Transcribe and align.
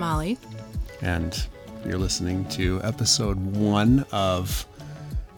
JR, 0.00 0.04
And 0.04 0.04
I'm 0.04 0.16
Molly. 0.16 0.38
and 1.02 1.46
you're 1.84 1.98
listening 1.98 2.44
to 2.50 2.80
episode 2.82 3.36
one 3.56 4.04
of 4.12 4.66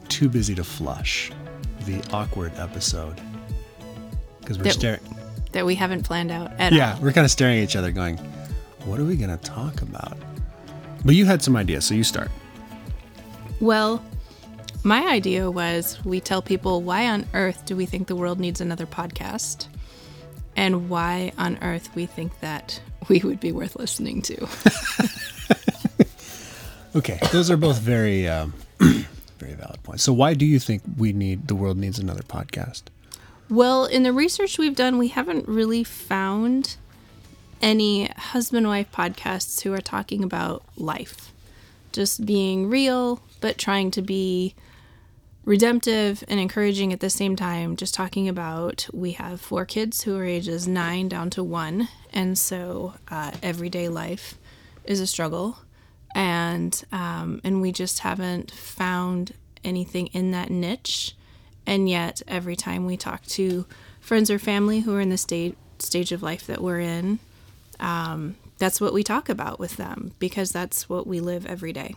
Too 0.09 0.29
Busy 0.29 0.55
to 0.55 0.63
Flush, 0.63 1.31
the 1.85 2.01
awkward 2.13 2.53
episode. 2.57 3.19
Because 4.39 4.57
we're 4.57 4.65
That- 4.65 4.73
staring. 4.73 4.99
That 5.51 5.65
we 5.65 5.75
haven't 5.75 6.03
planned 6.03 6.31
out 6.31 6.51
at 6.59 6.73
Yeah, 6.73 6.93
all. 6.95 7.01
we're 7.01 7.11
kind 7.11 7.25
of 7.25 7.31
staring 7.31 7.59
at 7.59 7.63
each 7.63 7.75
other 7.75 7.91
going, 7.91 8.17
what 8.85 8.99
are 8.99 9.05
we 9.05 9.15
going 9.15 9.29
to 9.29 9.37
talk 9.37 9.81
about? 9.81 10.17
But 11.05 11.15
you 11.15 11.25
had 11.25 11.41
some 11.43 11.55
ideas, 11.55 11.85
so 11.85 11.93
you 11.93 12.03
start. 12.03 12.31
Well, 13.59 14.01
my 14.83 15.05
idea 15.07 15.51
was 15.51 16.03
we 16.03 16.19
tell 16.19 16.41
people 16.41 16.81
why 16.81 17.07
on 17.07 17.25
earth 17.33 17.65
do 17.65 17.75
we 17.75 17.85
think 17.85 18.07
the 18.07 18.15
world 18.15 18.39
needs 18.39 18.61
another 18.61 18.85
podcast? 18.87 19.67
And 20.55 20.89
why 20.89 21.33
on 21.37 21.57
earth 21.61 21.89
we 21.95 22.05
think 22.05 22.39
that 22.39 22.79
we 23.09 23.19
would 23.19 23.39
be 23.39 23.51
worth 23.51 23.75
listening 23.75 24.21
to. 24.23 24.47
Okay, 26.95 27.17
those 27.31 27.49
are 27.49 27.57
both 27.57 27.79
very, 27.79 28.27
um, 28.27 28.53
very 29.39 29.53
valid 29.53 29.81
points. 29.81 30.03
So, 30.03 30.13
why 30.13 30.35
do 30.35 30.45
you 30.45 30.59
think 30.59 30.83
we 30.95 31.11
need 31.11 31.47
the 31.47 31.55
world 31.55 31.75
needs 31.75 31.97
another 31.97 32.21
podcast? 32.21 32.83
Well, 33.49 33.85
in 33.85 34.03
the 34.03 34.13
research 34.13 34.59
we've 34.59 34.75
done, 34.75 34.99
we 34.99 35.07
haven't 35.07 35.47
really 35.47 35.83
found 35.83 36.77
any 37.63 38.05
husband 38.15 38.67
wife 38.67 38.91
podcasts 38.91 39.61
who 39.61 39.73
are 39.73 39.81
talking 39.81 40.23
about 40.23 40.63
life. 40.77 41.33
Just 41.91 42.27
being 42.27 42.69
real, 42.69 43.21
but 43.41 43.57
trying 43.57 43.89
to 43.91 44.03
be 44.03 44.53
redemptive 45.45 46.23
and 46.27 46.39
encouraging 46.39 46.93
at 46.93 46.99
the 46.99 47.09
same 47.09 47.35
time. 47.35 47.75
Just 47.75 47.93
talking 47.93 48.29
about 48.29 48.87
we 48.93 49.11
have 49.13 49.41
four 49.41 49.65
kids 49.65 50.03
who 50.03 50.17
are 50.17 50.25
ages 50.25 50.67
nine 50.67 51.09
down 51.09 51.29
to 51.31 51.43
one. 51.43 51.89
And 52.13 52.37
so 52.37 52.93
uh, 53.09 53.31
everyday 53.41 53.89
life 53.89 54.37
is 54.85 54.99
a 54.99 55.07
struggle. 55.07 55.59
And, 56.15 56.81
um, 56.91 57.41
and 57.43 57.61
we 57.61 57.71
just 57.71 57.99
haven't 57.99 58.51
found 58.51 59.33
anything 59.63 60.07
in 60.07 60.31
that 60.31 60.49
niche. 60.49 61.15
And 61.65 61.89
yet, 61.89 62.21
every 62.27 62.55
time 62.55 62.85
we 62.85 62.97
talk 62.97 63.23
to 63.27 63.65
friends 63.99 64.29
or 64.29 64.37
family 64.37 64.81
who 64.81 64.93
are 64.95 65.01
in 65.01 65.09
the 65.09 65.17
state, 65.17 65.57
stage 65.79 66.11
of 66.11 66.21
life 66.21 66.45
that 66.47 66.61
we're 66.61 66.81
in, 66.81 67.19
um, 67.79 68.35
that's 68.57 68.79
what 68.79 68.93
we 68.93 69.01
talk 69.01 69.29
about 69.29 69.59
with 69.59 69.77
them 69.77 70.13
because 70.19 70.51
that's 70.51 70.87
what 70.89 71.07
we 71.07 71.19
live 71.19 71.45
every 71.45 71.73
day. 71.73 71.95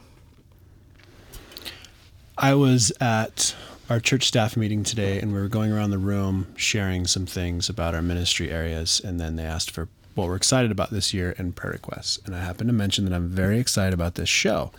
I 2.39 2.55
was 2.55 2.92
at 3.01 3.55
our 3.89 3.98
church 3.98 4.27
staff 4.27 4.59
meeting 4.59 4.83
today, 4.83 5.19
and 5.20 5.33
we 5.33 5.39
were 5.39 5.48
going 5.48 5.73
around 5.73 5.91
the 5.91 5.98
room 5.98 6.48
sharing 6.56 7.06
some 7.06 7.25
things 7.25 7.70
about 7.70 7.95
our 7.95 8.03
ministry 8.03 8.51
areas. 8.51 9.01
And 9.03 9.19
then 9.19 9.37
they 9.37 9.45
asked 9.45 9.70
for 9.70 9.89
what 10.15 10.27
we're 10.28 10.37
excited 10.37 10.70
about 10.70 10.91
this 10.91 11.15
year 11.15 11.34
and 11.39 11.56
prayer 11.56 11.73
requests. 11.73 12.19
And 12.27 12.34
I 12.34 12.41
happened 12.41 12.69
to 12.69 12.75
mention 12.75 13.06
that 13.06 13.15
I'm 13.15 13.28
very 13.28 13.59
excited 13.59 13.95
about 13.95 14.17
this 14.17 14.28
show. 14.28 14.70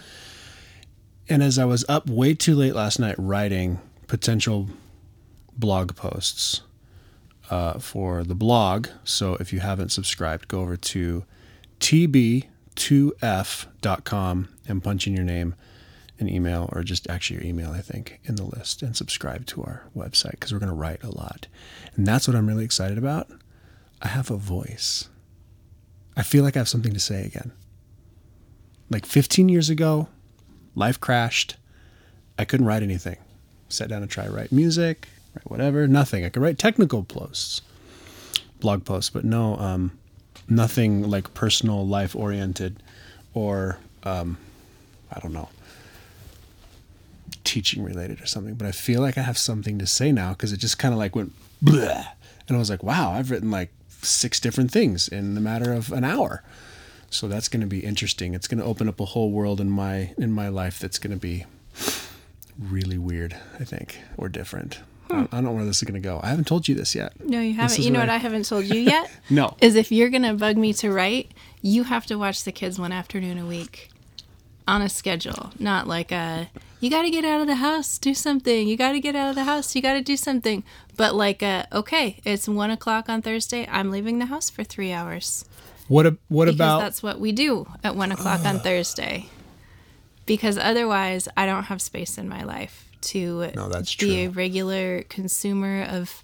And 1.30 1.42
as 1.42 1.58
I 1.58 1.66
was 1.66 1.84
up 1.90 2.08
way 2.08 2.36
too 2.36 2.54
late 2.56 2.76
last 2.76 3.00
night 3.00 3.16
writing 3.18 3.80
potential 4.06 4.70
blog 5.58 5.96
posts 5.96 6.62
uh, 7.50 7.80
for 7.80 8.24
the 8.24 8.36
blog, 8.36 8.88
so 9.04 9.36
if 9.36 9.52
you 9.52 9.62
haven't 9.62 9.90
subscribed, 9.90 10.48
go 10.48 10.62
over 10.62 10.78
to 10.78 11.26
tb2f.com 11.80 12.48
and 14.68 14.84
punch 14.84 15.08
in 15.08 15.14
your 15.16 15.26
name 15.26 15.56
an 16.20 16.30
email 16.30 16.70
or 16.74 16.84
just 16.84 17.10
actually 17.10 17.38
your 17.38 17.46
email, 17.46 17.72
I 17.72 17.82
think, 17.82 18.20
in 18.24 18.36
the 18.36 18.44
list 18.44 18.82
and 18.82 18.96
subscribe 18.96 19.46
to 19.48 19.64
our 19.64 19.84
website 19.96 20.32
because 20.32 20.52
we're 20.52 20.60
going 20.60 20.72
to 20.72 20.76
write 20.76 21.04
a 21.04 21.12
lot. 21.12 21.48
And 21.96 22.06
that's 22.06 22.28
what 22.28 22.36
I'm 22.36 22.48
really 22.48 22.66
excited 22.66 22.98
about. 22.98 23.30
I 24.02 24.08
have 24.10 24.32
a 24.32 24.38
voice. 24.38 25.10
I 26.16 26.24
feel 26.24 26.44
like 26.44 26.56
I 26.56 26.60
have 26.60 26.70
something 26.70 26.94
to 26.94 27.00
say 27.00 27.26
again. 27.26 27.52
Like 28.90 29.06
15 29.06 29.50
years 29.50 29.70
ago, 29.70 30.08
life 30.76 31.00
crashed. 31.00 31.58
I 32.40 32.46
couldn't 32.46 32.66
write 32.66 32.84
anything. 32.84 33.18
Sat 33.70 33.90
down 33.90 34.02
and 34.02 34.10
try 34.10 34.26
to 34.26 34.32
write 34.32 34.52
music, 34.52 35.08
write 35.36 35.50
whatever, 35.50 35.88
nothing. 35.88 36.24
I 36.24 36.30
could 36.30 36.42
write 36.42 36.58
technical 36.58 37.04
posts, 37.04 37.62
blog 38.60 38.86
posts, 38.86 39.10
but 39.10 39.26
no, 39.26 39.58
um, 39.58 39.98
nothing 40.48 41.04
like 41.10 41.34
personal 41.34 41.86
life 41.86 42.16
oriented 42.16 42.82
or, 43.34 43.78
um, 44.04 44.38
I 45.12 45.20
don't 45.20 45.34
know, 45.34 45.50
teaching 47.48 47.84
related 47.84 48.22
or 48.22 48.26
something, 48.26 48.56
but 48.56 48.68
I 48.68 48.72
feel 48.72 49.02
like 49.02 49.18
I 49.18 49.22
have 49.22 49.38
something 49.38 49.80
to 49.80 49.88
say 49.88 50.12
now 50.12 50.32
because 50.32 50.52
it 50.54 50.58
just 50.58 50.78
kind 50.78 50.94
of 50.94 50.98
like 51.00 51.16
went 51.16 51.32
blah. 51.62 52.04
And 52.48 52.56
I 52.56 52.60
was 52.60 52.70
like, 52.70 52.84
wow, 52.84 53.12
I've 53.12 53.32
written 53.32 53.50
like 53.52 53.72
six 54.02 54.40
different 54.40 54.70
things 54.72 55.08
in 55.08 55.34
the 55.36 55.42
matter 55.42 55.72
of 55.74 55.92
an 55.92 56.04
hour. 56.04 56.44
So 57.10 57.28
that's 57.28 57.48
going 57.50 57.62
to 57.62 57.68
be 57.68 57.80
interesting. 57.80 58.34
It's 58.34 58.48
going 58.48 58.60
to 58.60 58.66
open 58.66 58.88
up 58.90 59.00
a 59.00 59.06
whole 59.06 59.32
world 59.32 59.60
in 59.62 59.70
my 59.70 60.14
in 60.18 60.32
my 60.32 60.50
life 60.50 60.78
that's 60.80 61.00
going 61.00 61.14
to 61.14 61.20
be 61.20 61.46
really 62.60 62.98
weird, 62.98 63.36
I 63.60 63.64
think, 63.64 64.00
or 64.18 64.30
different. 64.30 64.80
I 65.10 65.14
don't- 65.14 65.34
I 65.34 65.38
don't 65.38 65.46
know 65.46 65.52
where 65.54 65.66
this 65.66 65.78
is 65.78 65.84
going 65.84 66.02
to 66.02 66.06
go. 66.06 66.20
I 66.22 66.28
haven't 66.28 66.48
told 66.48 66.68
you 66.68 66.76
this 66.76 66.94
yet. 66.94 67.14
No, 67.24 67.40
you 67.40 67.54
haven't. 67.54 67.80
You 67.80 67.92
know 67.92 68.00
what 68.00 68.08
what 68.08 68.14
I- 68.14 68.16
I 68.16 68.18
haven't 68.18 68.46
told 68.46 68.66
you 68.66 68.80
yet? 68.82 69.10
No. 69.30 69.56
Is 69.62 69.76
if 69.76 69.92
you're 69.92 70.10
going 70.10 70.24
to 70.24 70.34
bug 70.34 70.58
me 70.58 70.74
to 70.74 70.92
write, 70.92 71.32
you 71.62 71.84
have 71.84 72.06
to 72.08 72.16
watch 72.18 72.44
the 72.44 72.52
kids 72.52 72.78
one 72.78 72.92
afternoon 72.92 73.38
a 73.38 73.46
week 73.46 73.90
on 74.68 74.82
a 74.82 74.90
schedule, 74.90 75.52
not 75.60 75.88
like 75.88 76.12
a 76.12 76.50
you 76.80 76.90
got 76.92 77.04
to 77.04 77.10
get 77.10 77.26
out 77.26 77.42
of 77.42 77.48
the 77.48 77.56
house, 77.56 77.98
do 77.98 78.14
something. 78.14 78.68
You 78.68 78.78
got 78.78 78.92
to 78.92 79.00
get 79.00 79.16
out 79.16 79.30
of 79.30 79.36
the 79.36 79.46
house, 79.46 79.76
you 79.76 79.82
got 79.82 79.94
to 79.94 80.02
do 80.02 80.16
something. 80.16 80.64
But 80.96 81.16
like 81.16 81.42
a 81.42 81.68
okay, 81.72 82.20
it's 82.24 82.48
one 82.48 82.70
o'clock 82.70 83.10
on 83.10 83.22
Thursday. 83.22 83.68
I'm 83.72 83.90
leaving 83.90 84.20
the 84.20 84.28
house 84.28 84.50
for 84.50 84.64
three 84.64 84.92
hours 84.92 85.46
What 85.88 86.06
a, 86.06 86.18
what 86.28 86.46
because 86.46 86.56
about 86.56 86.80
that's 86.80 87.02
what 87.02 87.20
we 87.20 87.32
do 87.32 87.68
at 87.84 87.96
one 87.96 88.12
o'clock 88.12 88.46
on 88.46 88.60
Thursday. 88.60 89.28
Because 90.26 90.58
otherwise, 90.58 91.30
I 91.38 91.46
don't 91.46 91.64
have 91.64 91.82
space 91.82 92.18
in 92.18 92.28
my 92.28 92.44
life 92.44 92.90
to 93.02 93.52
No, 93.56 93.70
that's 93.70 93.96
be 93.96 94.26
a 94.26 94.30
regular 94.30 95.04
consumer 95.04 95.84
of 95.84 96.22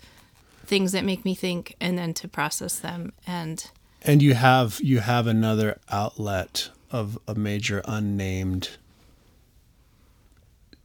things 0.66 0.92
that 0.92 1.06
make 1.06 1.24
me 1.24 1.36
think, 1.36 1.75
and 1.80 1.98
then 1.98 2.14
to 2.16 2.28
process 2.28 2.80
them. 2.80 3.14
And 3.25 3.66
And 4.02 4.22
you 4.22 4.34
have 4.34 4.80
you 4.81 5.00
have 5.00 5.25
another 5.25 5.80
outlet 5.90 6.70
of 6.94 7.18
a 7.28 7.36
major 7.36 7.81
unnamed 7.86 8.70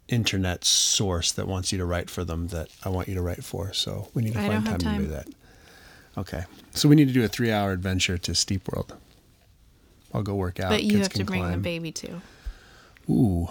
internet 0.08 0.64
source 0.64 1.30
that 1.32 1.46
wants 1.46 1.70
you 1.70 1.78
to 1.78 1.84
write 1.84 2.08
for 2.08 2.24
them 2.24 2.48
that 2.48 2.68
I 2.82 2.88
want 2.88 3.08
you 3.08 3.14
to 3.14 3.20
write 3.20 3.44
for. 3.44 3.72
So 3.74 4.08
we 4.14 4.22
need 4.22 4.32
to 4.32 4.40
I 4.40 4.48
find 4.48 4.64
don't 4.64 4.78
time, 4.78 5.00
to 5.00 5.04
do 5.04 5.10
that. 5.12 5.28
Okay. 6.16 6.44
So 6.72 6.88
we 6.88 6.96
need 6.96 7.08
to 7.08 7.14
do 7.14 7.22
a 7.22 7.28
three 7.28 7.52
hour 7.52 7.72
adventure 7.72 8.16
to 8.18 8.34
Steep 8.34 8.68
World. 8.72 8.96
I'll 10.12 10.22
go 10.22 10.34
work 10.34 10.58
out. 10.58 10.70
but 10.70 10.82
you 10.82 10.92
Kids 10.92 11.08
have 11.08 11.12
to 11.12 11.24
bring 11.24 11.48
the 11.50 11.58
baby 11.58 11.92
too. 11.92 12.22
Ooh. 13.10 13.48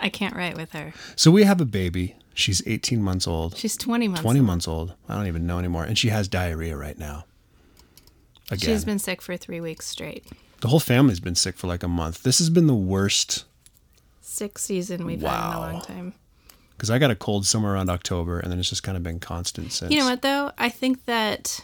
I 0.00 0.08
can't 0.08 0.34
write 0.34 0.56
with 0.56 0.72
her. 0.72 0.94
So 1.14 1.30
we 1.30 1.44
have 1.44 1.60
a 1.60 1.66
baby. 1.66 2.16
She's 2.34 2.66
18 2.66 3.02
months 3.02 3.28
old. 3.28 3.58
She's 3.58 3.76
twenty 3.76 4.08
months. 4.08 4.22
20 4.22 4.40
old. 4.40 4.46
months 4.46 4.66
old. 4.66 4.94
I 5.06 5.14
don't 5.14 5.26
even 5.26 5.46
know 5.46 5.58
anymore. 5.58 5.84
And 5.84 5.98
she 5.98 6.08
has 6.08 6.26
diarrhea 6.26 6.74
right 6.74 6.98
now. 6.98 7.26
Again. 8.50 8.70
She's 8.70 8.86
been 8.86 8.98
sick 8.98 9.20
for 9.20 9.36
three 9.36 9.60
weeks 9.60 9.86
straight. 9.86 10.24
The 10.62 10.68
whole 10.68 10.80
family's 10.80 11.20
been 11.20 11.34
sick 11.34 11.56
for 11.56 11.66
like 11.66 11.82
a 11.82 11.88
month. 11.88 12.22
This 12.22 12.38
has 12.38 12.48
been 12.50 12.66
the 12.66 12.74
worst 12.74 13.44
Sick 14.20 14.56
season 14.58 15.04
we've 15.04 15.20
had 15.20 15.50
in 15.50 15.56
a 15.56 15.60
long 15.60 15.80
time. 15.82 16.12
because 16.72 16.88
I 16.90 16.98
got 16.98 17.10
a 17.10 17.14
cold 17.14 17.44
somewhere 17.44 17.74
around 17.74 17.90
October, 17.90 18.38
and 18.40 18.50
then 18.50 18.58
it's 18.58 18.70
just 18.70 18.82
kind 18.82 18.96
of 18.96 19.02
been 19.02 19.20
constant 19.20 19.72
since. 19.72 19.92
You 19.92 19.98
know 19.98 20.06
what 20.06 20.22
though? 20.22 20.52
I 20.56 20.68
think 20.70 21.04
that 21.04 21.62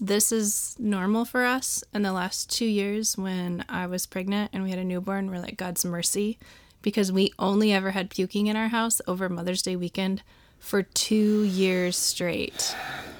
this 0.00 0.30
is 0.32 0.74
normal 0.78 1.24
for 1.24 1.44
us 1.44 1.82
in 1.92 2.02
the 2.02 2.12
last 2.12 2.50
two 2.50 2.64
years 2.66 3.18
when 3.18 3.64
I 3.68 3.86
was 3.86 4.06
pregnant 4.06 4.50
and 4.52 4.62
we 4.62 4.70
had 4.70 4.78
a 4.78 4.84
newborn. 4.84 5.30
We're 5.30 5.40
like 5.40 5.56
God's 5.56 5.84
mercy 5.84 6.38
because 6.82 7.10
we 7.12 7.32
only 7.38 7.72
ever 7.72 7.90
had 7.90 8.10
puking 8.10 8.46
in 8.46 8.56
our 8.56 8.68
house 8.68 9.00
over 9.06 9.28
Mother's 9.28 9.62
Day 9.62 9.74
weekend 9.76 10.22
for 10.58 10.82
two 10.82 11.42
years 11.42 11.96
straight. 11.96 12.74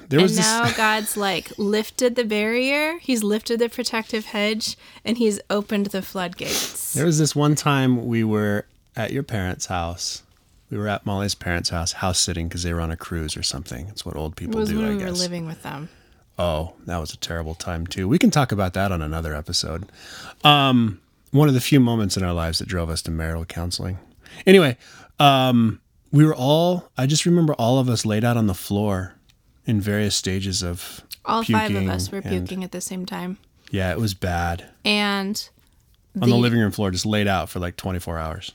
There 0.09 0.21
was 0.21 0.37
and 0.37 0.45
now 0.45 0.65
this. 0.65 0.77
God's 0.77 1.17
like 1.17 1.51
lifted 1.57 2.15
the 2.15 2.23
barrier, 2.23 2.97
He's 2.99 3.23
lifted 3.23 3.59
the 3.59 3.69
protective 3.69 4.25
hedge, 4.25 4.77
and 5.03 5.17
He's 5.17 5.39
opened 5.49 5.87
the 5.87 6.01
floodgates. 6.01 6.93
There 6.93 7.05
was 7.05 7.19
this 7.19 7.35
one 7.35 7.55
time 7.55 8.05
we 8.07 8.23
were 8.23 8.65
at 8.95 9.11
your 9.11 9.23
parents' 9.23 9.65
house. 9.67 10.23
We 10.69 10.77
were 10.77 10.87
at 10.87 11.05
Molly's 11.05 11.35
parents' 11.35 11.69
house, 11.69 11.93
house 11.93 12.19
sitting 12.19 12.47
because 12.47 12.63
they 12.63 12.73
were 12.73 12.81
on 12.81 12.91
a 12.91 12.97
cruise 12.97 13.37
or 13.37 13.43
something. 13.43 13.87
It's 13.87 14.05
what 14.05 14.15
old 14.15 14.35
people 14.35 14.59
was 14.59 14.69
do, 14.69 14.77
when 14.77 14.85
I 14.85 14.89
we 14.91 14.97
guess. 14.97 15.05
were 15.09 15.13
living 15.13 15.45
with 15.45 15.63
them. 15.63 15.89
Oh, 16.39 16.73
that 16.85 16.97
was 16.97 17.13
a 17.13 17.17
terrible 17.17 17.55
time 17.55 17.87
too. 17.87 18.07
We 18.07 18.19
can 18.19 18.31
talk 18.31 18.51
about 18.51 18.73
that 18.73 18.91
on 18.91 19.01
another 19.01 19.33
episode. 19.33 19.85
Um, 20.43 21.01
one 21.31 21.47
of 21.47 21.53
the 21.53 21.61
few 21.61 21.79
moments 21.79 22.15
in 22.15 22.23
our 22.23 22.33
lives 22.33 22.59
that 22.59 22.67
drove 22.67 22.89
us 22.89 23.01
to 23.03 23.11
marital 23.11 23.45
counseling. 23.45 23.97
Anyway, 24.45 24.77
um, 25.19 25.79
we 26.11 26.25
were 26.25 26.35
all. 26.35 26.89
I 26.97 27.05
just 27.07 27.25
remember 27.25 27.53
all 27.55 27.79
of 27.79 27.89
us 27.89 28.05
laid 28.05 28.23
out 28.23 28.37
on 28.37 28.47
the 28.47 28.53
floor 28.53 29.15
in 29.67 29.79
various 29.81 30.15
stages 30.15 30.63
of 30.63 31.01
All 31.25 31.43
five 31.43 31.75
of 31.75 31.87
us 31.87 32.11
were 32.11 32.21
puking 32.21 32.63
at 32.63 32.71
the 32.71 32.81
same 32.81 33.05
time. 33.05 33.37
Yeah, 33.69 33.91
it 33.91 33.99
was 33.99 34.13
bad. 34.13 34.65
And 34.83 35.47
On 36.19 36.29
the 36.29 36.35
living 36.35 36.59
room 36.59 36.71
floor, 36.71 36.89
just 36.89 37.05
laid 37.05 37.27
out 37.27 37.49
for 37.49 37.59
like 37.59 37.75
24 37.75 38.17
hours. 38.17 38.51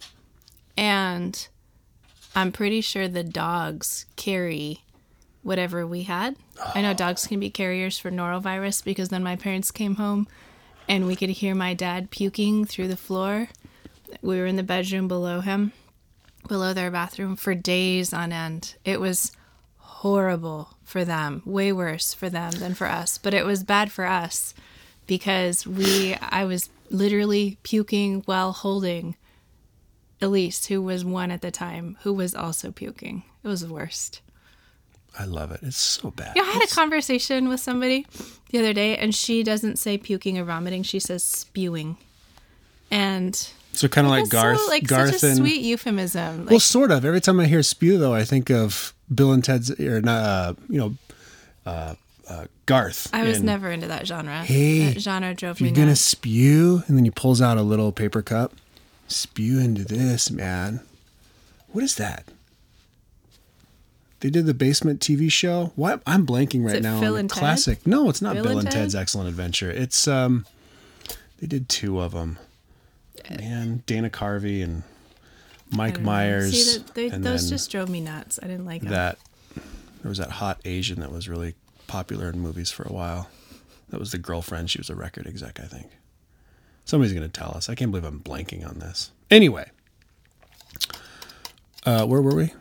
and 0.76 1.46
I'm 2.34 2.50
pretty 2.50 2.80
sure 2.80 3.08
the 3.08 3.22
dogs 3.22 4.06
carry 4.16 4.80
whatever 5.42 5.86
we 5.86 6.04
had. 6.04 6.36
I 6.74 6.80
know 6.80 6.94
dogs 6.94 7.26
can 7.26 7.38
be 7.40 7.50
carriers 7.50 7.98
for 7.98 8.10
norovirus 8.10 8.82
because 8.82 9.10
then 9.10 9.22
my 9.22 9.36
parents 9.36 9.70
came 9.70 9.96
home 9.96 10.26
and 10.88 11.06
we 11.06 11.14
could 11.14 11.28
hear 11.28 11.54
my 11.54 11.74
dad 11.74 12.10
puking 12.10 12.64
through 12.64 12.88
the 12.88 12.96
floor. 12.96 13.48
We 14.22 14.38
were 14.38 14.46
in 14.46 14.56
the 14.56 14.62
bedroom 14.62 15.08
below 15.08 15.40
him, 15.40 15.72
below 16.48 16.72
their 16.72 16.90
bathroom 16.90 17.36
for 17.36 17.54
days 17.54 18.14
on 18.14 18.32
end. 18.32 18.76
It 18.84 18.98
was 18.98 19.32
horrible 19.76 20.70
for 20.92 21.04
them, 21.06 21.42
way 21.46 21.72
worse 21.72 22.12
for 22.12 22.28
them 22.28 22.52
than 22.52 22.74
for 22.74 22.86
us, 22.86 23.16
but 23.16 23.32
it 23.32 23.46
was 23.46 23.64
bad 23.64 23.90
for 23.90 24.04
us 24.04 24.54
because 25.06 25.66
we 25.66 26.14
I 26.20 26.44
was 26.44 26.68
literally 26.90 27.56
puking 27.62 28.20
while 28.26 28.52
holding 28.52 29.16
Elise, 30.20 30.66
who 30.66 30.82
was 30.82 31.04
one 31.04 31.30
at 31.30 31.40
the 31.40 31.50
time, 31.50 31.96
who 32.02 32.12
was 32.12 32.34
also 32.34 32.70
puking. 32.70 33.24
It 33.42 33.48
was 33.48 33.62
the 33.62 33.72
worst. 33.72 34.20
I 35.18 35.24
love 35.24 35.50
it. 35.50 35.60
It's 35.62 35.76
so 35.76 36.10
bad. 36.10 36.34
Yeah, 36.36 36.42
I 36.42 36.52
had 36.52 36.62
a 36.62 36.74
conversation 36.74 37.48
with 37.48 37.60
somebody 37.60 38.06
the 38.50 38.58
other 38.58 38.72
day, 38.74 38.96
and 38.96 39.14
she 39.14 39.42
doesn't 39.42 39.78
say 39.78 39.98
puking 39.98 40.38
or 40.38 40.44
vomiting; 40.44 40.82
she 40.82 41.00
says 41.00 41.24
spewing. 41.24 41.96
And 42.90 43.34
So 43.72 43.88
kind 43.88 44.06
of 44.06 44.10
like 44.10 44.28
Garth, 44.28 44.60
so, 44.60 44.66
like 44.68 44.86
Garth 44.86 45.14
such 45.14 45.22
a 45.22 45.26
and 45.28 45.36
sweet 45.38 45.62
euphemism. 45.62 46.40
Like, 46.42 46.50
well, 46.50 46.60
sort 46.60 46.90
of. 46.90 47.04
Every 47.06 47.20
time 47.22 47.40
I 47.40 47.46
hear 47.46 47.62
spew, 47.62 47.96
though, 47.98 48.14
I 48.14 48.24
think 48.24 48.50
of 48.50 48.94
Bill 49.14 49.32
and 49.32 49.44
Ted's, 49.44 49.70
or 49.80 50.00
not, 50.00 50.22
uh, 50.24 50.54
you 50.68 50.78
know, 50.78 50.94
uh, 51.66 51.94
uh, 52.28 52.44
Garth. 52.66 53.10
I 53.12 53.24
was 53.24 53.42
never 53.42 53.70
into 53.70 53.88
that 53.88 54.06
genre. 54.06 54.42
Hey, 54.44 54.92
that 54.92 55.00
genre 55.00 55.34
drove 55.34 55.60
you're 55.60 55.70
me 55.70 55.74
gonna 55.76 55.88
nuts. 55.88 56.00
spew, 56.00 56.82
and 56.86 56.96
then 56.96 57.04
he 57.04 57.10
pulls 57.10 57.40
out 57.42 57.58
a 57.58 57.62
little 57.62 57.92
paper 57.92 58.22
cup, 58.22 58.52
spew 59.08 59.58
into 59.58 59.84
this, 59.84 60.30
man. 60.30 60.80
What 61.68 61.84
is 61.84 61.96
that? 61.96 62.24
They 64.20 64.30
did 64.30 64.46
the 64.46 64.54
basement 64.54 65.00
TV 65.00 65.30
show. 65.32 65.72
What 65.74 66.00
I'm 66.06 66.24
blanking 66.24 66.64
right 66.64 66.80
now 66.80 67.00
Phil 67.00 67.14
on 67.14 67.20
and 67.20 67.30
Ted? 67.30 67.38
classic. 67.38 67.86
No, 67.86 68.08
it's 68.08 68.22
not 68.22 68.34
Bill 68.34 68.44
Bill, 68.44 68.58
and 68.58 68.60
and 68.68 68.70
Ted? 68.70 68.82
Ted's 68.82 68.94
Excellent 68.94 69.28
Adventure. 69.28 69.70
It's 69.70 70.06
um, 70.06 70.46
they 71.40 71.48
did 71.48 71.68
two 71.68 72.00
of 72.00 72.12
them. 72.12 72.38
Man, 73.30 73.82
Dana 73.86 74.10
Carvey 74.10 74.62
and 74.62 74.84
Mike 75.72 76.00
Myers. 76.00 76.52
See, 76.76 76.84
they, 76.94 77.08
those 77.08 77.48
just 77.48 77.70
drove 77.70 77.88
me 77.88 78.00
nuts. 78.00 78.38
I 78.42 78.46
didn't 78.46 78.66
like 78.66 78.82
them. 78.82 78.90
that 78.90 79.19
there 80.02 80.08
was 80.08 80.19
that 80.19 80.30
hot 80.32 80.60
Asian 80.64 81.00
that 81.00 81.10
was 81.12 81.28
really 81.28 81.54
popular 81.86 82.28
in 82.28 82.38
movies 82.40 82.70
for 82.70 82.82
a 82.84 82.92
while. 82.92 83.28
That 83.90 84.00
was 84.00 84.10
the 84.12 84.19
girlfriend. 84.19 84.70
She 84.70 84.78
was 84.78 84.90
a 84.90 84.94
record 84.94 85.26
exec, 85.26 85.60
I 85.60 85.64
think. 85.66 85.86
Somebody's 86.84 87.12
going 87.12 87.28
to 87.28 87.40
tell 87.40 87.52
us. 87.56 87.69
I 87.69 87.74
can't 87.74 87.90
believe 87.90 88.04
I'm 88.04 88.20
blanking 88.20 88.66
on 88.69 88.78
this. 88.80 89.10
Anyway, 89.30 89.70
uh, 91.86 92.06
where 92.06 92.20
were 92.22 92.34
we? 92.34 92.52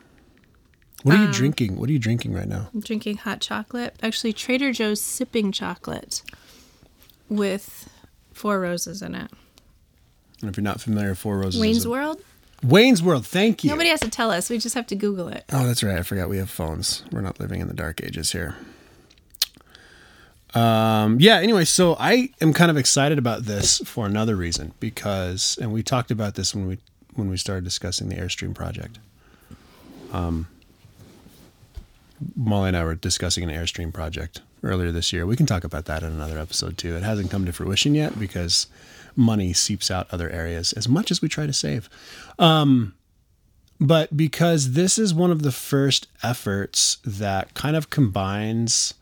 What 1.04 1.16
Um, 1.16 1.22
are 1.22 1.26
you 1.28 1.34
drinking? 1.34 1.78
What 1.78 1.90
are 1.90 1.94
you 1.94 2.00
drinking 2.00 2.34
right 2.34 2.48
now? 2.48 2.70
I'm 2.74 2.82
drinking 2.82 3.18
hot 3.18 3.42
chocolate. 3.42 3.96
Actually, 4.04 4.34
Trader 4.34 4.72
Joe's 4.72 5.02
sipping 5.02 5.52
chocolate 5.52 6.22
with 7.28 7.90
four 8.34 8.60
roses 8.60 9.02
in 9.02 9.16
it. 9.16 9.32
And 10.42 10.50
if 10.50 10.58
you're 10.58 10.64
not 10.64 10.82
familiar, 10.82 11.14
Four 11.16 11.38
Roses. 11.38 11.56
is 11.56 11.62
Wayne's 11.62 11.86
a- 11.86 11.90
World. 11.90 12.22
Wayne's 12.64 13.02
World. 13.02 13.26
Thank 13.26 13.64
you. 13.64 13.70
Nobody 13.70 13.90
has 13.90 14.00
to 14.02 14.10
tell 14.10 14.32
us. 14.32 14.50
We 14.50 14.58
just 14.58 14.76
have 14.76 14.88
to 14.88 14.96
Google 14.96 15.28
it. 15.30 15.46
Oh, 15.52 15.66
that's 15.66 15.84
right. 15.84 15.98
I 15.98 16.04
forgot 16.04 16.30
we 16.30 16.38
have 16.38 16.50
phones. 16.50 17.04
We're 17.12 17.22
not 17.22 17.40
living 17.40 17.60
in 17.62 17.68
the 17.68 17.74
dark 17.74 18.04
ages 18.04 18.32
here. 18.32 18.56
Um, 20.54 21.18
yeah, 21.20 21.38
anyway, 21.38 21.64
so 21.66 21.96
I 21.98 22.30
am 22.42 22.54
kind 22.54 22.70
of 22.70 22.78
excited 22.78 23.18
about 23.18 23.44
this 23.44 23.80
for 23.86 24.06
another 24.06 24.36
reason 24.36 24.74
because 24.80 25.58
and 25.62 25.72
we 25.72 25.82
talked 25.82 26.12
about 26.12 26.36
this 26.36 26.54
when 26.54 26.68
we 26.68 26.78
when 27.16 27.30
we 27.30 27.38
started 27.38 27.64
discussing 27.64 28.10
the 28.10 28.16
Airstream 28.16 28.54
project. 28.54 29.00
Um 30.12 30.48
Molly 32.36 32.68
and 32.68 32.78
I 32.78 32.84
were 32.84 32.96
discussing 32.96 33.44
an 33.44 33.50
Airstream 33.50 33.94
project 33.94 34.42
earlier 34.64 34.92
this 34.92 35.12
year. 35.12 35.26
We 35.26 35.36
can 35.36 35.46
talk 35.46 35.64
about 35.64 35.86
that 35.86 36.04
in 36.04 36.12
another 36.12 36.38
episode 36.38 36.78
too. 36.78 36.96
It 36.96 37.04
hasn't 37.04 37.32
come 37.32 37.46
to 37.46 37.54
fruition 37.54 37.96
yet 37.96 38.20
because 38.20 38.68
money 39.16 39.54
seeps 39.54 39.92
out 39.92 40.08
other 40.12 40.30
areas 40.30 40.72
as 40.74 40.88
much 40.88 41.12
as 41.12 41.22
we 41.22 41.28
try 41.28 41.46
to 41.46 41.52
save 41.52 41.90
um, 42.40 42.94
but 43.82 44.16
because 44.16 44.74
this 44.74 45.00
is 45.00 45.12
one 45.12 45.32
of 45.32 45.42
the 45.42 45.52
first 45.52 46.08
efforts 46.22 47.00
that 47.04 47.56
kind 47.56 47.76
of 47.76 47.90
combines 47.90 48.94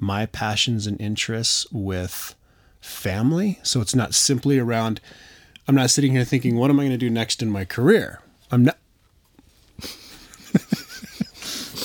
my 0.00 0.26
passions 0.26 0.88
and 0.88 1.00
interests 1.00 1.70
with 1.70 2.34
family. 2.80 3.60
So 3.62 3.80
it's 3.80 3.94
not 3.94 4.12
simply 4.12 4.58
around, 4.58 5.00
I'm 5.68 5.76
not 5.76 5.90
sitting 5.90 6.10
here 6.10 6.24
thinking, 6.24 6.56
what 6.56 6.68
am 6.68 6.80
I 6.80 6.82
going 6.82 6.90
to 6.90 6.98
do 6.98 7.10
next 7.10 7.42
in 7.42 7.50
my 7.50 7.64
career? 7.64 8.20
I'm 8.50 8.64
not. 8.64 8.76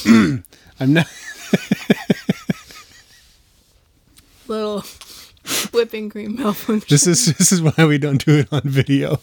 I'm 0.80 0.94
not. 0.94 1.06
Little 4.50 4.84
whipping 5.74 6.10
cream 6.10 6.36
malfunction. 6.38 6.88
This 6.90 7.06
is 7.06 7.38
this 7.38 7.51
is 7.51 7.62
why 7.62 7.86
we 7.86 8.00
don't 8.00 8.24
do 8.25 8.40
it 8.40 8.48
on 8.51 8.62
video. 8.63 9.19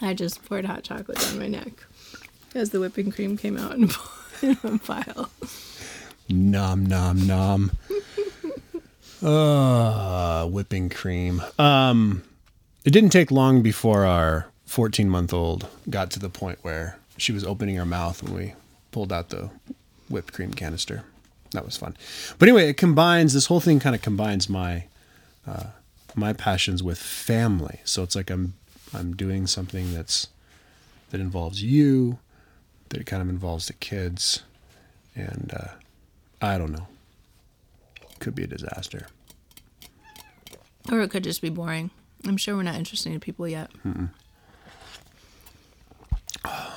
I 0.00 0.14
just 0.14 0.44
poured 0.46 0.64
hot 0.64 0.82
chocolate 0.82 1.18
down 1.18 1.38
my 1.38 1.46
neck 1.46 1.72
as 2.54 2.70
the 2.70 2.80
whipping 2.80 3.10
cream 3.12 3.36
came 3.36 3.58
out 3.58 3.74
in 3.74 3.90
a 4.64 4.78
pile. 4.84 5.30
Nom 6.30 6.86
nom 6.86 7.26
nom. 7.26 7.70
uh, 9.22 10.46
whipping 10.48 10.88
cream. 10.88 11.42
Um, 11.58 12.22
it 12.86 12.90
didn't 12.90 13.10
take 13.10 13.30
long 13.30 13.62
before 13.62 14.06
our 14.06 14.46
14 14.64 15.08
month 15.08 15.34
old 15.34 15.68
got 15.90 16.10
to 16.12 16.18
the 16.18 16.30
point 16.30 16.60
where 16.62 16.98
she 17.18 17.32
was 17.32 17.44
opening 17.44 17.76
her 17.76 17.86
mouth 17.86 18.22
when 18.22 18.34
we 18.34 18.54
pulled 18.90 19.12
out 19.12 19.28
the 19.28 19.50
whipped 20.08 20.32
cream 20.32 20.52
canister. 20.54 21.04
That 21.52 21.64
was 21.64 21.76
fun. 21.76 21.96
But 22.38 22.48
anyway, 22.48 22.68
it 22.68 22.76
combines 22.76 23.32
this 23.32 23.46
whole 23.46 23.60
thing. 23.60 23.80
Kind 23.80 23.94
of 23.94 24.02
combines 24.02 24.48
my 24.48 24.84
uh, 25.46 25.66
my 26.14 26.32
passions 26.32 26.82
with 26.82 26.98
family. 26.98 27.80
So 27.84 28.02
it's 28.02 28.16
like 28.16 28.30
I'm 28.30 28.54
I'm 28.92 29.14
doing 29.14 29.46
something 29.46 29.94
that's 29.94 30.28
that 31.10 31.20
involves 31.20 31.62
you, 31.62 32.18
that 32.88 33.06
kind 33.06 33.22
of 33.22 33.28
involves 33.28 33.66
the 33.66 33.72
kids, 33.74 34.42
and 35.14 35.52
uh, 35.56 35.68
I 36.40 36.58
don't 36.58 36.72
know. 36.72 36.86
Could 38.18 38.34
be 38.34 38.44
a 38.44 38.48
disaster. 38.48 39.06
Or 40.90 41.00
it 41.00 41.10
could 41.10 41.24
just 41.24 41.42
be 41.42 41.50
boring. 41.50 41.90
I'm 42.26 42.36
sure 42.36 42.56
we're 42.56 42.62
not 42.62 42.76
interesting 42.76 43.12
to 43.12 43.20
people 43.20 43.46
yet. 43.46 43.70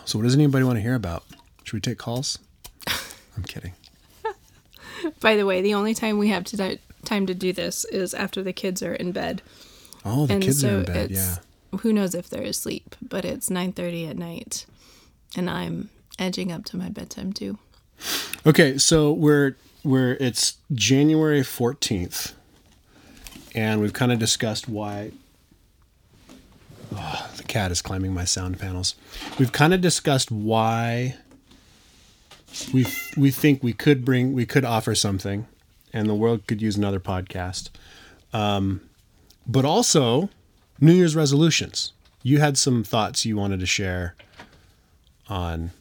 So, 0.06 0.18
what 0.18 0.24
does 0.24 0.34
anybody 0.34 0.64
want 0.64 0.78
to 0.78 0.82
hear 0.82 0.96
about? 0.96 1.24
Should 1.64 1.74
we 1.74 1.80
take 1.82 1.98
calls? 1.98 2.40
I'm 3.38 3.44
kidding. 3.44 3.74
By 5.20 5.36
the 5.36 5.46
way, 5.46 5.62
the 5.62 5.74
only 5.74 5.94
time 5.94 6.18
we 6.18 6.30
have 6.30 6.44
to 6.46 6.58
di- 6.58 6.80
time 7.06 7.26
to 7.28 7.34
do 7.34 7.52
this 7.54 7.86
is 7.86 8.14
after 8.14 8.42
the 8.44 8.54
kids 8.54 8.82
are 8.84 8.94
in 8.96 9.12
bed. 9.12 9.42
Oh, 10.06 10.26
the 10.26 10.36
and 10.36 10.44
kids 10.44 10.62
so 10.62 10.76
are 10.76 10.80
in 10.80 10.86
bed. 10.86 11.12
it's 11.12 11.20
Yeah. 11.20 11.80
who 11.82 11.92
knows 11.94 12.16
if 12.16 12.30
they're 12.30 12.44
asleep, 12.44 12.96
but 13.02 13.26
it's 13.26 13.50
9:30 13.50 14.10
at 14.10 14.18
night 14.18 14.66
and 15.36 15.50
I'm 15.50 15.90
edging 16.18 16.52
up 16.52 16.66
to 16.66 16.78
my 16.78 16.90
bedtime 16.90 17.34
too. 17.34 17.58
Okay, 18.46 18.78
so 18.78 19.12
we're 19.12 19.56
we're 19.84 20.14
it's 20.20 20.58
January 20.74 21.42
14th, 21.42 22.34
and 23.56 23.82
we've 23.82 23.94
kind 23.94 24.12
of 24.12 24.20
discussed 24.20 24.68
why. 24.70 25.12
Oh, 26.96 27.30
the 27.38 27.44
cat 27.44 27.72
is 27.72 27.82
climbing 27.82 28.14
my 28.14 28.26
sound 28.26 28.58
panels. 28.60 28.96
We've 29.38 29.52
kind 29.52 29.74
of 29.74 29.82
discussed 29.82 30.32
why 30.32 31.16
we 32.74 32.86
we 33.18 33.32
think 33.32 33.64
we 33.64 33.74
could 33.74 34.04
bring 34.06 34.34
we 34.34 34.46
could 34.46 34.66
offer 34.66 34.96
something, 34.96 35.48
and 35.94 36.08
the 36.10 36.16
world 36.16 36.46
could 36.48 36.62
use 36.62 36.76
another 36.78 37.00
podcast. 37.00 37.70
Um, 38.34 38.82
but 39.48 39.66
also, 39.66 40.30
New 40.80 40.94
Year's 40.94 41.16
resolutions. 41.16 41.94
You 42.22 42.40
had 42.40 42.58
some 42.58 42.84
thoughts 42.84 43.26
you 43.26 43.36
wanted 43.38 43.60
to 43.62 43.66
share 43.66 44.16
on 45.28 45.72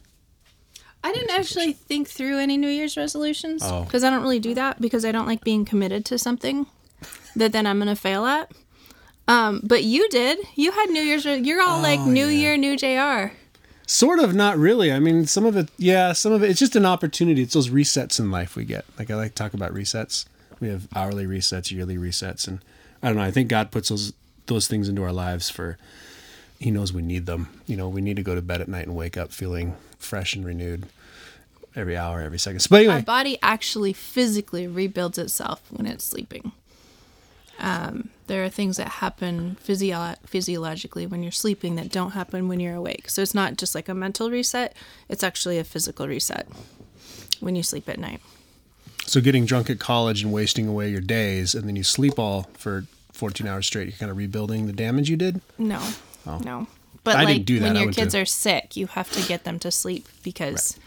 I 1.03 1.11
didn't 1.13 1.31
actually 1.31 1.73
think 1.73 2.07
through 2.07 2.39
any 2.39 2.57
New 2.57 2.67
Year's 2.69 2.97
resolutions 2.97 3.61
Oh. 3.63 3.83
because 3.83 4.03
I 4.03 4.09
don't 4.09 4.21
really 4.21 4.39
do 4.39 4.53
that 4.55 4.81
because 4.81 5.05
I 5.05 5.11
don't 5.11 5.27
like 5.27 5.43
being 5.43 5.65
committed 5.65 6.05
to 6.05 6.17
something 6.17 6.65
that 7.35 7.51
then 7.51 7.65
I'm 7.65 7.77
going 7.77 7.87
to 7.87 7.95
fail 7.95 8.25
at. 8.25 8.51
Um, 9.27 9.61
but 9.63 9.83
you 9.83 10.09
did. 10.09 10.39
You 10.55 10.71
had 10.71 10.89
New 10.89 11.01
Year's. 11.01 11.25
re- 11.25 11.37
You're 11.39 11.61
all 11.61 11.81
like 11.81 11.99
Oh, 11.99 12.05
New 12.05 12.25
yeah. 12.27 12.39
Year, 12.39 12.57
New 12.57 12.75
JR. 12.77 13.33
Sort 13.89 14.19
of, 14.19 14.35
not 14.35 14.55
really. 14.55 14.91
I 14.91 14.99
mean, 14.99 15.25
some 15.25 15.47
of 15.47 15.57
it, 15.57 15.69
yeah, 15.75 16.13
some 16.13 16.31
of 16.31 16.43
it, 16.43 16.51
it's 16.51 16.59
just 16.59 16.75
an 16.75 16.85
opportunity. 16.85 17.41
It's 17.41 17.55
those 17.55 17.69
resets 17.69 18.19
in 18.19 18.29
life 18.29 18.55
we 18.55 18.63
get. 18.63 18.85
Like, 18.99 19.09
I 19.09 19.15
like 19.15 19.33
talk 19.33 19.55
about 19.55 19.73
resets. 19.73 20.25
We 20.59 20.67
have 20.67 20.87
hourly 20.95 21.25
resets, 21.25 21.71
yearly 21.71 21.97
resets. 21.97 22.47
And 22.47 22.59
I 23.01 23.07
don't 23.07 23.17
know, 23.17 23.23
I 23.23 23.31
think 23.31 23.49
God 23.49 23.71
puts 23.71 23.89
those, 23.89 24.13
those 24.45 24.67
things 24.67 24.89
into 24.89 25.01
our 25.01 25.11
lives 25.11 25.49
for, 25.49 25.79
He 26.59 26.69
knows 26.69 26.93
we 26.93 27.01
need 27.01 27.25
them. 27.25 27.49
You 27.65 27.77
know, 27.77 27.89
we 27.89 28.01
need 28.01 28.17
to 28.17 28.21
go 28.21 28.35
to 28.35 28.43
bed 28.43 28.61
at 28.61 28.67
night 28.67 28.85
and 28.85 28.95
wake 28.95 29.17
up 29.17 29.31
feeling 29.31 29.75
fresh 29.97 30.35
and 30.35 30.45
renewed 30.45 30.85
every 31.75 31.97
hour, 31.97 32.21
every 32.21 32.37
second. 32.37 32.67
But 32.69 32.85
Our 32.85 32.91
anyway, 32.91 33.01
body 33.01 33.39
actually 33.41 33.93
physically 33.93 34.67
rebuilds 34.67 35.17
itself 35.17 35.63
when 35.71 35.87
it's 35.87 36.05
sleeping. 36.05 36.51
Um, 37.59 38.09
there 38.27 38.43
are 38.43 38.49
things 38.49 38.77
that 38.77 38.87
happen 38.87 39.57
physio- 39.59 40.15
physiologically 40.25 41.05
when 41.07 41.23
you're 41.23 41.31
sleeping 41.31 41.75
that 41.75 41.89
don't 41.91 42.11
happen 42.11 42.47
when 42.47 42.59
you're 42.59 42.75
awake. 42.75 43.09
So 43.09 43.21
it's 43.21 43.33
not 43.35 43.57
just 43.57 43.75
like 43.75 43.89
a 43.89 43.93
mental 43.93 44.29
reset, 44.31 44.75
it's 45.09 45.23
actually 45.23 45.57
a 45.59 45.63
physical 45.63 46.07
reset 46.07 46.47
when 47.39 47.55
you 47.55 47.63
sleep 47.63 47.89
at 47.89 47.99
night. 47.99 48.21
So 49.05 49.21
getting 49.21 49.45
drunk 49.45 49.69
at 49.69 49.79
college 49.79 50.21
and 50.23 50.31
wasting 50.31 50.67
away 50.67 50.89
your 50.89 51.01
days, 51.01 51.55
and 51.55 51.67
then 51.67 51.75
you 51.75 51.83
sleep 51.83 52.19
all 52.19 52.43
for 52.53 52.85
14 53.13 53.47
hours 53.47 53.65
straight. 53.65 53.87
You're 53.87 53.97
kind 53.97 54.11
of 54.11 54.17
rebuilding 54.17 54.67
the 54.67 54.73
damage 54.73 55.09
you 55.09 55.17
did. 55.17 55.41
No, 55.57 55.81
no. 56.25 56.67
But 57.03 57.15
Oh. 57.15 57.19
I 57.19 57.23
like 57.23 57.27
didn't 57.37 57.45
do 57.45 57.59
that. 57.59 57.73
when 57.73 57.83
your 57.83 57.91
kids 57.91 58.13
are 58.13 58.25
sick, 58.25 58.75
you 58.77 58.87
have 58.87 59.09
to 59.11 59.27
get 59.27 59.43
them 59.45 59.57
to 59.59 59.71
sleep 59.71 60.07
because 60.21 60.77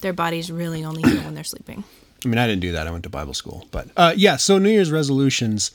their 0.00 0.12
bodies 0.12 0.50
really 0.52 0.84
only 0.84 1.02
heal 1.10 1.22
when 1.22 1.34
they're 1.34 1.44
sleeping. 1.44 1.84
I 2.24 2.28
mean, 2.28 2.36
I 2.38 2.46
didn't 2.46 2.60
do 2.60 2.72
that. 2.72 2.86
I 2.86 2.90
went 2.90 3.04
to 3.04 3.08
Bible 3.08 3.32
school, 3.34 3.66
but 3.70 3.88
uh, 3.96 4.12
yeah. 4.16 4.36
So 4.36 4.58
New 4.58 4.68
Year's 4.68 4.90
resolutions. 4.90 5.70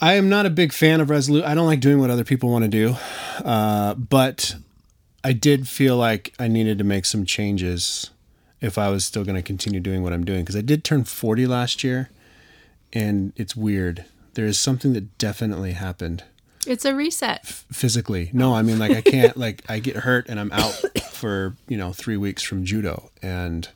I 0.00 0.14
am 0.14 0.28
not 0.28 0.44
a 0.46 0.50
big 0.50 0.72
fan 0.72 1.00
of 1.00 1.08
resolu. 1.08 1.42
I 1.44 1.54
don't 1.54 1.66
like 1.66 1.80
doing 1.80 1.98
what 2.00 2.10
other 2.10 2.24
people 2.24 2.50
want 2.50 2.64
to 2.64 2.68
do, 2.68 2.96
uh, 3.44 3.94
but 3.94 4.56
I 5.22 5.32
did 5.32 5.68
feel 5.68 5.96
like 5.96 6.34
I 6.38 6.48
needed 6.48 6.78
to 6.78 6.84
make 6.84 7.04
some 7.04 7.24
changes 7.24 8.10
if 8.60 8.76
I 8.76 8.88
was 8.90 9.04
still 9.04 9.24
going 9.24 9.36
to 9.36 9.42
continue 9.42 9.80
doing 9.80 10.02
what 10.02 10.12
I'm 10.12 10.24
doing 10.24 10.40
because 10.40 10.56
I 10.56 10.60
did 10.62 10.84
turn 10.84 11.04
40 11.04 11.46
last 11.46 11.84
year, 11.84 12.10
and 12.92 13.32
it's 13.36 13.54
weird. 13.54 14.04
There 14.34 14.46
is 14.46 14.58
something 14.58 14.92
that 14.94 15.16
definitely 15.16 15.72
happened 15.72 16.24
It's 16.66 16.84
a 16.84 16.94
reset. 16.94 17.46
physically. 17.46 18.30
No, 18.32 18.52
I 18.54 18.62
mean 18.62 18.78
like 18.80 18.90
I 18.96 19.00
can't 19.00 19.36
like 19.36 19.62
I 19.68 19.78
get 19.78 19.96
hurt 19.96 20.28
and 20.28 20.40
I'm 20.40 20.50
out 20.50 20.72
for, 21.12 21.54
you 21.68 21.76
know, 21.76 21.92
3 21.92 22.16
weeks 22.16 22.42
from 22.42 22.64
judo 22.64 23.10
and 23.22 23.68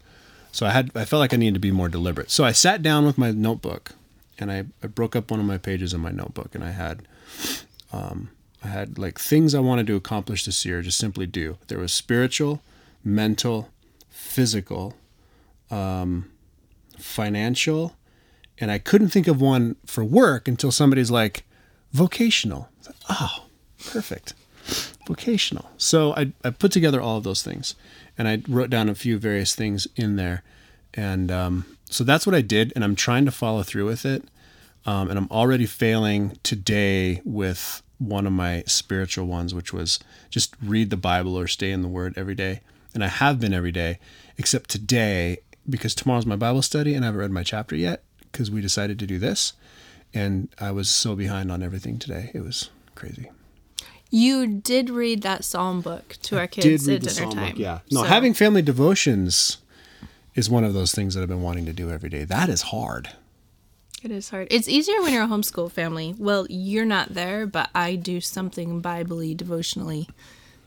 so 0.50 0.66
I 0.66 0.70
had 0.70 0.90
I 0.96 1.04
felt 1.04 1.20
like 1.20 1.32
I 1.32 1.36
needed 1.36 1.54
to 1.54 1.60
be 1.60 1.70
more 1.70 1.88
deliberate. 1.88 2.30
So 2.32 2.42
I 2.44 2.50
sat 2.50 2.82
down 2.82 3.06
with 3.06 3.16
my 3.18 3.30
notebook 3.30 3.92
and 4.38 4.50
I, 4.52 4.64
I 4.82 4.86
broke 4.86 5.16
up 5.16 5.30
one 5.30 5.40
of 5.40 5.46
my 5.46 5.58
pages 5.58 5.92
in 5.94 6.00
my 6.00 6.10
notebook 6.10 6.54
and 6.54 6.62
I 6.64 6.70
had 6.70 7.06
um 7.92 8.30
I 8.62 8.68
had 8.68 8.98
like 8.98 9.18
things 9.18 9.54
I 9.54 9.60
wanted 9.60 9.86
to 9.86 9.94
accomplish 9.96 10.44
this 10.44 10.64
year, 10.64 10.82
just 10.82 10.98
simply 10.98 11.26
do. 11.26 11.58
There 11.68 11.78
was 11.78 11.92
spiritual, 11.92 12.60
mental, 13.04 13.68
physical, 14.08 14.94
um 15.70 16.30
financial, 16.98 17.94
and 18.58 18.70
I 18.70 18.78
couldn't 18.78 19.10
think 19.10 19.28
of 19.28 19.40
one 19.40 19.76
for 19.86 20.04
work 20.04 20.48
until 20.48 20.72
somebody's 20.72 21.10
like 21.10 21.44
vocational. 21.92 22.68
Like, 22.86 22.96
Oh, 23.10 23.44
perfect. 23.86 24.34
Vocational. 25.06 25.70
So 25.78 26.12
I, 26.14 26.32
I 26.44 26.50
put 26.50 26.72
together 26.72 27.00
all 27.00 27.16
of 27.16 27.24
those 27.24 27.42
things 27.42 27.74
and 28.18 28.28
I 28.28 28.42
wrote 28.48 28.68
down 28.68 28.88
a 28.88 28.94
few 28.94 29.18
various 29.18 29.54
things 29.54 29.86
in 29.96 30.16
there. 30.16 30.42
And 30.92 31.30
um, 31.30 31.64
so 31.90 32.04
that's 32.04 32.26
what 32.26 32.34
I 32.34 32.40
did. 32.40 32.72
And 32.74 32.84
I'm 32.84 32.94
trying 32.96 33.24
to 33.24 33.30
follow 33.30 33.62
through 33.62 33.86
with 33.86 34.04
it. 34.04 34.24
Um, 34.86 35.08
and 35.10 35.18
I'm 35.18 35.28
already 35.30 35.66
failing 35.66 36.38
today 36.42 37.20
with 37.24 37.82
one 37.98 38.26
of 38.26 38.32
my 38.32 38.62
spiritual 38.66 39.26
ones, 39.26 39.54
which 39.54 39.72
was 39.72 39.98
just 40.30 40.54
read 40.62 40.90
the 40.90 40.96
Bible 40.96 41.36
or 41.38 41.46
stay 41.46 41.72
in 41.72 41.82
the 41.82 41.88
Word 41.88 42.14
every 42.16 42.34
day. 42.34 42.60
And 42.94 43.04
I 43.04 43.08
have 43.08 43.38
been 43.40 43.52
every 43.52 43.72
day, 43.72 43.98
except 44.38 44.70
today, 44.70 45.38
because 45.68 45.94
tomorrow's 45.94 46.26
my 46.26 46.36
Bible 46.36 46.62
study 46.62 46.94
and 46.94 47.04
I 47.04 47.08
haven't 47.08 47.20
read 47.20 47.30
my 47.30 47.42
chapter 47.42 47.76
yet 47.76 48.02
because 48.32 48.50
we 48.50 48.60
decided 48.60 48.98
to 49.00 49.06
do 49.06 49.18
this. 49.18 49.52
And 50.14 50.48
I 50.58 50.70
was 50.70 50.88
so 50.88 51.14
behind 51.14 51.52
on 51.52 51.62
everything 51.62 51.98
today. 51.98 52.30
It 52.32 52.40
was 52.40 52.70
crazy. 52.94 53.30
You 54.10 54.46
did 54.46 54.88
read 54.88 55.20
that 55.22 55.44
psalm 55.44 55.82
book 55.82 56.16
to 56.22 56.38
our 56.38 56.46
Did 56.46 56.62
kids 56.62 56.88
at 56.88 57.02
dinner 57.02 57.30
time. 57.30 57.50
book, 57.50 57.58
yeah. 57.58 57.80
No, 57.90 58.02
So- 58.02 58.06
having 58.08 58.32
family 58.32 58.62
devotions 58.62 59.58
is 60.38 60.48
one 60.48 60.62
of 60.62 60.72
those 60.72 60.94
things 60.94 61.14
that 61.14 61.22
I've 61.22 61.28
been 61.28 61.42
wanting 61.42 61.66
to 61.66 61.72
do 61.72 61.90
every 61.90 62.08
day. 62.08 62.22
That 62.22 62.48
is 62.48 62.62
hard. 62.62 63.10
It 64.04 64.12
is 64.12 64.30
hard. 64.30 64.46
It's 64.52 64.68
easier 64.68 65.02
when 65.02 65.12
you're 65.12 65.24
a 65.24 65.26
homeschool 65.26 65.72
family. 65.72 66.14
Well, 66.16 66.46
you're 66.48 66.84
not 66.84 67.14
there, 67.14 67.44
but 67.44 67.70
I 67.74 67.96
do 67.96 68.20
something 68.20 68.80
biblically, 68.80 69.34
devotionally, 69.34 70.08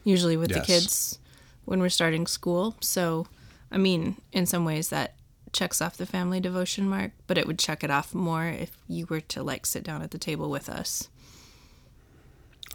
usually 0.03 0.35
with 0.35 0.51
the 0.51 0.59
kids 0.59 1.19
when 1.63 1.79
we're 1.79 1.87
starting 1.87 2.27
school. 2.27 2.75
So, 2.81 3.27
I 3.71 3.77
mean, 3.77 4.17
in 4.33 4.45
some 4.45 4.65
ways 4.65 4.89
that 4.89 5.15
checks 5.53 5.81
off 5.81 5.95
the 5.95 6.05
family 6.05 6.41
devotion 6.41 6.89
mark, 6.89 7.11
but 7.25 7.37
it 7.37 7.47
would 7.47 7.57
check 7.57 7.81
it 7.81 7.89
off 7.89 8.13
more 8.13 8.47
if 8.47 8.75
you 8.89 9.05
were 9.05 9.21
to 9.21 9.41
like 9.41 9.65
sit 9.65 9.83
down 9.85 10.01
at 10.01 10.11
the 10.11 10.17
table 10.17 10.49
with 10.49 10.67
us. 10.67 11.07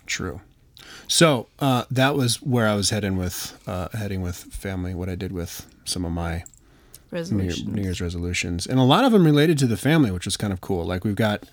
True. 0.07 0.41
So 1.09 1.49
uh, 1.59 1.85
that 1.91 2.15
was 2.15 2.41
where 2.41 2.67
I 2.67 2.75
was 2.75 2.89
heading 2.89 3.19
with 3.19 3.63
uh, 3.67 3.89
heading 3.93 4.23
with 4.23 4.37
family. 4.37 4.95
What 4.95 5.11
I 5.11 5.15
did 5.15 5.33
with 5.33 5.67
some 5.85 6.07
of 6.07 6.13
my 6.13 6.45
New, 7.13 7.19
Year, 7.19 7.21
Resolution. 7.21 7.73
New 7.73 7.83
Year's 7.83 8.01
resolutions, 8.01 8.67
and 8.67 8.79
a 8.79 8.83
lot 8.83 9.05
of 9.05 9.13
them 9.13 9.25
related 9.25 9.59
to 9.59 9.67
the 9.67 9.77
family, 9.77 10.11
which 10.11 10.25
was 10.25 10.37
kind 10.37 10.53
of 10.53 10.61
cool. 10.61 10.85
Like 10.85 11.05
we've 11.05 11.15
got, 11.15 11.45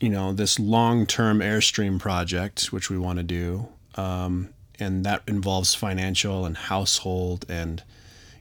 you 0.00 0.08
know, 0.08 0.32
this 0.32 0.58
long-term 0.58 1.40
airstream 1.40 1.98
project 1.98 2.66
which 2.72 2.90
we 2.90 2.98
want 2.98 3.18
to 3.18 3.22
do, 3.22 3.68
um, 3.96 4.50
and 4.78 5.04
that 5.04 5.22
involves 5.26 5.74
financial 5.74 6.44
and 6.44 6.56
household, 6.56 7.44
and 7.48 7.82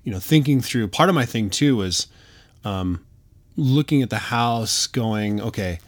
you 0.03 0.11
know, 0.11 0.19
thinking 0.19 0.61
through. 0.61 0.87
Part 0.87 1.09
of 1.09 1.15
my 1.15 1.25
thing 1.25 1.49
too 1.49 1.77
was 1.77 2.07
um, 2.63 3.05
looking 3.55 4.01
at 4.01 4.09
the 4.09 4.17
house, 4.17 4.87
going, 4.87 5.41
okay, 5.41 5.79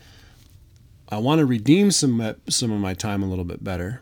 I 1.10 1.18
want 1.20 1.40
to 1.40 1.46
redeem 1.46 1.92
some 1.92 2.36
some 2.50 2.72
of 2.72 2.80
my 2.80 2.94
time 2.94 3.24
a 3.24 3.28
little 3.28 3.46
bit 3.46 3.64
better. 3.64 4.02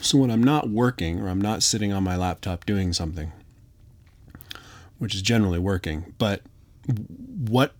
So 0.00 0.18
when 0.18 0.30
I'm 0.30 0.42
not 0.42 0.70
working 0.70 1.20
or 1.20 1.28
I'm 1.28 1.40
not 1.40 1.62
sitting 1.62 1.92
on 1.92 2.02
my 2.02 2.16
laptop 2.16 2.66
doing 2.66 2.92
something, 2.92 3.32
which 5.04 5.14
is 5.14 5.20
generally 5.22 5.58
working, 5.58 6.14
but 6.16 6.40
what 7.46 7.74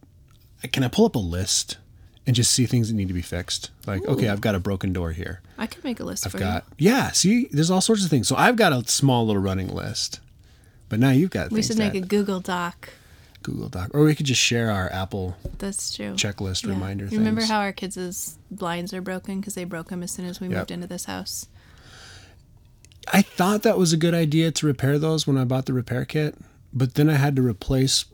can 0.72 0.84
I 0.84 0.88
pull 0.88 1.06
up 1.06 1.14
a 1.14 1.18
list 1.18 1.78
and 2.26 2.36
just 2.36 2.50
see 2.52 2.66
things 2.66 2.88
that 2.88 2.94
need 2.94 3.08
to 3.08 3.14
be 3.14 3.22
fixed? 3.22 3.70
Like, 3.86 4.06
okay, 4.06 4.28
I've 4.28 4.42
got 4.42 4.54
a 4.54 4.60
broken 4.60 4.92
door 4.92 5.12
here. 5.12 5.40
I 5.56 5.66
could 5.66 5.82
make 5.84 6.00
a 6.00 6.04
list 6.04 6.26
I've 6.26 6.32
for 6.32 6.38
got 6.38 6.64
yeah. 6.78 7.12
See, 7.12 7.48
there's 7.50 7.70
all 7.70 7.80
sorts 7.80 8.04
of 8.04 8.10
things. 8.10 8.28
So 8.28 8.36
I've 8.36 8.56
got 8.56 8.74
a 8.74 8.86
small 8.90 9.26
little 9.26 9.40
running 9.40 9.68
list, 9.68 10.20
but 10.90 10.98
now 10.98 11.10
you've 11.10 11.30
got. 11.30 11.50
We 11.50 11.62
should 11.62 11.78
make 11.78 11.94
a 11.94 12.00
Google 12.02 12.40
Doc. 12.40 12.90
Google 13.42 13.70
Doc, 13.70 13.90
or 13.94 14.04
we 14.04 14.14
could 14.14 14.26
just 14.26 14.40
share 14.40 14.70
our 14.70 14.92
Apple 14.92 15.36
That's 15.58 15.94
true. 15.94 16.12
checklist 16.12 16.64
Yeah. 16.64 16.70
reminder. 16.70 17.06
You 17.06 17.18
Remember 17.18 17.40
things. 17.40 17.50
how 17.50 17.60
our 17.60 17.72
kids' 17.72 18.38
blinds 18.50 18.92
are 18.92 19.00
broken 19.02 19.40
because 19.40 19.54
they 19.54 19.64
broke 19.64 19.88
them 19.88 20.02
as 20.02 20.10
soon 20.12 20.26
as 20.26 20.40
we 20.40 20.48
Yep. 20.48 20.56
moved 20.58 20.70
into 20.70 20.86
this 20.86 21.04
house? 21.06 21.46
I 23.12 23.20
thought 23.20 23.62
that 23.62 23.76
was 23.76 23.92
a 23.92 23.98
good 23.98 24.14
idea 24.14 24.50
to 24.50 24.66
repair 24.66 24.98
those 24.98 25.26
when 25.26 25.36
I 25.36 25.44
bought 25.44 25.66
the 25.66 25.74
repair 25.74 26.04
kit, 26.06 26.36
but 26.74 26.94
then 26.94 27.08
I 27.08 27.14
had 27.14 27.36
to 27.36 27.42
replace 27.42 28.04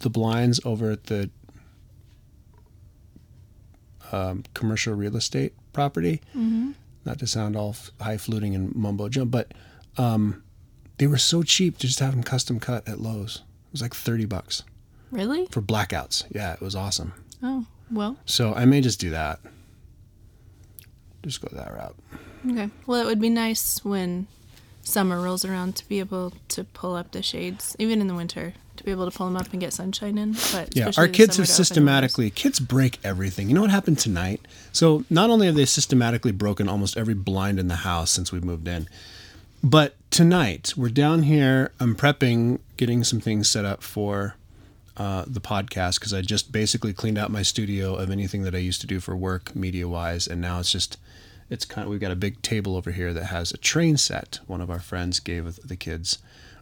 the 0.00 0.10
blinds 0.10 0.60
over 0.64 0.90
at 0.90 1.04
the 1.04 1.30
um, 4.12 4.44
commercial 4.54 4.94
real 4.94 5.16
estate 5.16 5.54
property. 5.72 6.20
Mm-hmm. 6.30 6.72
Not 7.04 7.18
to 7.20 7.26
sound 7.26 7.56
all 7.56 7.74
high 8.00 8.16
fluting 8.18 8.54
and 8.54 8.74
mumbo 8.74 9.08
jumbo, 9.08 9.30
but 9.30 9.54
um, 10.02 10.42
they 10.98 11.06
were 11.06 11.18
so 11.18 11.42
cheap 11.42 11.78
to 11.78 11.86
just 11.86 12.00
have 12.00 12.12
them 12.12 12.22
custom 12.22 12.60
cut 12.60 12.86
at 12.88 13.00
Lowe's. 13.00 13.36
It 13.36 13.72
was 13.72 13.82
like 13.82 13.94
thirty 13.94 14.24
bucks 14.26 14.62
Really? 15.10 15.46
for 15.46 15.62
blackouts. 15.62 16.24
Yeah, 16.30 16.52
it 16.54 16.60
was 16.60 16.74
awesome. 16.74 17.12
Oh, 17.42 17.66
well, 17.90 18.16
So 18.26 18.52
I 18.54 18.64
may 18.64 18.80
just 18.80 18.98
do 19.00 19.10
that. 19.10 19.40
Just 21.22 21.40
go 21.40 21.48
that 21.52 21.72
route. 21.72 21.96
okay. 22.50 22.70
Well, 22.86 23.00
it 23.00 23.06
would 23.06 23.20
be 23.20 23.30
nice 23.30 23.84
when 23.84 24.26
summer 24.82 25.20
rolls 25.20 25.44
around 25.44 25.76
to 25.76 25.88
be 25.88 25.98
able 25.98 26.32
to 26.48 26.64
pull 26.64 26.94
up 26.94 27.12
the 27.12 27.22
shades, 27.22 27.76
even 27.78 28.00
in 28.00 28.06
the 28.06 28.14
winter, 28.14 28.54
to 28.76 28.84
be 28.84 28.90
able 28.90 29.10
to 29.10 29.16
pull 29.16 29.26
them 29.26 29.36
up 29.36 29.52
and 29.52 29.60
get 29.60 29.72
sunshine 29.72 30.16
in. 30.18 30.32
But 30.52 30.74
Yeah, 30.74 30.90
our 30.96 31.08
kids 31.08 31.36
have 31.36 31.48
systematically 31.48 32.30
kids 32.30 32.60
break 32.60 32.98
everything. 33.04 33.48
You 33.48 33.54
know 33.54 33.60
what 33.60 33.70
happened 33.70 33.98
tonight? 33.98 34.40
So 34.72 35.04
not 35.10 35.30
only 35.30 35.46
have 35.46 35.56
they 35.56 35.66
systematically 35.66 36.32
broken 36.32 36.68
almost 36.68 36.96
every 36.96 37.14
blind 37.14 37.58
in 37.58 37.68
the 37.68 37.76
house 37.76 38.10
since 38.10 38.32
we 38.32 38.40
moved 38.40 38.66
in, 38.68 38.88
but 39.62 39.96
tonight 40.10 40.74
we're 40.76 40.88
down 40.88 41.24
here. 41.24 41.72
I'm 41.80 41.94
prepping, 41.96 42.60
getting 42.76 43.04
some 43.04 43.20
things 43.20 43.48
set 43.48 43.64
up 43.64 43.82
for 43.82 44.36
uh, 44.96 45.24
the 45.26 45.40
podcast 45.40 45.98
because 45.98 46.14
I 46.14 46.22
just 46.22 46.50
basically 46.52 46.92
cleaned 46.92 47.18
out 47.18 47.30
my 47.30 47.42
studio 47.42 47.94
of 47.94 48.10
anything 48.10 48.42
that 48.42 48.54
I 48.54 48.58
used 48.58 48.80
to 48.80 48.86
do 48.86 49.00
for 49.00 49.16
work, 49.16 49.54
media 49.54 49.88
wise, 49.88 50.26
and 50.26 50.40
now 50.40 50.60
it's 50.60 50.72
just 50.72 50.98
it's 51.50 51.64
kind 51.64 51.84
of 51.84 51.90
we've 51.90 52.00
got 52.00 52.10
a 52.10 52.16
big 52.16 52.42
table 52.42 52.76
over 52.76 52.90
here 52.90 53.12
that 53.14 53.26
has 53.26 53.52
a 53.52 53.56
train 53.56 53.96
set. 53.96 54.40
One 54.46 54.60
of 54.60 54.70
our 54.70 54.80
friends 54.80 55.20
gave 55.20 55.56
the 55.56 55.76
kids 55.76 56.18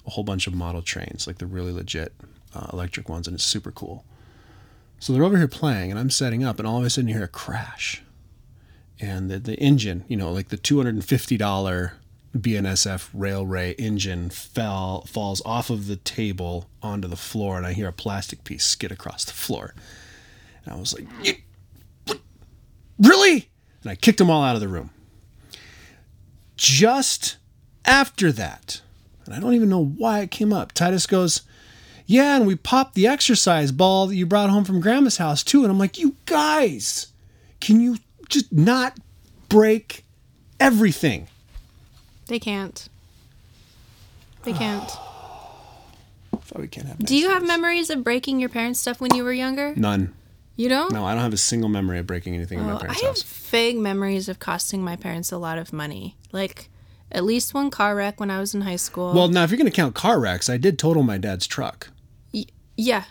a 0.07 0.11
whole 0.11 0.25
bunch 0.25 0.47
of 0.47 0.55
model 0.55 0.83
trains, 0.83 1.27
like 1.27 1.39
the 1.39 1.47
really 1.47 1.73
legit 1.73 2.13
uh, 2.55 2.69
electric 2.73 3.09
ones, 3.09 3.27
and 3.27 3.35
it's 3.35 3.45
super 3.45 3.73
cool. 3.73 4.05
So 4.99 5.13
they're 5.13 5.25
over 5.25 5.37
here 5.37 5.49
playing, 5.49 5.91
and 5.91 6.01
I'm 6.01 6.11
setting 6.11 6.45
up, 6.45 6.59
and 6.59 6.67
all 6.67 6.79
of 6.79 6.85
a 6.85 6.91
sudden 6.91 7.09
you 7.09 7.15
hear 7.15 7.25
a 7.25 7.29
crash, 7.29 8.03
and 9.01 9.31
the, 9.31 9.39
the 9.39 9.57
engine, 9.57 10.05
you 10.09 10.17
know, 10.17 10.33
like 10.33 10.49
the 10.49 10.57
two 10.57 10.79
hundred 10.79 10.95
and 10.95 11.05
fifty 11.05 11.37
dollar 11.37 11.95
BNSF 12.37 13.09
Railway 13.13 13.75
engine 13.75 14.31
fell 14.31 15.03
falls 15.07 15.43
off 15.45 15.71
of 15.71 15.87
the 15.87 15.97
table 15.97 16.69
onto 16.83 17.09
the 17.09 17.17
floor, 17.17 17.57
and 17.57 17.67
I 17.67 17.73
hear 17.73 17.89
a 17.89 17.93
plastic 17.93 18.45
piece 18.45 18.65
skid 18.65 18.93
across 18.93 19.25
the 19.25 19.33
floor, 19.33 19.75
and 20.65 20.75
I 20.75 20.79
was 20.79 20.95
like, 20.95 21.09
"Really?" 22.99 23.51
And 23.87 23.93
I 23.93 23.95
kicked 23.95 24.19
them 24.19 24.31
all 24.31 24.43
out 24.43 24.57
of 24.57 24.61
the 24.61 24.67
room. 24.67 24.91
Just 26.57 27.37
after 27.85 28.33
that, 28.33 28.81
and 29.25 29.33
I 29.33 29.39
don't 29.39 29.55
even 29.55 29.69
know 29.69 29.85
why 29.85 30.23
it 30.23 30.33
came 30.33 30.53
up. 30.53 30.73
Titus 30.73 31.07
goes, 31.07 31.43
yeah, 32.05 32.35
and 32.35 32.49
we 32.49 32.57
popped 32.57 32.97
the 32.97 33.07
exercise 33.07 33.71
ball 33.71 34.09
that 34.09 34.17
you 34.17 34.27
brought 34.27 34.51
home 34.51 34.65
from 34.65 34.81
grandma's 34.81 35.19
house 35.19 35.45
too. 35.45 35.63
And 35.63 35.71
I'm 35.71 35.79
like, 35.79 35.99
you 35.99 36.17
guys, 36.25 37.13
can 37.61 37.81
you 37.81 37.99
just 38.29 38.53
not 38.53 38.99
break 39.49 40.05
everything? 40.59 41.29
They 42.27 42.41
can't. 42.41 42.89
They 44.43 44.53
can't. 44.53 44.83
That's 46.33 46.51
why 46.51 46.61
we 46.61 46.67
can't 46.67 46.89
have. 46.89 46.99
Do 46.99 47.17
you 47.17 47.29
have 47.29 47.47
memories 47.47 47.91
of 47.91 48.03
breaking 48.03 48.41
your 48.41 48.49
parents' 48.49 48.81
stuff 48.81 49.01
when 49.01 49.15
you 49.15 49.23
were 49.23 49.33
younger? 49.33 49.77
None. 49.77 50.13
You 50.57 50.69
don't? 50.71 50.91
No, 50.93 51.05
I 51.05 51.13
don't 51.15 51.23
have 51.23 51.33
a 51.35 51.37
single 51.39 51.69
memory 51.69 51.99
of 51.99 52.07
breaking 52.07 52.35
anything 52.35 52.59
in 52.59 52.65
my 52.65 52.73
Oh, 52.73 52.77
I 52.77 52.95
parents' 52.95 53.23
have 53.23 53.31
vague 53.51 53.77
memories 53.77 54.29
of 54.29 54.39
costing 54.39 54.83
my 54.83 54.97
parents 54.97 55.31
a 55.31 55.39
lot 55.39 55.59
of 55.59 55.73
money. 55.73 56.17
Like 56.33 56.71
at 57.13 57.25
least 57.25 57.53
one 57.55 57.71
car 57.71 57.95
wreck 57.95 58.19
when 58.19 58.31
I 58.31 58.41
was 58.41 58.55
in 58.55 58.63
high 58.63 58.77
school. 58.77 59.13
Well, 59.15 59.29
now 59.29 59.45
if 59.45 59.51
you're 59.51 59.59
gonna 59.59 59.71
count 59.71 59.95
car 59.95 60.19
wrecks, 60.19 60.49
I 60.49 60.57
did 60.57 60.79
total 60.79 61.03
my 61.03 61.19
dad's 61.19 61.47
truck. 61.47 61.91
yeah. 62.77 63.05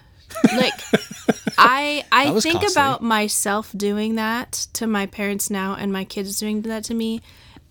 Like 0.55 0.73
I 1.57 2.03
I 2.11 2.39
think 2.39 2.61
costly. 2.61 2.71
about 2.73 3.01
myself 3.03 3.71
doing 3.77 4.15
that 4.15 4.51
to 4.73 4.87
my 4.87 5.05
parents 5.05 5.49
now 5.49 5.75
and 5.75 5.93
my 5.93 6.03
kids 6.03 6.39
doing 6.39 6.61
that 6.63 6.83
to 6.85 6.93
me 6.93 7.21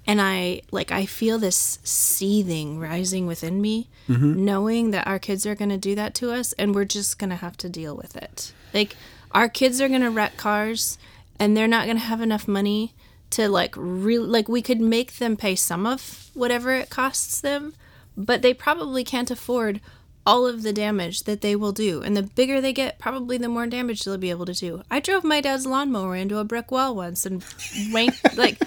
and 0.06 0.20
I 0.20 0.62
like 0.70 0.90
I 0.92 1.06
feel 1.06 1.38
this 1.38 1.78
seething 1.84 2.78
rising 2.78 3.26
within 3.26 3.60
me 3.60 3.88
Mm-hmm. 4.06 4.44
knowing 4.44 4.90
that 4.90 5.06
our 5.06 5.18
kids 5.18 5.46
are 5.46 5.54
going 5.54 5.70
to 5.70 5.78
do 5.78 5.94
that 5.94 6.12
to 6.16 6.30
us 6.30 6.52
and 6.58 6.74
we're 6.74 6.84
just 6.84 7.18
going 7.18 7.30
to 7.30 7.36
have 7.36 7.56
to 7.56 7.70
deal 7.70 7.96
with 7.96 8.16
it. 8.18 8.52
Like 8.74 8.96
our 9.32 9.48
kids 9.48 9.80
are 9.80 9.88
going 9.88 10.02
to 10.02 10.10
wreck 10.10 10.36
cars 10.36 10.98
and 11.40 11.56
they're 11.56 11.66
not 11.66 11.86
going 11.86 11.96
to 11.96 12.04
have 12.04 12.20
enough 12.20 12.46
money 12.46 12.92
to 13.30 13.48
like 13.48 13.74
really 13.78 14.26
like 14.26 14.46
we 14.46 14.60
could 14.60 14.78
make 14.78 15.14
them 15.16 15.38
pay 15.38 15.54
some 15.54 15.86
of 15.86 16.28
whatever 16.34 16.74
it 16.74 16.90
costs 16.90 17.40
them, 17.40 17.72
but 18.14 18.42
they 18.42 18.52
probably 18.52 19.04
can't 19.04 19.30
afford 19.30 19.80
all 20.26 20.46
of 20.46 20.62
the 20.64 20.72
damage 20.74 21.22
that 21.22 21.40
they 21.40 21.56
will 21.56 21.72
do. 21.72 22.02
And 22.02 22.14
the 22.14 22.22
bigger 22.24 22.60
they 22.60 22.74
get, 22.74 22.98
probably 22.98 23.38
the 23.38 23.48
more 23.48 23.66
damage 23.66 24.04
they'll 24.04 24.18
be 24.18 24.28
able 24.28 24.44
to 24.44 24.52
do. 24.52 24.82
I 24.90 25.00
drove 25.00 25.24
my 25.24 25.40
dad's 25.40 25.64
lawnmower 25.66 26.14
into 26.14 26.36
a 26.36 26.44
brick 26.44 26.70
wall 26.70 26.94
once 26.94 27.24
and 27.24 27.40
wanked 27.90 28.36
like 28.36 28.60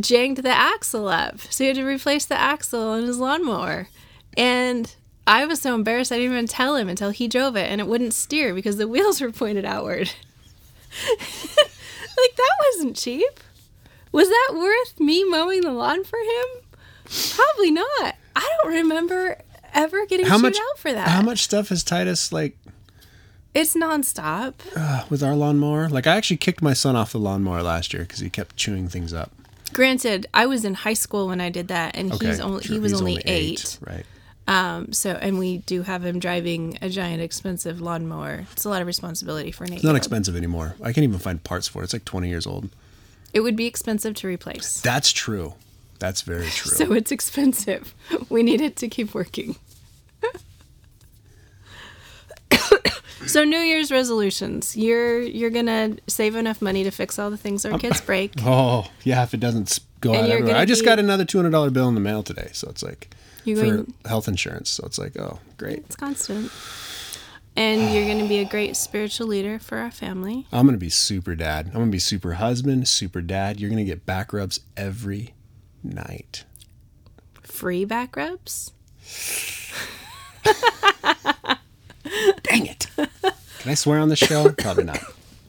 janged 0.00 0.42
the 0.42 0.50
axle 0.50 1.08
up. 1.08 1.40
So 1.40 1.64
he 1.64 1.68
had 1.68 1.76
to 1.76 1.84
replace 1.84 2.24
the 2.24 2.38
axle 2.38 2.88
on 2.88 3.02
his 3.04 3.18
lawnmower. 3.18 3.88
And 4.36 4.94
I 5.26 5.44
was 5.46 5.60
so 5.60 5.74
embarrassed 5.74 6.12
I 6.12 6.16
didn't 6.16 6.32
even 6.32 6.46
tell 6.46 6.76
him 6.76 6.88
until 6.88 7.10
he 7.10 7.28
drove 7.28 7.56
it 7.56 7.70
and 7.70 7.80
it 7.80 7.86
wouldn't 7.86 8.14
steer 8.14 8.54
because 8.54 8.76
the 8.76 8.88
wheels 8.88 9.20
were 9.20 9.30
pointed 9.32 9.64
outward. 9.64 10.10
like 11.10 12.36
that 12.36 12.56
wasn't 12.72 12.96
cheap. 12.96 13.40
Was 14.12 14.28
that 14.28 14.54
worth 14.54 14.98
me 15.00 15.24
mowing 15.24 15.60
the 15.62 15.72
lawn 15.72 16.04
for 16.04 16.18
him? 16.18 16.62
Probably 17.34 17.70
not. 17.70 18.14
I 18.36 18.56
don't 18.62 18.72
remember 18.72 19.38
ever 19.74 20.06
getting 20.06 20.26
How 20.26 20.36
chewed 20.36 20.42
much? 20.44 20.56
out 20.58 20.78
for 20.78 20.92
that. 20.92 21.08
How 21.08 21.22
much 21.22 21.40
stuff 21.42 21.68
has 21.68 21.84
Titus 21.84 22.32
like 22.32 22.56
It's 23.54 23.74
nonstop. 23.74 24.54
uh, 24.76 25.04
with 25.10 25.22
our 25.22 25.34
lawnmower? 25.34 25.88
Like 25.88 26.06
I 26.06 26.16
actually 26.16 26.36
kicked 26.38 26.62
my 26.62 26.72
son 26.72 26.96
off 26.96 27.12
the 27.12 27.18
lawnmower 27.18 27.62
last 27.62 27.92
year 27.92 28.02
because 28.02 28.20
he 28.20 28.30
kept 28.30 28.56
chewing 28.56 28.88
things 28.88 29.12
up. 29.12 29.30
Granted, 29.78 30.26
I 30.34 30.46
was 30.46 30.64
in 30.64 30.74
high 30.74 30.94
school 30.94 31.28
when 31.28 31.40
I 31.40 31.50
did 31.50 31.68
that, 31.68 31.94
and 31.94 32.12
he's 32.12 32.40
only 32.40 32.64
sure, 32.64 32.74
he 32.74 32.80
was 32.80 32.90
he's 32.90 33.00
only, 33.00 33.22
eight. 33.26 33.78
Right. 33.80 34.04
Um, 34.48 34.92
so 34.92 35.10
and 35.12 35.38
we 35.38 35.58
do 35.58 35.82
have 35.82 36.04
him 36.04 36.18
driving 36.18 36.76
a 36.82 36.88
giant 36.88 37.22
expensive 37.22 37.80
lawnmower. 37.80 38.44
It's 38.50 38.64
a 38.64 38.70
lot 38.70 38.80
of 38.80 38.88
responsibility 38.88 39.52
for 39.52 39.62
an 39.62 39.74
eight. 39.74 39.76
It's 39.76 39.84
not 39.84 39.94
expensive 39.94 40.34
anymore. 40.34 40.74
I 40.82 40.92
can't 40.92 41.04
even 41.04 41.20
find 41.20 41.44
parts 41.44 41.68
for 41.68 41.82
it. 41.82 41.84
It's 41.84 41.92
like 41.92 42.04
20 42.04 42.28
years 42.28 42.44
old. 42.44 42.70
It 43.32 43.42
would 43.42 43.54
be 43.54 43.66
expensive 43.66 44.16
to 44.16 44.26
replace. 44.26 44.80
That's 44.80 45.12
true. 45.12 45.54
That's 46.00 46.22
very 46.22 46.46
true. 46.50 46.72
So 46.72 46.92
it's 46.92 47.12
expensive. 47.12 47.94
We 48.28 48.42
need 48.42 48.60
it 48.60 48.74
to 48.78 48.88
keep 48.88 49.14
working. 49.14 49.54
So 53.28 53.44
New 53.44 53.58
Year's 53.58 53.90
resolutions. 53.90 54.76
You're 54.76 55.20
you're 55.20 55.50
gonna 55.50 55.96
save 56.06 56.34
enough 56.36 56.60
money 56.62 56.84
to 56.84 56.90
fix 56.90 57.18
all 57.18 57.30
the 57.30 57.36
things 57.36 57.64
our 57.64 57.78
kids 57.78 58.00
break. 58.06 58.32
oh, 58.44 58.90
yeah, 59.04 59.22
if 59.22 59.34
it 59.34 59.40
doesn't 59.40 59.78
go 60.00 60.12
And 60.14 60.24
out 60.26 60.30
everywhere. 60.30 60.56
I 60.56 60.64
just 60.64 60.82
be- 60.82 60.86
got 60.86 60.98
another 60.98 61.24
$200 61.24 61.72
bill 61.72 61.88
in 61.88 61.94
the 61.94 62.00
mail 62.00 62.22
today. 62.22 62.50
So 62.52 62.68
it's 62.68 62.82
like 62.82 63.14
for 63.44 63.54
going 63.54 63.94
health 64.04 64.28
insurance. 64.28 64.70
So 64.70 64.84
it's 64.86 64.98
like, 64.98 65.18
oh, 65.18 65.38
great. 65.56 65.78
it's 65.78 65.96
constant. 65.96 66.50
And 67.56 67.92
you're 67.92 68.06
gonna 68.06 68.28
be 68.28 68.38
a 68.38 68.44
great 68.44 68.76
spiritual 68.76 69.26
leader 69.26 69.58
for 69.58 69.78
our 69.78 69.90
family. 69.90 70.46
I'm 70.52 70.64
going 70.66 70.76
to 70.76 70.80
be 70.80 70.90
super 70.90 71.34
dad. 71.34 71.66
I'm 71.66 71.72
going 71.72 71.86
to 71.86 71.90
be 71.90 71.98
super 71.98 72.34
husband, 72.34 72.86
super 72.86 73.20
dad. 73.20 73.58
You're 73.58 73.70
going 73.70 73.84
to 73.84 73.90
get 73.90 74.06
back 74.06 74.32
rubs 74.32 74.60
every 74.76 75.34
night. 75.82 76.44
Free 77.42 77.84
back 77.84 78.14
rubs. 78.14 78.70
Dang 82.44 82.66
it. 82.66 82.77
Can 83.60 83.70
I 83.70 83.74
swear 83.74 83.98
on 83.98 84.08
the 84.08 84.16
show? 84.16 84.50
Probably 84.58 84.84
not. 84.84 85.00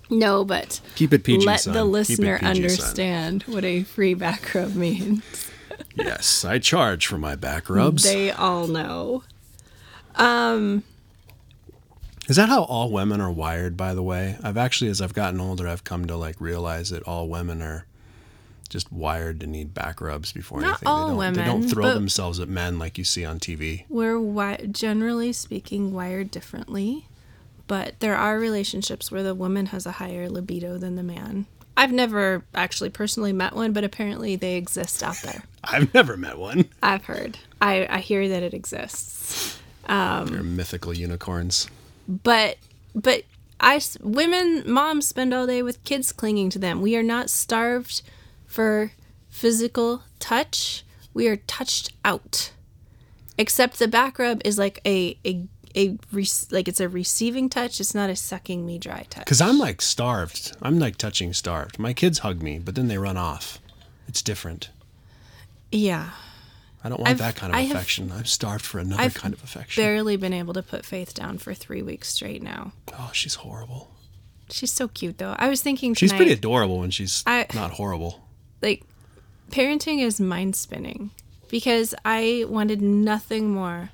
No, 0.09 0.43
but 0.43 0.81
Keep 0.95 1.13
it 1.13 1.23
PG, 1.23 1.45
let 1.45 1.59
son. 1.61 1.73
the 1.75 1.83
listener 1.85 2.39
PG, 2.39 2.45
son. 2.45 2.55
understand 2.55 3.43
what 3.43 3.63
a 3.63 3.83
free 3.83 4.13
back 4.15 4.53
rub 4.55 4.75
means. 4.75 5.21
Yes, 5.95 6.43
I 6.43 6.59
charge 6.59 7.05
for 7.05 7.17
my 7.17 7.35
back 7.35 7.69
rubs. 7.69 8.03
They 8.03 8.31
all 8.31 8.67
know. 8.67 9.23
Um, 10.15 10.83
Is 12.27 12.35
that 12.37 12.49
how 12.49 12.63
all 12.63 12.91
women 12.91 13.21
are 13.21 13.31
wired, 13.31 13.77
by 13.77 13.93
the 13.93 14.03
way? 14.03 14.37
I've 14.43 14.57
actually, 14.57 14.89
as 14.89 15.01
I've 15.01 15.13
gotten 15.13 15.39
older, 15.39 15.67
I've 15.67 15.83
come 15.83 16.05
to 16.07 16.15
like 16.17 16.39
realize 16.41 16.89
that 16.89 17.03
all 17.03 17.27
women 17.29 17.61
are 17.61 17.85
just 18.69 18.91
wired 18.91 19.39
to 19.39 19.47
need 19.47 19.73
back 19.73 19.99
rubs 20.01 20.31
before 20.31 20.61
Not 20.61 20.67
anything. 20.83 20.87
all 20.87 21.17
they 21.17 21.25
don't, 21.25 21.33
They 21.33 21.43
don't 21.45 21.67
throw 21.69 21.93
themselves 21.93 22.39
at 22.39 22.49
men 22.49 22.77
like 22.79 22.97
you 22.97 23.03
see 23.03 23.25
on 23.25 23.39
TV. 23.39 23.85
We're 23.89 24.13
wi- 24.19 24.67
generally 24.71 25.33
speaking 25.33 25.91
wired 25.91 26.29
differently, 26.29 27.07
but 27.69 27.97
there 27.99 28.15
are 28.17 28.39
relationships 28.39 29.11
where 29.11 29.21
the 29.21 29.35
woman 29.35 29.67
has 29.67 29.85
a 29.85 29.91
higher 29.93 30.27
libido 30.27 30.77
than 30.79 30.95
the 30.95 31.03
man. 31.03 31.45
I've 31.77 31.91
never 31.93 32.43
actually 32.53 32.89
personally 32.89 33.31
met 33.31 33.55
one, 33.55 33.73
but 33.73 33.83
apparently 33.83 34.35
they 34.35 34.55
exist 34.55 35.03
out 35.03 35.17
there. 35.23 35.43
I've 35.63 35.93
never 35.93 36.17
met 36.17 36.39
one. 36.39 36.65
I've 36.83 37.05
heard. 37.05 37.37
I, 37.61 37.87
I 37.89 37.99
hear 37.99 38.27
that 38.27 38.41
it 38.43 38.55
exists. 38.55 39.59
Um, 39.85 40.25
They're 40.27 40.43
mythical 40.43 40.93
unicorns. 40.93 41.69
but 42.07 42.57
but 42.95 43.23
I 43.59 43.79
women 44.01 44.63
moms 44.65 45.07
spend 45.07 45.31
all 45.31 45.45
day 45.45 45.61
with 45.61 45.83
kids 45.83 46.11
clinging 46.11 46.49
to 46.51 46.59
them. 46.59 46.81
We 46.81 46.97
are 46.97 47.03
not 47.03 47.29
starved 47.29 48.01
for 48.47 48.91
physical 49.29 50.03
touch. 50.17 50.83
We 51.13 51.27
are 51.27 51.37
touched 51.37 51.93
out. 52.03 52.51
Except 53.37 53.77
the 53.79 53.87
back 53.87 54.17
rub 54.17 54.41
is 54.43 54.57
like 54.57 54.81
a 54.85 55.17
a 55.23 55.47
a 55.75 55.97
re- 56.11 56.27
like 56.51 56.67
it's 56.67 56.79
a 56.79 56.89
receiving 56.89 57.49
touch. 57.49 57.79
It's 57.79 57.93
not 57.95 58.09
a 58.09 58.15
sucking 58.15 58.65
me 58.65 58.77
dry 58.79 59.05
touch. 59.09 59.25
Because 59.25 59.41
I'm 59.41 59.57
like 59.59 59.81
starved. 59.81 60.55
I'm 60.61 60.79
like 60.79 60.95
touching 60.97 61.33
starved. 61.33 61.77
My 61.79 61.93
kids 61.93 62.19
hug 62.19 62.41
me, 62.41 62.59
but 62.59 62.75
then 62.75 62.87
they 62.87 62.97
run 62.97 63.17
off. 63.17 63.59
It's 64.07 64.21
different. 64.21 64.69
yeah, 65.71 66.09
I 66.83 66.89
don't 66.89 66.99
want 66.99 67.09
I've- 67.11 67.19
that 67.19 67.35
kind 67.35 67.53
of 67.53 67.57
I 67.59 67.61
have- 67.63 67.75
affection. 67.75 68.11
I'm 68.11 68.25
starved 68.25 68.65
for 68.65 68.79
another 68.79 69.03
I've 69.03 69.13
kind 69.13 69.33
of 69.33 69.43
affection. 69.43 69.83
barely 69.83 70.17
been 70.17 70.33
able 70.33 70.53
to 70.55 70.63
put 70.63 70.85
Faith 70.85 71.13
down 71.13 71.37
for 71.37 71.53
three 71.53 71.81
weeks 71.83 72.09
straight 72.09 72.41
now. 72.41 72.71
oh, 72.97 73.11
she's 73.13 73.35
horrible. 73.35 73.91
She's 74.49 74.73
so 74.73 74.87
cute 74.87 75.19
though. 75.19 75.35
I 75.37 75.47
was 75.49 75.61
thinking 75.61 75.93
She's 75.93 76.11
pretty 76.13 76.31
adorable 76.31 76.79
when 76.79 76.89
she's 76.89 77.23
I- 77.27 77.45
not 77.53 77.71
horrible. 77.71 78.27
like 78.63 78.81
parenting 79.51 80.01
is 80.01 80.19
mind 80.19 80.55
spinning 80.55 81.11
because 81.49 81.93
I 82.03 82.45
wanted 82.47 82.81
nothing 82.81 83.51
more 83.51 83.89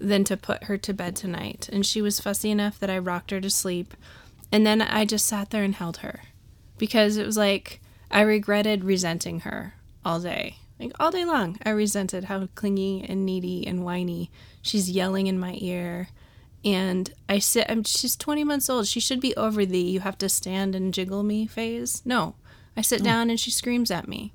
than 0.00 0.24
to 0.24 0.36
put 0.36 0.64
her 0.64 0.78
to 0.78 0.94
bed 0.94 1.14
tonight. 1.14 1.68
And 1.70 1.84
she 1.84 2.02
was 2.02 2.20
fussy 2.20 2.50
enough 2.50 2.78
that 2.80 2.90
I 2.90 2.98
rocked 2.98 3.30
her 3.30 3.40
to 3.40 3.50
sleep. 3.50 3.94
And 4.50 4.66
then 4.66 4.82
I 4.82 5.04
just 5.04 5.26
sat 5.26 5.50
there 5.50 5.62
and 5.62 5.74
held 5.74 5.98
her. 5.98 6.22
Because 6.78 7.16
it 7.16 7.26
was 7.26 7.36
like 7.36 7.80
I 8.10 8.22
regretted 8.22 8.84
resenting 8.84 9.40
her 9.40 9.74
all 10.04 10.18
day. 10.18 10.56
Like 10.78 10.92
all 10.98 11.10
day 11.10 11.24
long 11.24 11.58
I 11.64 11.70
resented 11.70 12.24
how 12.24 12.48
clingy 12.54 13.04
and 13.06 13.26
needy 13.26 13.66
and 13.66 13.84
whiny 13.84 14.30
she's 14.62 14.90
yelling 14.90 15.26
in 15.26 15.38
my 15.38 15.58
ear. 15.60 16.08
And 16.64 17.12
I 17.28 17.38
sit 17.38 17.66
I'm, 17.68 17.84
she's 17.84 18.16
20 18.16 18.44
months 18.44 18.70
old. 18.70 18.86
She 18.86 19.00
should 19.00 19.20
be 19.20 19.36
over 19.36 19.66
the 19.66 19.78
you 19.78 20.00
have 20.00 20.18
to 20.18 20.28
stand 20.28 20.74
and 20.74 20.94
jiggle 20.94 21.22
me 21.22 21.46
phase. 21.46 22.02
No. 22.04 22.34
I 22.76 22.80
sit 22.80 23.02
mm. 23.02 23.04
down 23.04 23.28
and 23.28 23.38
she 23.38 23.50
screams 23.50 23.90
at 23.90 24.08
me 24.08 24.32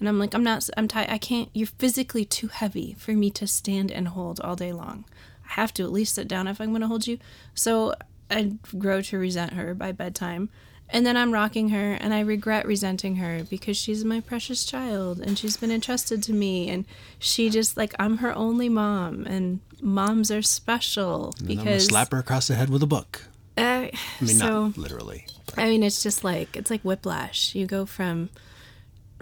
and 0.00 0.08
I'm 0.08 0.18
like, 0.18 0.34
I'm 0.34 0.44
not, 0.44 0.68
I'm 0.76 0.88
tired. 0.88 1.10
I 1.10 1.18
can't, 1.18 1.48
you're 1.54 1.66
physically 1.66 2.24
too 2.24 2.48
heavy 2.48 2.94
for 2.98 3.12
me 3.12 3.30
to 3.30 3.46
stand 3.46 3.90
and 3.90 4.08
hold 4.08 4.40
all 4.40 4.56
day 4.56 4.72
long. 4.72 5.04
I 5.48 5.52
have 5.54 5.72
to 5.74 5.84
at 5.84 5.92
least 5.92 6.14
sit 6.14 6.28
down 6.28 6.48
if 6.48 6.60
I'm 6.60 6.70
going 6.70 6.80
to 6.82 6.88
hold 6.88 7.06
you. 7.06 7.18
So 7.54 7.94
I 8.30 8.54
grow 8.76 9.00
to 9.02 9.18
resent 9.18 9.52
her 9.54 9.74
by 9.74 9.92
bedtime. 9.92 10.50
And 10.90 11.06
then 11.06 11.16
I'm 11.16 11.32
rocking 11.32 11.70
her 11.70 11.92
and 11.92 12.12
I 12.12 12.20
regret 12.20 12.66
resenting 12.66 13.16
her 13.16 13.42
because 13.44 13.76
she's 13.76 14.04
my 14.04 14.20
precious 14.20 14.64
child 14.64 15.18
and 15.18 15.38
she's 15.38 15.56
been 15.56 15.70
entrusted 15.70 16.22
to 16.24 16.32
me. 16.32 16.68
And 16.68 16.84
she 17.18 17.48
just, 17.48 17.76
like, 17.76 17.94
I'm 17.98 18.18
her 18.18 18.34
only 18.36 18.68
mom 18.68 19.24
and 19.26 19.60
moms 19.80 20.30
are 20.30 20.42
special 20.42 21.32
And 21.38 21.50
I'm 21.50 21.56
gonna 21.56 21.70
because. 21.70 21.86
slap 21.86 22.12
her 22.12 22.18
across 22.18 22.48
the 22.48 22.54
head 22.54 22.68
with 22.68 22.82
a 22.82 22.86
book. 22.86 23.22
Uh, 23.56 23.60
I 23.60 23.92
mean, 24.20 24.36
so, 24.36 24.66
not 24.66 24.76
literally. 24.76 25.26
I 25.56 25.68
mean, 25.68 25.82
it's 25.82 26.02
just 26.02 26.24
like 26.24 26.56
it's 26.56 26.70
like 26.70 26.82
whiplash. 26.82 27.54
You 27.54 27.66
go 27.66 27.86
from 27.86 28.30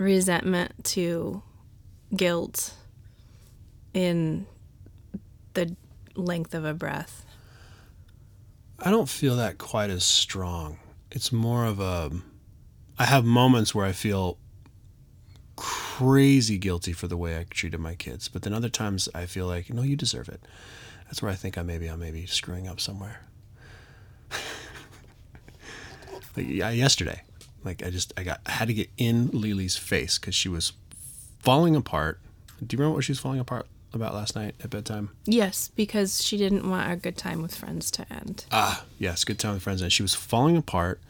resentment 0.03 0.85
to 0.85 1.43
guilt 2.15 2.75
in 3.95 4.47
the 5.55 5.77
length 6.15 6.55
of 6.55 6.65
a 6.65 6.75
breath. 6.75 7.25
I 8.79 8.91
don't 8.91 9.09
feel 9.09 9.37
that 9.37 9.59
quite 9.59 9.91
as 9.91 10.05
strong. 10.05 10.79
It's 11.11 11.33
more 11.33 11.65
of 11.65 11.79
a. 11.79 12.11
I 12.99 13.05
have 13.05 13.25
moments 13.25 13.75
where 13.75 13.87
I 13.87 13.93
feel 13.93 14.39
crazy 15.57 16.59
guilty 16.59 16.93
for 16.93 17.07
the 17.07 17.17
way 17.17 17.39
I 17.39 17.45
treated 17.49 17.79
my 17.79 17.95
kids. 17.95 18.29
But 18.29 18.43
then 18.43 18.53
other 18.53 18.69
times 18.69 19.09
I 19.15 19.27
feel 19.27 19.47
like, 19.47 19.73
no, 19.73 19.83
you 19.83 19.97
deserve 19.97 20.29
it. 20.29 20.43
That's 21.05 21.23
where 21.23 21.31
I 21.31 21.35
think 21.35 21.59
I 21.59 21.63
maybe 21.63 21.89
I 21.91 21.97
may 21.97 22.11
be 22.11 22.27
screwing 22.27 22.67
up 22.67 22.81
somewhere. 22.81 23.21
like 26.37 26.49
yesterday, 26.49 27.23
like 27.65 27.85
I 27.85 27.91
just 27.91 28.13
I 28.17 28.23
got 28.23 28.41
I 28.47 28.53
had 28.53 28.69
to 28.69 28.75
get 28.75 28.91
in 28.97 29.29
Lily's 29.29 29.77
face 29.77 30.19
because 30.19 30.35
she 30.35 30.49
was 30.49 30.73
falling 31.41 31.77
apart. 31.77 32.21
Do 32.65 32.75
you 32.75 32.79
remember 32.79 32.97
what 32.97 33.05
she 33.05 33.13
was 33.13 33.19
falling 33.19 33.41
apart 33.41 33.67
about 33.93 34.15
last 34.15 34.37
night 34.37 34.55
at 34.63 34.71
bedtime? 34.71 35.11
Yes, 35.25 35.71
because 35.75 36.23
she 36.25 36.37
didn't 36.37 36.69
want 36.69 36.89
our 36.89 36.97
good 36.97 37.17
time 37.17 37.43
with 37.43 37.55
friends 37.55 37.91
to 37.93 38.13
end. 38.13 38.47
Ah, 38.53 38.85
yes, 38.99 39.25
good 39.25 39.39
time 39.39 39.55
with 39.55 39.63
friends. 39.63 39.83
And 39.83 39.93
she 39.93 40.03
was 40.03 40.15
falling 40.15 40.57
apart. 40.57 41.01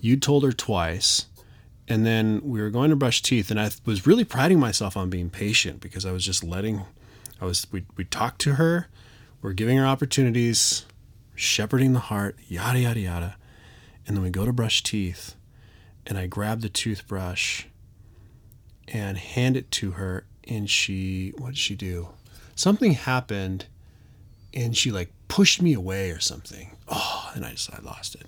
You 0.00 0.16
told 0.16 0.44
her 0.44 0.52
twice. 0.52 1.26
And 1.86 2.06
then 2.06 2.40
we 2.42 2.62
were 2.62 2.70
going 2.70 2.88
to 2.88 2.96
brush 2.96 3.20
teeth, 3.20 3.50
and 3.50 3.60
I 3.60 3.70
was 3.84 4.06
really 4.06 4.24
priding 4.24 4.58
myself 4.58 4.96
on 4.96 5.10
being 5.10 5.28
patient 5.28 5.80
because 5.80 6.06
I 6.06 6.12
was 6.12 6.24
just 6.24 6.42
letting, 6.42 6.80
I 7.42 7.44
was, 7.44 7.66
we, 7.70 7.84
we 7.98 8.04
talked 8.04 8.40
to 8.42 8.54
her, 8.54 8.88
we're 9.42 9.52
giving 9.52 9.76
her 9.76 9.84
opportunities, 9.84 10.86
shepherding 11.34 11.92
the 11.92 12.00
heart, 12.00 12.38
yada, 12.48 12.80
yada, 12.80 13.00
yada. 13.00 13.36
And 14.06 14.16
then 14.16 14.24
we 14.24 14.30
go 14.30 14.46
to 14.46 14.52
brush 14.52 14.82
teeth, 14.82 15.34
and 16.06 16.18
I 16.18 16.26
grab 16.26 16.60
the 16.60 16.68
toothbrush 16.68 17.64
and 18.88 19.16
hand 19.16 19.56
it 19.56 19.70
to 19.72 19.92
her, 19.92 20.24
and 20.46 20.68
she, 20.68 21.32
what 21.38 21.48
did 21.48 21.58
she 21.58 21.74
do? 21.74 22.08
Something 22.54 22.92
happened, 22.92 23.66
and 24.52 24.76
she 24.76 24.90
like 24.92 25.10
pushed 25.28 25.62
me 25.62 25.72
away 25.72 26.10
or 26.10 26.20
something. 26.20 26.76
Oh, 26.88 27.32
and 27.34 27.44
I 27.44 27.52
just, 27.52 27.72
I 27.72 27.80
lost 27.82 28.14
it 28.14 28.26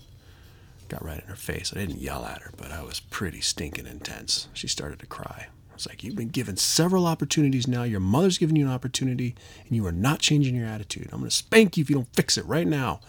got 0.89 1.05
right 1.05 1.21
in 1.21 1.27
her 1.27 1.37
face. 1.37 1.73
I 1.75 1.79
didn't 1.79 2.01
yell 2.01 2.25
at 2.25 2.43
her, 2.43 2.53
but 2.57 2.71
I 2.71 2.83
was 2.83 3.01
pretty 3.01 3.41
stinking 3.41 3.87
intense. 3.87 4.49
She 4.53 4.69
started 4.69 4.99
to 5.01 5.07
cry. 5.07 5.49
I 5.71 5.75
was 5.75 5.87
like, 5.87 6.03
You've 6.03 6.17
been 6.17 6.29
given 6.29 6.57
several 6.57 7.07
opportunities 7.07 7.69
now. 7.69 7.83
Your 7.83 8.01
mother's 8.01 8.39
given 8.39 8.57
you 8.57 8.67
an 8.67 8.73
opportunity, 8.73 9.35
and 9.67 9.77
you 9.77 9.87
are 9.87 9.93
not 9.93 10.21
changing 10.21 10.55
your 10.55 10.67
attitude. 10.67 11.09
I'm 11.13 11.21
going 11.21 11.31
to 11.31 11.37
spank 11.37 11.77
you 11.77 11.83
if 11.83 11.91
you 11.91 11.97
don't 11.97 12.15
fix 12.15 12.39
it 12.39 12.47
right 12.47 12.67
now. 12.67 13.01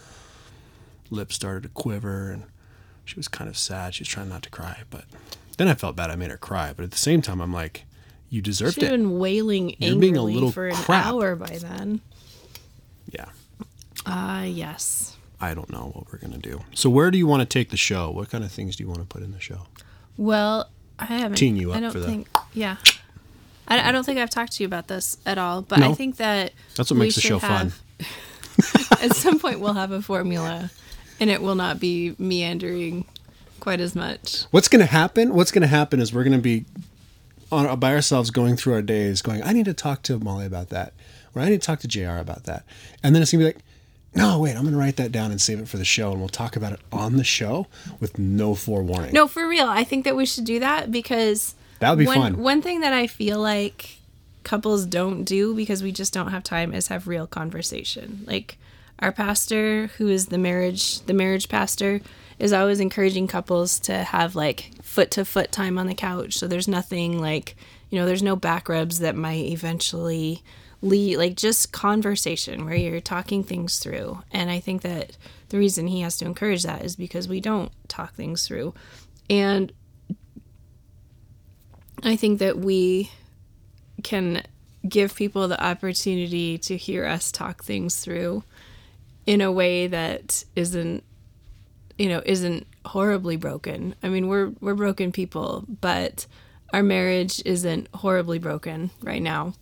Lips 1.10 1.34
started 1.34 1.62
to 1.62 1.68
quiver, 1.70 2.30
and 2.30 2.44
she 3.08 3.16
was 3.16 3.28
kind 3.28 3.48
of 3.48 3.56
sad. 3.56 3.94
She 3.94 4.02
was 4.02 4.08
trying 4.08 4.28
not 4.28 4.42
to 4.44 4.50
cry, 4.50 4.82
but 4.90 5.04
then 5.56 5.68
I 5.68 5.74
felt 5.74 5.96
bad. 5.96 6.10
I 6.10 6.16
made 6.16 6.30
her 6.30 6.36
cry, 6.36 6.72
but 6.76 6.84
at 6.84 6.90
the 6.90 6.98
same 6.98 7.22
time, 7.22 7.40
I'm 7.40 7.52
like, 7.52 7.84
You 8.30 8.42
deserved 8.42 8.74
She'd 8.74 8.84
it. 8.84 8.90
been 8.90 9.18
wailing 9.18 9.70
You're 9.78 9.92
angrily 9.92 10.00
being 10.00 10.16
a 10.16 10.22
little 10.22 10.52
for 10.52 10.68
an 10.68 10.74
crap. 10.76 11.06
hour 11.06 11.34
by 11.36 11.58
then. 11.58 12.00
Yeah. 13.10 13.26
Ah, 14.06 14.42
yes. 14.44 15.16
I 15.40 15.54
don't 15.54 15.70
know 15.70 15.90
what 15.94 16.12
we're 16.12 16.18
going 16.18 16.32
to 16.40 16.50
do. 16.50 16.60
So, 16.74 16.90
where 16.90 17.10
do 17.10 17.18
you 17.18 17.26
want 17.26 17.40
to 17.40 17.46
take 17.46 17.70
the 17.70 17.76
show? 17.76 18.10
What 18.10 18.28
kind 18.30 18.44
of 18.44 18.50
things 18.52 18.76
do 18.76 18.82
you 18.84 18.88
want 18.88 19.00
to 19.00 19.06
put 19.06 19.22
in 19.22 19.32
the 19.32 19.40
show? 19.40 19.66
Well, 20.16 20.68
I 20.98 21.04
haven't. 21.06 21.36
Teeing 21.36 21.56
you 21.56 21.72
I 21.72 21.76
up 21.76 21.80
don't 21.82 21.92
for 21.92 22.00
think. 22.00 22.28
Yeah. 22.52 22.76
I, 23.68 23.88
I 23.88 23.92
don't 23.92 24.04
think 24.04 24.18
I've 24.18 24.30
talked 24.30 24.52
to 24.54 24.62
you 24.62 24.66
about 24.66 24.88
this 24.88 25.16
at 25.26 25.38
all, 25.38 25.62
but 25.62 25.80
I 25.80 25.92
think 25.94 26.16
that 26.16 26.52
That's 26.76 26.90
what 26.90 26.96
we 26.98 27.06
makes 27.06 27.14
the 27.16 27.20
show 27.20 27.38
fun. 27.38 27.72
have- 28.00 29.00
at 29.02 29.14
some 29.14 29.38
point, 29.38 29.60
we'll 29.60 29.74
have 29.74 29.92
a 29.92 30.02
formula, 30.02 30.70
and 31.20 31.30
it 31.30 31.42
will 31.42 31.54
not 31.54 31.80
be 31.80 32.14
meandering 32.18 33.04
quite 33.60 33.80
as 33.80 33.94
much. 33.94 34.44
What's 34.50 34.68
going 34.68 34.80
to 34.80 34.86
happen? 34.90 35.34
What's 35.34 35.50
going 35.50 35.62
to 35.62 35.68
happen 35.68 36.00
is 36.00 36.12
we're 36.12 36.24
going 36.24 36.36
to 36.36 36.42
be 36.42 36.64
on 37.50 37.78
by 37.78 37.94
ourselves 37.94 38.30
going 38.30 38.56
through 38.56 38.74
our 38.74 38.82
days, 38.82 39.22
going, 39.22 39.42
I 39.42 39.52
need 39.52 39.64
to 39.64 39.74
talk 39.74 40.02
to 40.02 40.18
Molly 40.18 40.46
about 40.46 40.68
that, 40.68 40.92
or 41.34 41.42
I 41.42 41.48
need 41.48 41.60
to 41.60 41.66
talk 41.66 41.80
to 41.80 41.88
Jr. 41.88 42.18
about 42.18 42.44
that, 42.44 42.64
and 43.02 43.14
then 43.14 43.22
it's 43.22 43.32
going 43.32 43.44
to 43.44 43.50
be 43.50 43.54
like, 43.54 43.64
no, 44.14 44.38
wait, 44.38 44.56
I'm 44.56 44.62
going 44.62 44.72
to 44.72 44.78
write 44.78 44.96
that 44.96 45.12
down 45.12 45.30
and 45.30 45.40
save 45.40 45.60
it 45.60 45.68
for 45.68 45.76
the 45.76 45.84
show, 45.84 46.10
and 46.10 46.20
we'll 46.20 46.28
talk 46.28 46.56
about 46.56 46.72
it 46.72 46.80
on 46.92 47.16
the 47.16 47.24
show 47.24 47.66
with 48.00 48.18
no 48.18 48.54
forewarning. 48.54 49.12
No, 49.12 49.28
for 49.28 49.46
real. 49.46 49.66
I 49.66 49.84
think 49.84 50.04
that 50.04 50.16
we 50.16 50.26
should 50.26 50.44
do 50.44 50.60
that 50.60 50.90
because 50.90 51.54
That 51.80 51.90
would 51.90 51.98
be 51.98 52.06
one, 52.06 52.16
fun. 52.16 52.38
One 52.38 52.62
thing 52.62 52.80
that 52.80 52.92
I 52.92 53.06
feel 53.06 53.38
like 53.40 53.98
couples 54.44 54.86
don't 54.86 55.24
do 55.24 55.54
because 55.54 55.82
we 55.82 55.92
just 55.92 56.12
don't 56.14 56.30
have 56.30 56.42
time 56.42 56.72
is 56.72 56.88
have 56.88 57.06
real 57.06 57.26
conversation. 57.26 58.24
Like 58.26 58.56
our 59.00 59.12
pastor, 59.12 59.88
who 59.98 60.08
is 60.08 60.26
the 60.26 60.38
marriage 60.38 61.00
the 61.02 61.14
marriage 61.14 61.48
pastor, 61.48 62.00
is 62.38 62.52
always 62.52 62.80
encouraging 62.80 63.26
couples 63.26 63.78
to 63.80 63.92
have 64.04 64.34
like 64.34 64.72
foot 64.82 65.10
to 65.12 65.24
foot 65.24 65.52
time 65.52 65.78
on 65.78 65.86
the 65.86 65.94
couch. 65.94 66.34
So 66.34 66.46
there's 66.46 66.68
nothing 66.68 67.20
like 67.20 67.56
you 67.90 67.98
know, 67.98 68.06
there's 68.06 68.22
no 68.22 68.36
back 68.36 68.68
rubs 68.68 68.98
that 68.98 69.16
might 69.16 69.46
eventually 69.46 70.42
lead 70.82 71.16
like 71.16 71.36
just 71.36 71.72
conversation 71.72 72.64
where 72.64 72.74
you're 72.74 73.00
talking 73.00 73.42
things 73.42 73.78
through. 73.78 74.22
And 74.30 74.50
I 74.50 74.60
think 74.60 74.82
that 74.82 75.16
the 75.48 75.58
reason 75.58 75.86
he 75.86 76.02
has 76.02 76.18
to 76.18 76.26
encourage 76.26 76.62
that 76.64 76.84
is 76.84 76.96
because 76.96 77.28
we 77.28 77.40
don't 77.40 77.72
talk 77.88 78.14
things 78.14 78.46
through. 78.46 78.74
And 79.30 79.72
I 82.02 82.16
think 82.16 82.38
that 82.38 82.58
we 82.58 83.10
can 84.02 84.42
give 84.88 85.14
people 85.14 85.48
the 85.48 85.62
opportunity 85.62 86.58
to 86.58 86.76
hear 86.76 87.04
us 87.04 87.32
talk 87.32 87.64
things 87.64 87.96
through 87.96 88.44
in 89.28 89.42
a 89.42 89.52
way 89.52 89.86
that 89.86 90.42
isn't 90.56 91.04
you 91.98 92.08
know 92.08 92.22
isn't 92.24 92.66
horribly 92.86 93.36
broken. 93.36 93.94
I 94.02 94.08
mean, 94.08 94.26
we're 94.26 94.52
we're 94.60 94.74
broken 94.74 95.12
people, 95.12 95.66
but 95.82 96.26
our 96.72 96.82
marriage 96.82 97.42
isn't 97.44 97.88
horribly 97.92 98.38
broken 98.38 98.88
right 99.02 99.20
now. 99.20 99.52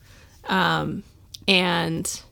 Um 0.48 1.02
and 1.48 2.22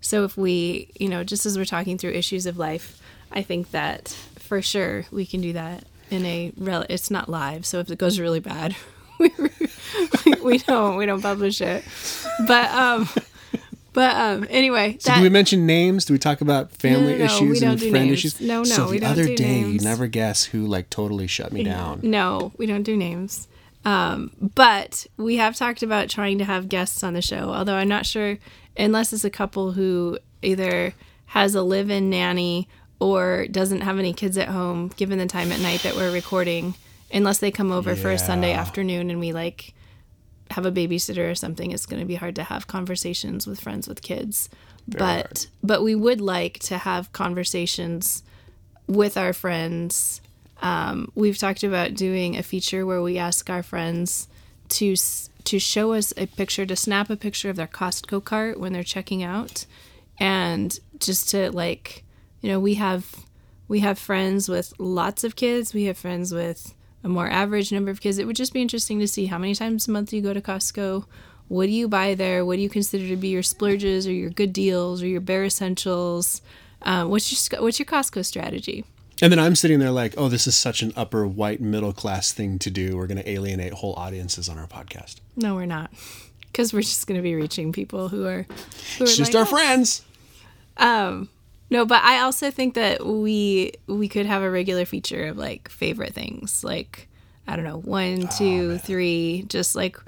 so 0.00 0.24
if 0.24 0.38
we, 0.38 0.90
you 0.98 1.10
know, 1.10 1.24
just 1.24 1.44
as 1.44 1.58
we're 1.58 1.66
talking 1.66 1.98
through 1.98 2.12
issues 2.12 2.46
of 2.46 2.56
life, 2.56 3.02
I 3.30 3.42
think 3.42 3.72
that 3.72 4.08
for 4.38 4.62
sure 4.62 5.04
we 5.10 5.26
can 5.26 5.42
do 5.42 5.52
that 5.52 5.84
in 6.10 6.24
a 6.24 6.52
rel- 6.56 6.86
it's 6.88 7.10
not 7.10 7.28
live, 7.28 7.66
so 7.66 7.80
if 7.80 7.90
it 7.90 7.98
goes 7.98 8.18
really 8.18 8.40
bad, 8.40 8.74
we, 9.18 9.30
we 10.42 10.56
don't 10.56 10.96
we 10.96 11.04
don't 11.04 11.20
publish 11.20 11.60
it. 11.60 11.84
But 12.46 12.70
um 12.70 13.06
but 13.98 14.14
um 14.14 14.46
anyway, 14.48 14.96
So 15.00 15.12
do 15.16 15.22
we 15.22 15.28
mention 15.28 15.66
names? 15.66 16.04
Do 16.04 16.12
we 16.12 16.20
talk 16.20 16.40
about 16.40 16.70
family 16.70 17.14
no, 17.14 17.18
we 17.18 17.24
issues 17.24 17.62
and 17.62 17.80
friend 17.80 17.92
names. 17.92 18.12
issues? 18.12 18.40
No, 18.40 18.58
no, 18.58 18.64
So 18.64 18.90
the 18.90 19.02
other 19.04 19.34
day, 19.34 19.58
you 19.58 19.80
never 19.80 20.06
guess 20.06 20.44
who 20.44 20.68
like 20.68 20.88
totally 20.88 21.26
shut 21.26 21.52
me 21.52 21.64
down. 21.64 21.98
No, 22.04 22.52
we 22.56 22.66
don't 22.66 22.84
do 22.84 22.96
names. 22.96 23.48
Um, 23.84 24.30
but 24.54 25.04
we 25.16 25.34
have 25.38 25.56
talked 25.56 25.82
about 25.82 26.08
trying 26.08 26.38
to 26.38 26.44
have 26.44 26.68
guests 26.68 27.02
on 27.02 27.14
the 27.14 27.22
show, 27.22 27.50
although 27.50 27.74
I'm 27.74 27.88
not 27.88 28.06
sure, 28.06 28.38
unless 28.76 29.12
it's 29.12 29.24
a 29.24 29.30
couple 29.30 29.72
who 29.72 30.20
either 30.42 30.94
has 31.26 31.56
a 31.56 31.62
live 31.62 31.90
in 31.90 32.08
nanny 32.08 32.68
or 33.00 33.48
doesn't 33.50 33.80
have 33.80 33.98
any 33.98 34.12
kids 34.12 34.38
at 34.38 34.46
home, 34.46 34.92
given 34.96 35.18
the 35.18 35.26
time 35.26 35.50
at 35.50 35.58
night 35.58 35.80
that 35.80 35.96
we're 35.96 36.12
recording, 36.12 36.74
unless 37.12 37.38
they 37.38 37.50
come 37.50 37.72
over 37.72 37.96
for 37.96 38.10
a 38.12 38.18
Sunday 38.18 38.52
afternoon 38.52 39.10
and 39.10 39.18
we 39.18 39.32
like 39.32 39.74
have 40.50 40.66
a 40.66 40.72
babysitter 40.72 41.30
or 41.30 41.34
something, 41.34 41.70
it's 41.70 41.86
going 41.86 42.00
to 42.00 42.06
be 42.06 42.16
hard 42.16 42.34
to 42.36 42.44
have 42.44 42.66
conversations 42.66 43.46
with 43.46 43.60
friends 43.60 43.88
with 43.88 44.02
kids. 44.02 44.48
but 44.86 44.98
hard. 44.98 45.46
but 45.62 45.82
we 45.82 45.94
would 45.94 46.20
like 46.20 46.58
to 46.60 46.78
have 46.78 47.12
conversations 47.12 48.22
with 48.86 49.16
our 49.16 49.32
friends. 49.32 50.20
Um, 50.62 51.12
we've 51.14 51.38
talked 51.38 51.62
about 51.62 51.94
doing 51.94 52.36
a 52.36 52.42
feature 52.42 52.84
where 52.84 53.02
we 53.02 53.18
ask 53.18 53.48
our 53.50 53.62
friends 53.62 54.28
to 54.70 54.96
to 55.44 55.58
show 55.58 55.92
us 55.94 56.12
a 56.16 56.26
picture, 56.26 56.66
to 56.66 56.76
snap 56.76 57.08
a 57.08 57.16
picture 57.16 57.48
of 57.48 57.56
their 57.56 57.66
Costco 57.66 58.22
cart 58.22 58.60
when 58.60 58.72
they're 58.72 58.82
checking 58.82 59.22
out, 59.22 59.64
and 60.18 60.78
just 60.98 61.30
to 61.30 61.50
like, 61.52 62.04
you 62.40 62.50
know, 62.50 62.60
we 62.60 62.74
have 62.74 63.24
we 63.68 63.80
have 63.80 63.98
friends 63.98 64.48
with 64.48 64.72
lots 64.78 65.24
of 65.24 65.36
kids. 65.36 65.74
We 65.74 65.84
have 65.84 65.98
friends 65.98 66.32
with 66.32 66.74
a 67.04 67.08
more 67.08 67.28
average 67.28 67.70
number 67.72 67.90
of 67.90 68.00
kids. 68.00 68.18
It 68.18 68.26
would 68.26 68.36
just 68.36 68.52
be 68.52 68.62
interesting 68.62 68.98
to 69.00 69.08
see 69.08 69.26
how 69.26 69.38
many 69.38 69.54
times 69.54 69.88
a 69.88 69.90
month 69.90 70.12
you 70.12 70.20
go 70.20 70.34
to 70.34 70.40
Costco. 70.40 71.04
What 71.48 71.66
do 71.66 71.72
you 71.72 71.88
buy 71.88 72.14
there? 72.14 72.44
What 72.44 72.56
do 72.56 72.62
you 72.62 72.68
consider 72.68 73.08
to 73.08 73.16
be 73.16 73.28
your 73.28 73.42
splurges 73.42 74.06
or 74.06 74.12
your 74.12 74.30
good 74.30 74.52
deals 74.52 75.02
or 75.02 75.06
your 75.06 75.20
bare 75.20 75.44
essentials? 75.44 76.42
Um, 76.82 77.08
what's 77.10 77.50
your 77.52 77.62
what's 77.62 77.78
your 77.78 77.86
Costco 77.86 78.24
strategy? 78.24 78.84
And 79.20 79.32
then 79.32 79.38
I'm 79.40 79.56
sitting 79.56 79.80
there 79.80 79.90
like, 79.90 80.14
oh, 80.16 80.28
this 80.28 80.46
is 80.46 80.56
such 80.56 80.80
an 80.82 80.92
upper 80.94 81.26
white 81.26 81.60
middle 81.60 81.92
class 81.92 82.30
thing 82.32 82.58
to 82.60 82.70
do. 82.70 82.96
We're 82.96 83.08
going 83.08 83.18
to 83.20 83.28
alienate 83.28 83.72
whole 83.72 83.94
audiences 83.94 84.48
on 84.48 84.58
our 84.58 84.68
podcast. 84.68 85.16
No, 85.34 85.56
we're 85.56 85.66
not, 85.66 85.90
because 86.52 86.72
we're 86.72 86.82
just 86.82 87.04
going 87.08 87.18
to 87.18 87.22
be 87.22 87.34
reaching 87.34 87.72
people 87.72 88.08
who 88.10 88.26
are 88.26 88.46
who 88.98 89.04
are 89.04 89.08
It's 89.08 89.16
just 89.16 89.34
like, 89.34 89.40
our 89.40 89.48
"Oh, 89.48 89.50
friends. 89.50 90.02
No, 91.70 91.84
but 91.84 92.02
I 92.02 92.20
also 92.20 92.50
think 92.50 92.74
that 92.74 93.04
we 93.06 93.72
we 93.86 94.08
could 94.08 94.26
have 94.26 94.42
a 94.42 94.50
regular 94.50 94.84
feature 94.84 95.26
of 95.26 95.36
like 95.36 95.68
favorite 95.68 96.14
things, 96.14 96.64
like 96.64 97.08
I 97.46 97.56
don't 97.56 97.64
know, 97.64 97.78
one, 97.78 98.24
Oh, 98.24 98.34
two, 98.38 98.78
three, 98.78 99.44
just 99.48 99.76
like 99.76 99.98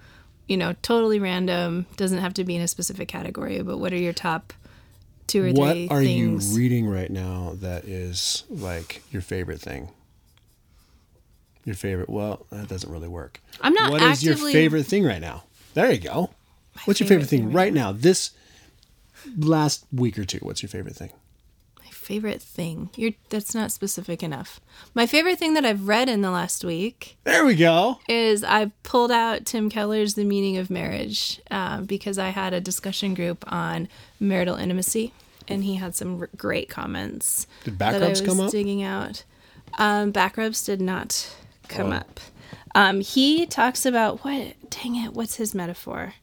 you 0.46 0.56
know, 0.56 0.74
totally 0.82 1.18
random. 1.20 1.86
Doesn't 1.96 2.18
have 2.18 2.34
to 2.34 2.44
be 2.44 2.56
in 2.56 2.62
a 2.62 2.68
specific 2.68 3.08
category, 3.08 3.62
but 3.62 3.78
what 3.78 3.92
are 3.92 3.96
your 3.98 4.12
top 4.12 4.52
two 5.26 5.44
or 5.44 5.52
What 5.52 5.72
three 5.74 5.88
are 5.88 6.02
things? 6.02 6.50
you 6.52 6.58
reading 6.58 6.88
right 6.88 7.10
now 7.10 7.52
that 7.60 7.84
is 7.84 8.44
like 8.50 9.02
your 9.12 9.22
favorite 9.22 9.60
thing? 9.60 9.90
Your 11.64 11.76
favorite? 11.76 12.08
Well, 12.08 12.46
that 12.50 12.68
doesn't 12.68 12.90
really 12.90 13.06
work. 13.06 13.40
I'm 13.60 13.74
not 13.74 13.92
What 13.92 14.02
is 14.02 14.24
your 14.24 14.34
favorite 14.36 14.84
thing 14.86 15.04
right 15.04 15.20
now? 15.20 15.44
There 15.74 15.92
you 15.92 15.98
go. 16.00 16.30
What's 16.84 16.98
your 17.00 17.06
favorite 17.06 17.26
favorite 17.26 17.28
thing 17.28 17.40
thing 17.48 17.52
right 17.52 17.72
now? 17.72 17.92
This 17.92 18.30
last 19.38 19.84
week 19.92 20.18
or 20.18 20.24
two. 20.24 20.38
What's 20.38 20.62
your 20.62 20.70
favorite 20.70 20.96
thing? 20.96 21.10
Favorite 22.00 22.42
thing. 22.42 22.90
You're 22.96 23.12
that's 23.28 23.54
not 23.54 23.70
specific 23.70 24.22
enough. 24.22 24.58
My 24.94 25.06
favorite 25.06 25.38
thing 25.38 25.54
that 25.54 25.64
I've 25.64 25.86
read 25.86 26.08
in 26.08 26.22
the 26.22 26.30
last 26.30 26.64
week 26.64 27.16
There 27.24 27.44
we 27.44 27.54
go. 27.54 28.00
is 28.08 28.42
I 28.42 28.72
pulled 28.82 29.12
out 29.12 29.44
Tim 29.44 29.68
Keller's 29.70 30.14
The 30.14 30.24
Meaning 30.24 30.56
of 30.56 30.70
Marriage 30.70 31.40
uh, 31.50 31.82
because 31.82 32.18
I 32.18 32.30
had 32.30 32.52
a 32.52 32.60
discussion 32.60 33.14
group 33.14 33.44
on 33.52 33.86
marital 34.18 34.56
intimacy, 34.56 35.12
and 35.46 35.62
he 35.62 35.76
had 35.76 35.94
some 35.94 36.20
r- 36.22 36.30
great 36.36 36.68
comments. 36.68 37.46
Did 37.64 37.78
that 37.78 38.02
I 38.02 38.08
was 38.08 38.20
come 38.22 38.40
up? 38.40 38.50
digging 38.50 38.82
out. 38.82 39.22
Um, 39.78 40.10
backrubs 40.12 40.64
did 40.64 40.80
not 40.80 41.32
come 41.68 41.92
Oh. 41.92 41.96
up. 41.96 42.18
Um, 42.74 43.02
he 43.02 43.46
talks 43.46 43.84
about 43.86 44.24
what? 44.24 44.54
Dang 44.70 44.96
it! 44.96 45.12
What's 45.12 45.36
his 45.36 45.54
metaphor? 45.54 46.14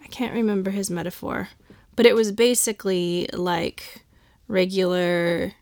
I 0.00 0.06
can't 0.06 0.32
remember 0.32 0.70
his 0.70 0.90
metaphor, 0.90 1.48
but 1.96 2.06
it 2.06 2.14
was 2.14 2.30
basically 2.32 3.28
like 3.32 4.02
regular 4.48 5.52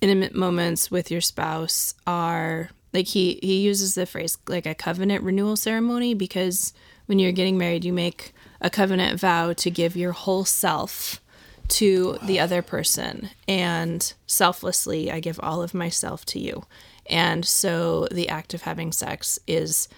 intimate 0.00 0.34
moments 0.34 0.90
with 0.90 1.10
your 1.10 1.20
spouse 1.20 1.94
are 2.06 2.70
like 2.92 3.06
he 3.06 3.38
he 3.42 3.60
uses 3.60 3.94
the 3.94 4.04
phrase 4.04 4.36
like 4.48 4.66
a 4.66 4.74
covenant 4.74 5.22
renewal 5.22 5.54
ceremony 5.54 6.12
because 6.12 6.72
when 7.06 7.18
you're 7.18 7.30
getting 7.30 7.56
married 7.56 7.84
you 7.84 7.92
make 7.92 8.32
a 8.60 8.68
covenant 8.68 9.20
vow 9.20 9.52
to 9.52 9.70
give 9.70 9.94
your 9.96 10.12
whole 10.12 10.44
self 10.44 11.22
to 11.68 12.18
the 12.22 12.38
other 12.38 12.60
person 12.60 13.30
and 13.48 14.12
selflessly 14.26 15.10
I 15.10 15.20
give 15.20 15.40
all 15.42 15.62
of 15.62 15.72
myself 15.72 16.24
to 16.26 16.38
you. 16.38 16.64
And 17.08 17.44
so 17.44 18.06
the 18.10 18.28
act 18.28 18.52
of 18.52 18.62
having 18.62 18.92
sex 18.92 19.38
is 19.46 19.88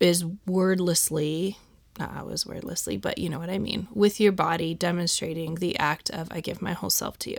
is 0.00 0.24
wordlessly 0.46 1.58
not 1.98 2.16
always 2.16 2.46
wordlessly, 2.46 2.96
but 2.96 3.18
you 3.18 3.28
know 3.28 3.38
what 3.38 3.50
I 3.50 3.58
mean, 3.58 3.88
with 3.94 4.20
your 4.20 4.32
body 4.32 4.74
demonstrating 4.74 5.56
the 5.56 5.78
act 5.78 6.10
of 6.10 6.28
I 6.30 6.40
give 6.40 6.62
my 6.62 6.72
whole 6.72 6.90
self 6.90 7.18
to 7.20 7.30
you. 7.30 7.38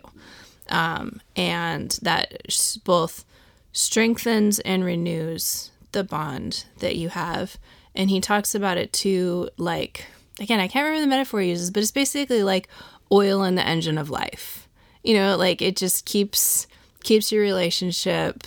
Um, 0.70 1.22
and 1.36 1.98
that 2.02 2.82
both 2.86 3.26
strengthens 3.72 4.60
and 4.60 4.86
renews 4.86 5.72
the 5.92 6.04
bond 6.04 6.66
that 6.80 6.96
you 6.96 7.10
have. 7.10 7.58
And 7.96 8.10
he 8.10 8.22
talks 8.22 8.56
about 8.56 8.78
it 8.78 8.94
too, 8.94 9.50
like, 9.58 10.06
again, 10.40 10.60
I 10.60 10.68
can't 10.68 10.86
remember 10.86 11.02
the 11.02 11.08
metaphor 11.08 11.42
he 11.42 11.50
uses, 11.50 11.72
but 11.72 11.84
it's 11.84 11.92
basically 11.92 12.44
like 12.44 12.68
oil 13.12 13.44
in 13.44 13.56
the 13.56 13.68
engine 13.68 13.98
of 13.98 14.10
life. 14.10 14.68
You 15.04 15.16
know, 15.16 15.36
like 15.36 15.62
it 15.62 15.76
just 15.76 16.06
keeps 16.06 16.68
keeps 17.04 17.32
your 17.32 17.42
relationship 17.42 18.44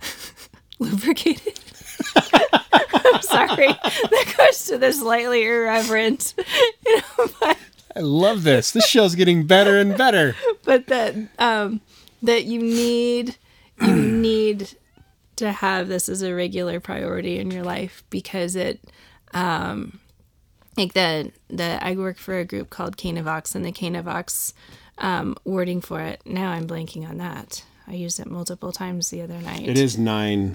lubricated. 0.78 1.60
I'm 2.52 3.22
sorry. 3.22 3.68
That 3.68 4.34
goes 4.36 4.66
to 4.66 4.78
the 4.78 4.92
slightly 4.92 5.44
irreverent, 5.44 6.34
you 6.86 6.96
know, 6.96 7.28
but 7.40 7.58
I 7.96 8.00
love 8.00 8.44
this. 8.44 8.70
This 8.70 8.86
show's 8.86 9.14
getting 9.14 9.46
better 9.46 9.78
and 9.78 9.96
better. 9.96 10.36
but 10.64 10.86
that 10.86 11.14
um 11.38 11.80
that 12.22 12.44
you 12.44 12.60
need 12.60 13.36
you 13.80 13.94
need 13.96 14.76
to 15.36 15.52
have 15.52 15.88
this 15.88 16.08
as 16.08 16.22
a 16.22 16.34
regular 16.34 16.80
priority 16.80 17.38
in 17.38 17.50
your 17.50 17.62
life 17.62 18.02
because 18.10 18.56
it 18.56 18.80
um 19.34 19.98
like 20.76 20.94
the 20.94 21.32
the 21.48 21.78
I 21.82 21.94
work 21.96 22.18
for 22.18 22.38
a 22.38 22.44
group 22.44 22.70
called 22.70 22.96
Canavox 22.96 23.54
and 23.54 23.64
the 23.64 23.72
Canavox 23.72 24.52
um 24.98 25.36
wording 25.44 25.80
for 25.80 26.00
it 26.00 26.20
now 26.24 26.50
I'm 26.50 26.66
blanking 26.66 27.08
on 27.08 27.18
that. 27.18 27.64
I 27.86 27.92
used 27.94 28.20
it 28.20 28.26
multiple 28.26 28.70
times 28.70 29.08
the 29.08 29.22
other 29.22 29.38
night. 29.38 29.66
It 29.66 29.78
is 29.78 29.96
nine. 29.96 30.54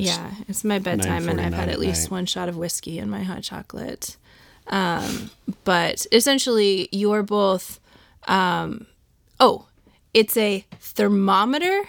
It's 0.00 0.08
yeah, 0.08 0.30
it's 0.48 0.64
my 0.64 0.78
bedtime, 0.78 1.28
and 1.28 1.40
I've 1.40 1.54
had 1.54 1.68
at 1.68 1.78
least 1.78 2.04
night. 2.04 2.10
one 2.10 2.26
shot 2.26 2.48
of 2.48 2.56
whiskey 2.56 2.98
in 2.98 3.08
my 3.10 3.22
hot 3.22 3.42
chocolate. 3.42 4.16
Um, 4.66 5.30
but 5.64 6.06
essentially, 6.12 6.88
you're 6.92 7.22
both. 7.22 7.80
Um, 8.26 8.86
oh, 9.38 9.66
it's 10.14 10.36
a 10.36 10.64
thermometer 10.80 11.82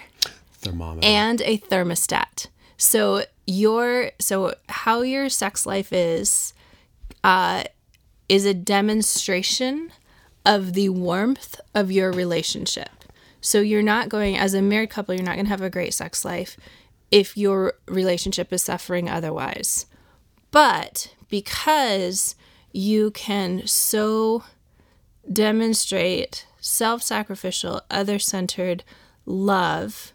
thermometer. 0.61 1.05
and 1.05 1.41
a 1.41 1.57
thermostat. 1.57 2.47
So 2.77 3.25
your 3.45 4.11
so 4.19 4.55
how 4.69 5.01
your 5.01 5.29
sex 5.29 5.65
life 5.65 5.91
is 5.91 6.53
uh, 7.23 7.63
is 8.29 8.45
a 8.45 8.53
demonstration 8.53 9.91
of 10.45 10.73
the 10.73 10.89
warmth 10.89 11.59
of 11.75 11.91
your 11.91 12.11
relationship. 12.11 12.89
So 13.41 13.59
you're 13.59 13.83
not 13.83 14.09
going 14.09 14.37
as 14.37 14.53
a 14.53 14.61
married 14.61 14.89
couple, 14.89 15.15
you're 15.15 15.23
not 15.23 15.35
going 15.35 15.45
to 15.45 15.51
have 15.51 15.61
a 15.61 15.69
great 15.69 15.93
sex 15.93 16.23
life 16.23 16.57
if 17.11 17.37
your 17.37 17.73
relationship 17.87 18.51
is 18.53 18.63
suffering 18.63 19.09
otherwise. 19.09 19.85
But 20.49 21.13
because 21.29 22.35
you 22.71 23.11
can 23.11 23.67
so 23.67 24.43
demonstrate 25.31 26.47
self 26.59 27.03
sacrificial, 27.03 27.81
other 27.91 28.17
centered 28.17 28.83
love 29.25 30.13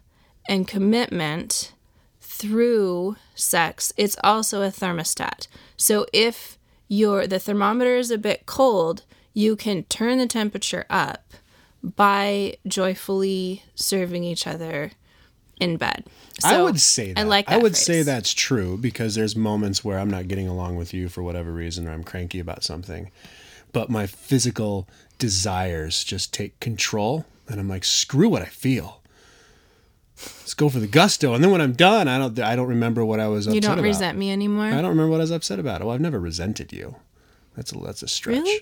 and 0.49 0.67
commitment 0.67 1.73
through 2.21 3.17
sex, 3.35 3.93
it's 3.97 4.17
also 4.25 4.63
a 4.63 4.69
thermostat. 4.69 5.49
So 5.77 6.07
if 6.13 6.59
your 6.89 7.27
the 7.27 7.39
thermometer 7.39 7.97
is 7.97 8.11
a 8.11 8.19
bit 8.19 8.47
cold, 8.47 9.05
you 9.35 9.57
can 9.57 9.85
turn 9.85 10.19
the 10.19 10.27
temperature 10.27 10.87
up 10.89 11.35
by 11.83 12.57
joyfully 12.67 13.63
serving 13.75 14.25
each 14.25 14.47
other 14.47 14.93
in 15.61 15.77
bed. 15.77 16.05
I 16.45 16.61
would 16.63 16.81
say 16.81 17.13
that. 17.13 17.21
I 17.21 17.23
like 17.25 17.49
I 17.49 17.55
that 17.55 17.63
would 17.63 17.77
say 17.77 18.03
that's 18.03 18.35
true 18.35 18.77
because 18.77 19.15
there's 19.15 19.35
moments 19.37 19.85
where 19.85 19.99
I'm 19.99 20.11
not 20.11 20.29
getting 20.29 20.49
along 20.49 20.77
with 20.77 20.93
you 20.93 21.09
for 21.09 21.23
whatever 21.23 21.53
reason 21.53 21.89
or 21.89 21.93
I'm 21.93 22.05
cranky 22.05 22.39
about 22.39 22.63
something. 22.63 23.11
But 23.73 23.89
my 23.91 24.07
physical 24.07 24.89
desires 25.19 26.05
just 26.05 26.33
take 26.35 26.59
control 26.61 27.25
and 27.49 27.59
I'm 27.59 27.69
like, 27.69 27.85
screw 27.85 28.29
what 28.29 28.43
I 28.43 28.47
feel. 28.47 29.03
Let's 30.19 30.55
go 30.55 30.69
for 30.69 30.79
the 30.79 30.87
gusto. 30.87 31.35
And 31.35 31.45
then 31.45 31.51
when 31.51 31.61
I'm 31.61 31.75
done, 31.75 32.09
I 32.09 32.19
don't 32.19 32.39
I 32.41 32.57
don't 32.57 32.69
remember 32.69 33.05
what 33.05 33.21
I 33.21 33.29
was 33.29 33.47
upset 33.47 33.55
You 33.55 33.61
don't 33.61 33.73
about. 33.75 33.83
resent 33.85 34.19
me 34.19 34.31
anymore. 34.31 34.65
I 34.67 34.71
don't 34.81 34.89
remember 34.89 35.11
what 35.11 35.21
I 35.21 35.25
was 35.25 35.31
upset 35.31 35.59
about. 35.59 35.83
Well, 35.83 35.91
I've 35.95 36.01
never 36.01 36.19
resented 36.19 36.73
you. 36.73 36.97
That's 37.55 37.73
a 37.73 37.79
that's 37.79 38.03
a 38.03 38.09
stretch. 38.09 38.37
Really? 38.39 38.61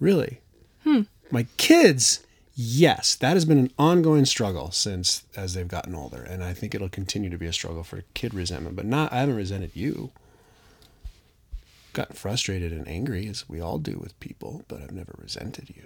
Really? 0.00 0.40
Hmm. 0.84 1.02
My 1.30 1.46
kids, 1.56 2.20
yes, 2.60 3.14
that 3.14 3.34
has 3.34 3.44
been 3.44 3.58
an 3.58 3.70
ongoing 3.78 4.24
struggle 4.24 4.72
since 4.72 5.22
as 5.36 5.54
they've 5.54 5.68
gotten 5.68 5.94
older, 5.94 6.22
and 6.22 6.42
I 6.42 6.52
think 6.52 6.74
it'll 6.74 6.88
continue 6.88 7.30
to 7.30 7.38
be 7.38 7.46
a 7.46 7.52
struggle 7.52 7.84
for 7.84 8.02
kid 8.14 8.34
resentment. 8.34 8.74
But 8.74 8.84
not, 8.84 9.12
I 9.12 9.20
haven't 9.20 9.36
resented 9.36 9.70
you. 9.74 10.10
Gotten 11.92 12.16
frustrated 12.16 12.72
and 12.72 12.86
angry, 12.88 13.28
as 13.28 13.48
we 13.48 13.60
all 13.60 13.78
do 13.78 13.96
with 13.96 14.18
people, 14.18 14.64
but 14.66 14.82
I've 14.82 14.90
never 14.90 15.14
resented 15.18 15.70
you. 15.70 15.84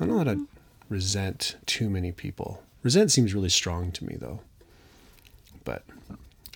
I 0.00 0.06
don't 0.06 0.08
know 0.08 0.18
how 0.18 0.24
to 0.24 0.48
resent 0.88 1.56
too 1.66 1.90
many 1.90 2.12
people. 2.12 2.62
Resent 2.82 3.10
seems 3.10 3.34
really 3.34 3.50
strong 3.50 3.92
to 3.92 4.06
me, 4.06 4.16
though. 4.18 4.40
But 5.64 5.84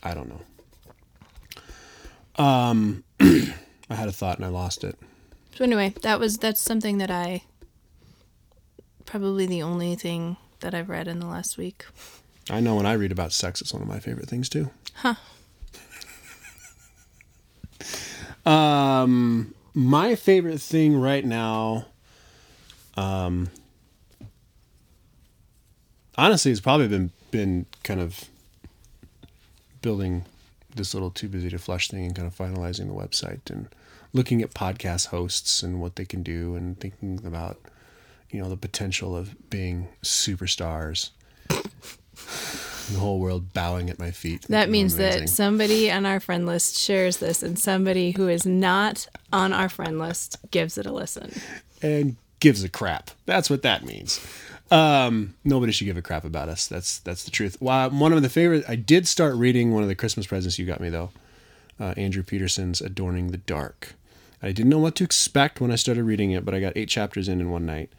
I 0.02 0.14
don't 0.14 0.28
know. 0.28 2.42
Um, 2.42 3.04
I 3.20 3.94
had 3.94 4.08
a 4.08 4.12
thought 4.12 4.36
and 4.36 4.46
I 4.46 4.48
lost 4.48 4.84
it. 4.84 4.98
So 5.54 5.64
anyway, 5.64 5.92
that 6.00 6.18
was 6.18 6.38
that's 6.38 6.60
something 6.60 6.96
that 6.98 7.10
I 7.10 7.42
probably 9.10 9.44
the 9.44 9.60
only 9.60 9.96
thing 9.96 10.36
that 10.60 10.72
I've 10.72 10.88
read 10.88 11.08
in 11.08 11.18
the 11.18 11.26
last 11.26 11.58
week. 11.58 11.84
I 12.48 12.60
know 12.60 12.76
when 12.76 12.86
I 12.86 12.92
read 12.92 13.10
about 13.10 13.32
sex, 13.32 13.60
it's 13.60 13.72
one 13.72 13.82
of 13.82 13.88
my 13.88 13.98
favorite 13.98 14.28
things 14.28 14.48
too. 14.48 14.70
Huh. 14.94 15.16
Um, 18.46 19.52
my 19.74 20.14
favorite 20.14 20.60
thing 20.60 20.96
right 20.96 21.24
now, 21.24 21.86
um, 22.96 23.50
honestly, 26.16 26.52
it's 26.52 26.60
probably 26.60 26.88
been 26.88 27.10
been 27.32 27.66
kind 27.82 28.00
of 28.00 28.24
building 29.82 30.24
this 30.74 30.94
little 30.94 31.10
too 31.10 31.28
busy 31.28 31.50
to 31.50 31.58
flush 31.58 31.88
thing 31.88 32.06
and 32.06 32.14
kind 32.14 32.26
of 32.26 32.36
finalizing 32.36 32.86
the 32.86 32.94
website 32.94 33.50
and 33.50 33.68
looking 34.12 34.40
at 34.42 34.54
podcast 34.54 35.08
hosts 35.08 35.62
and 35.62 35.80
what 35.80 35.96
they 35.96 36.04
can 36.04 36.22
do 36.22 36.54
and 36.54 36.78
thinking 36.80 37.20
about 37.24 37.58
you 38.30 38.40
know 38.42 38.48
the 38.48 38.56
potential 38.56 39.16
of 39.16 39.34
being 39.50 39.88
superstars. 40.02 41.10
the 41.48 42.98
whole 42.98 43.20
world 43.20 43.52
bowing 43.52 43.88
at 43.88 43.98
my 43.98 44.10
feet. 44.10 44.42
That 44.48 44.68
means 44.68 44.94
amazing. 44.94 45.20
that 45.22 45.28
somebody 45.28 45.90
on 45.90 46.06
our 46.06 46.20
friend 46.20 46.46
list 46.46 46.76
shares 46.76 47.18
this 47.18 47.42
and 47.42 47.58
somebody 47.58 48.12
who 48.12 48.28
is 48.28 48.44
not 48.44 49.06
on 49.32 49.52
our 49.52 49.68
friend 49.68 49.98
list 49.98 50.36
gives 50.50 50.76
it 50.76 50.86
a 50.86 50.92
listen. 50.92 51.32
and 51.82 52.16
gives 52.40 52.64
a 52.64 52.68
crap. 52.68 53.10
That's 53.26 53.48
what 53.50 53.62
that 53.62 53.84
means. 53.84 54.20
Um, 54.70 55.34
nobody 55.44 55.72
should 55.72 55.84
give 55.84 55.96
a 55.96 56.02
crap 56.02 56.24
about 56.24 56.48
us. 56.48 56.66
That's 56.66 56.98
that's 57.00 57.24
the 57.24 57.30
truth. 57.30 57.56
Well, 57.60 57.90
one 57.90 58.12
of 58.12 58.22
the 58.22 58.28
favorite. 58.28 58.64
I 58.68 58.76
did 58.76 59.06
start 59.08 59.34
reading 59.34 59.72
one 59.72 59.82
of 59.82 59.88
the 59.88 59.94
Christmas 59.94 60.26
presents 60.26 60.58
you 60.58 60.66
got 60.66 60.80
me 60.80 60.88
though. 60.88 61.10
Uh, 61.78 61.94
Andrew 61.96 62.22
Peterson's 62.22 62.80
"Adorning 62.80 63.28
the 63.28 63.38
Dark." 63.38 63.94
I 64.42 64.52
didn't 64.52 64.70
know 64.70 64.78
what 64.78 64.94
to 64.96 65.04
expect 65.04 65.60
when 65.60 65.70
I 65.70 65.74
started 65.74 66.04
reading 66.04 66.30
it, 66.30 66.44
but 66.44 66.54
I 66.54 66.60
got 66.60 66.72
eight 66.76 66.88
chapters 66.88 67.28
in 67.28 67.40
in 67.40 67.50
one 67.50 67.66
night, 67.66 67.90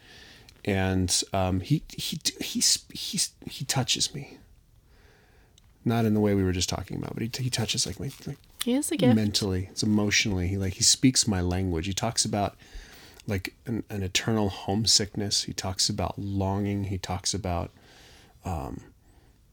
and 0.66 1.24
um, 1.34 1.60
he 1.60 1.84
he 1.90 2.20
he 2.40 2.62
he 2.94 3.20
he 3.46 3.66
touches 3.66 4.14
me. 4.14 4.38
Not 5.84 6.06
in 6.06 6.14
the 6.14 6.20
way 6.20 6.36
we 6.36 6.44
were 6.44 6.52
just 6.52 6.70
talking 6.70 6.98
about, 6.98 7.16
but 7.16 7.24
he, 7.24 7.44
he 7.44 7.50
touches 7.50 7.88
like 7.88 8.00
my, 8.00 8.12
my 8.28 8.36
He 8.64 8.76
is 8.76 8.92
a 8.92 8.98
gift. 8.98 9.16
mentally 9.16 9.70
it's 9.72 9.82
emotionally 9.82 10.48
he 10.48 10.58
like 10.58 10.74
he 10.74 10.84
speaks 10.84 11.28
my 11.28 11.42
language 11.42 11.88
he 11.88 11.94
talks 11.94 12.24
about 12.24 12.56
like 13.28 13.54
an, 13.66 13.84
an 13.90 14.04
eternal 14.04 14.50
homesickness. 14.50 15.44
He 15.44 15.54
talks 15.54 15.90
about 15.90 16.18
longing. 16.18 16.86
He 16.86 16.98
talks 16.98 17.34
about, 17.34 17.72
um, 18.44 18.82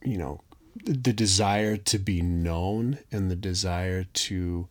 you 0.03 0.16
know, 0.18 0.40
the, 0.85 0.92
the 0.92 1.12
desire 1.12 1.77
to 1.77 1.99
be 1.99 2.23
known 2.23 2.99
and 3.12 3.31
the 3.31 3.37
desire 3.37 4.05
to 4.05 4.68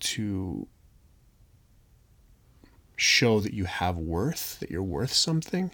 to 0.00 0.66
show 2.96 3.40
that 3.40 3.52
you 3.52 3.64
have 3.64 3.96
worth, 3.96 4.58
that 4.60 4.70
you're 4.70 4.82
worth 4.82 5.12
something. 5.12 5.70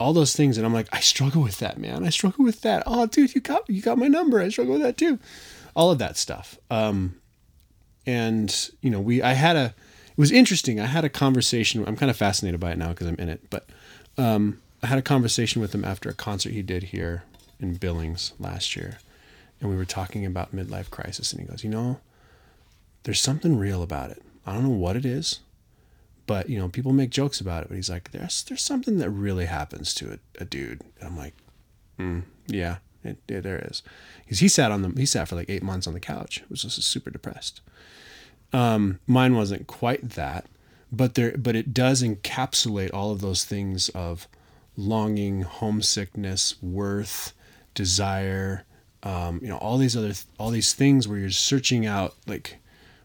All 0.00 0.12
those 0.12 0.34
things, 0.34 0.56
and 0.56 0.66
I'm 0.66 0.74
like, 0.74 0.88
I 0.92 1.00
struggle 1.00 1.42
with 1.42 1.58
that, 1.58 1.78
man. 1.78 2.04
I 2.04 2.10
struggle 2.10 2.44
with 2.44 2.62
that. 2.62 2.82
Oh, 2.86 3.06
dude, 3.06 3.34
you 3.34 3.40
got 3.40 3.68
you 3.68 3.80
got 3.80 3.98
my 3.98 4.08
number. 4.08 4.40
I 4.40 4.48
struggle 4.48 4.74
with 4.74 4.82
that 4.82 4.96
too. 4.96 5.18
All 5.76 5.90
of 5.90 5.98
that 5.98 6.16
stuff. 6.16 6.58
Um, 6.70 7.20
and 8.04 8.70
you 8.80 8.90
know, 8.90 9.00
we 9.00 9.22
I 9.22 9.34
had 9.34 9.56
a 9.56 9.74
it 10.12 10.18
was 10.18 10.32
interesting. 10.32 10.80
I 10.80 10.86
had 10.86 11.04
a 11.04 11.08
conversation. 11.08 11.86
I'm 11.86 11.96
kind 11.96 12.10
of 12.10 12.16
fascinated 12.16 12.60
by 12.60 12.72
it 12.72 12.78
now 12.78 12.88
because 12.88 13.06
I'm 13.06 13.16
in 13.16 13.28
it. 13.28 13.48
But 13.48 13.68
um, 14.18 14.60
I 14.82 14.88
had 14.88 14.98
a 14.98 15.02
conversation 15.02 15.62
with 15.62 15.74
him 15.74 15.84
after 15.84 16.10
a 16.10 16.14
concert 16.14 16.52
he 16.52 16.62
did 16.62 16.84
here 16.84 17.22
in 17.60 17.76
Billings 17.76 18.32
last 18.38 18.76
year, 18.76 18.98
and 19.60 19.70
we 19.70 19.76
were 19.76 19.84
talking 19.84 20.26
about 20.26 20.54
midlife 20.54 20.90
crisis. 20.90 21.32
And 21.32 21.40
he 21.40 21.46
goes, 21.46 21.64
you 21.64 21.70
know, 21.70 22.00
there's 23.04 23.20
something 23.20 23.56
real 23.56 23.82
about 23.82 24.10
it. 24.10 24.22
I 24.46 24.52
don't 24.52 24.64
know 24.64 24.70
what 24.70 24.96
it 24.96 25.06
is, 25.06 25.40
but 26.26 26.48
you 26.48 26.58
know, 26.58 26.68
people 26.68 26.92
make 26.92 27.10
jokes 27.10 27.40
about 27.40 27.64
it. 27.64 27.68
But 27.68 27.76
he's 27.76 27.90
like, 27.90 28.10
there's 28.10 28.44
there's 28.44 28.62
something 28.62 28.98
that 28.98 29.10
really 29.10 29.46
happens 29.46 29.94
to 29.94 30.12
a, 30.12 30.42
a 30.42 30.44
dude. 30.44 30.82
And 30.98 31.08
I'm 31.08 31.16
like, 31.16 31.34
mm, 31.98 32.22
yeah, 32.46 32.76
it, 33.04 33.18
it, 33.28 33.42
there 33.42 33.66
is. 33.70 33.82
Because 34.24 34.40
he 34.40 34.48
sat 34.48 34.72
on 34.72 34.82
the 34.82 34.88
he 34.90 35.06
sat 35.06 35.28
for 35.28 35.36
like 35.36 35.50
eight 35.50 35.62
months 35.62 35.86
on 35.86 35.94
the 35.94 36.00
couch. 36.00 36.42
Was 36.48 36.62
just 36.62 36.82
super 36.82 37.10
depressed. 37.10 37.60
Um, 38.52 39.00
mine 39.06 39.34
wasn't 39.34 39.66
quite 39.66 40.10
that, 40.10 40.46
but 40.90 41.14
there 41.14 41.36
but 41.36 41.56
it 41.56 41.72
does 41.72 42.02
encapsulate 42.02 42.92
all 42.92 43.10
of 43.10 43.20
those 43.20 43.44
things 43.44 43.88
of 43.90 44.28
longing, 44.76 45.42
homesickness, 45.42 46.60
worth, 46.62 47.32
desire, 47.74 48.64
um, 49.02 49.40
you 49.42 49.48
know, 49.48 49.58
all 49.58 49.78
these 49.78 49.96
other 49.96 50.12
all 50.38 50.50
these 50.50 50.74
things 50.74 51.08
where 51.08 51.18
you're 51.18 51.30
searching 51.30 51.86
out 51.86 52.14
like 52.26 52.58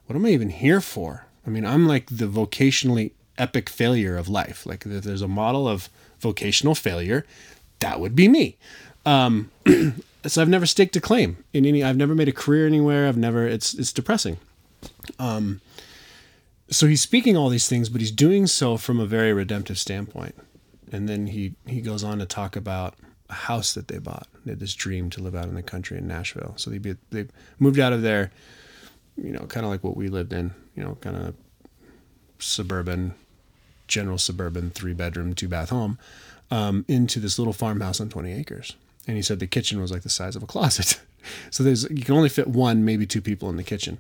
what 0.06 0.16
am 0.16 0.26
I 0.26 0.30
even 0.30 0.50
here 0.50 0.82
for? 0.82 1.27
I 1.48 1.50
mean, 1.50 1.66
I'm 1.66 1.88
like 1.88 2.08
the 2.08 2.28
vocationally 2.28 3.12
epic 3.38 3.70
failure 3.70 4.18
of 4.18 4.28
life. 4.28 4.66
Like 4.66 4.86
if 4.86 5.04
there's 5.04 5.22
a 5.22 5.28
model 5.28 5.68
of 5.68 5.90
vocational 6.20 6.76
failure, 6.76 7.26
that 7.80 8.00
would 8.00 8.16
be 8.16 8.28
me. 8.28 8.58
Um, 9.06 9.50
so 10.26 10.42
I've 10.42 10.50
never 10.50 10.66
staked 10.66 10.98
a 10.98 11.02
claim 11.02 11.44
in 11.54 11.66
any. 11.66 11.84
I've 11.84 11.96
never 11.96 12.14
made 12.14 12.28
a 12.28 12.34
career 12.34 12.68
anywhere. 12.68 13.08
I've 13.08 13.18
never. 13.18 13.48
It's 13.48 13.74
it's 13.74 13.94
depressing. 13.94 14.38
Um, 15.18 15.62
so 16.70 16.86
he's 16.86 17.02
speaking 17.02 17.38
all 17.38 17.48
these 17.48 17.70
things, 17.70 17.88
but 17.88 18.02
he's 18.02 18.12
doing 18.12 18.46
so 18.46 18.76
from 18.76 19.00
a 19.00 19.06
very 19.06 19.32
redemptive 19.32 19.80
standpoint. 19.80 20.36
And 20.92 21.08
then 21.08 21.28
he 21.28 21.54
he 21.66 21.80
goes 21.80 22.04
on 22.04 22.20
to 22.20 22.26
talk 22.26 22.58
about 22.58 22.96
a 23.30 23.34
house 23.34 23.74
that 23.74 23.88
they 23.88 24.00
bought. 24.00 24.28
They 24.44 24.52
had 24.52 24.60
this 24.60 24.76
dream 24.76 25.10
to 25.12 25.22
live 25.22 25.36
out 25.36 25.48
in 25.48 25.56
the 25.56 25.64
country 25.64 25.98
in 25.98 26.08
Nashville. 26.08 26.56
So 26.58 26.70
they 26.70 26.96
they 27.12 27.28
moved 27.58 27.80
out 27.80 27.94
of 27.94 28.02
there 28.02 28.32
you 29.22 29.32
know, 29.32 29.46
kind 29.48 29.66
of 29.66 29.72
like 29.72 29.84
what 29.84 29.98
we 29.98 30.08
lived 30.08 30.34
in, 30.34 30.52
you 30.76 30.84
know, 30.84 30.98
kind 31.02 31.16
of 31.16 31.36
suburban, 32.40 33.14
general 33.88 34.18
suburban 34.18 34.70
three 34.70 34.94
bedroom, 34.94 35.34
two 35.34 35.48
bath 35.48 35.70
home, 35.70 35.98
um, 36.52 36.86
into 36.88 37.20
this 37.20 37.38
little 37.38 37.54
farmhouse 37.54 38.00
on 38.00 38.10
20 38.10 38.32
acres. 38.32 38.76
And 39.08 39.16
he 39.16 39.24
said 39.24 39.40
the 39.40 39.48
kitchen 39.48 39.82
was 39.82 39.92
like 39.92 40.04
the 40.04 40.10
size 40.10 40.36
of 40.36 40.44
a 40.44 40.48
closet. 40.48 41.00
so 41.50 41.64
there's, 41.64 41.90
you 41.90 42.04
can 42.04 42.16
only 42.16 42.30
fit 42.30 42.48
one, 42.48 42.86
maybe 42.86 43.06
two 43.06 43.22
people 43.22 43.50
in 43.50 43.58
the 43.58 43.64
kitchen. 43.64 44.00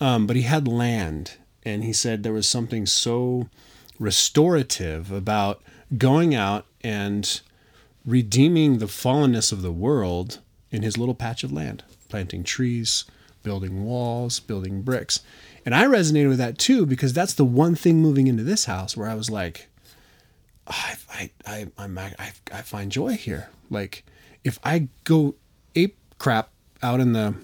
Um, 0.00 0.26
but 0.26 0.36
he 0.36 0.42
had 0.42 0.66
land. 0.66 1.36
And 1.64 1.84
he 1.84 1.92
said 1.92 2.22
there 2.22 2.32
was 2.32 2.48
something 2.48 2.86
so 2.86 3.48
restorative 3.98 5.10
about 5.10 5.62
going 5.96 6.34
out 6.34 6.66
and 6.82 7.40
redeeming 8.04 8.78
the 8.78 8.86
fallenness 8.86 9.52
of 9.52 9.62
the 9.62 9.72
world 9.72 10.38
in 10.70 10.82
his 10.82 10.96
little 10.96 11.14
patch 11.14 11.42
of 11.42 11.52
land, 11.52 11.82
planting 12.08 12.44
trees, 12.44 13.04
building 13.46 13.84
walls, 13.84 14.40
building 14.40 14.82
bricks. 14.82 15.20
And 15.64 15.72
I 15.72 15.84
resonated 15.84 16.28
with 16.28 16.38
that 16.38 16.58
too 16.58 16.84
because 16.84 17.12
that's 17.12 17.34
the 17.34 17.44
one 17.44 17.76
thing 17.76 18.00
moving 18.02 18.26
into 18.26 18.42
this 18.42 18.64
house 18.64 18.96
where 18.96 19.08
I 19.08 19.14
was 19.14 19.30
like, 19.30 19.68
I 20.66 20.96
I 21.08 21.30
I 21.46 21.66
I'm, 21.78 21.96
I, 21.96 22.32
I 22.52 22.62
find 22.62 22.90
joy 22.90 23.12
here. 23.12 23.48
Like 23.70 24.04
if 24.42 24.58
I 24.64 24.88
go 25.04 25.36
ape 25.76 25.96
crap 26.18 26.50
out 26.82 26.98
in 26.98 27.12
the 27.12 27.34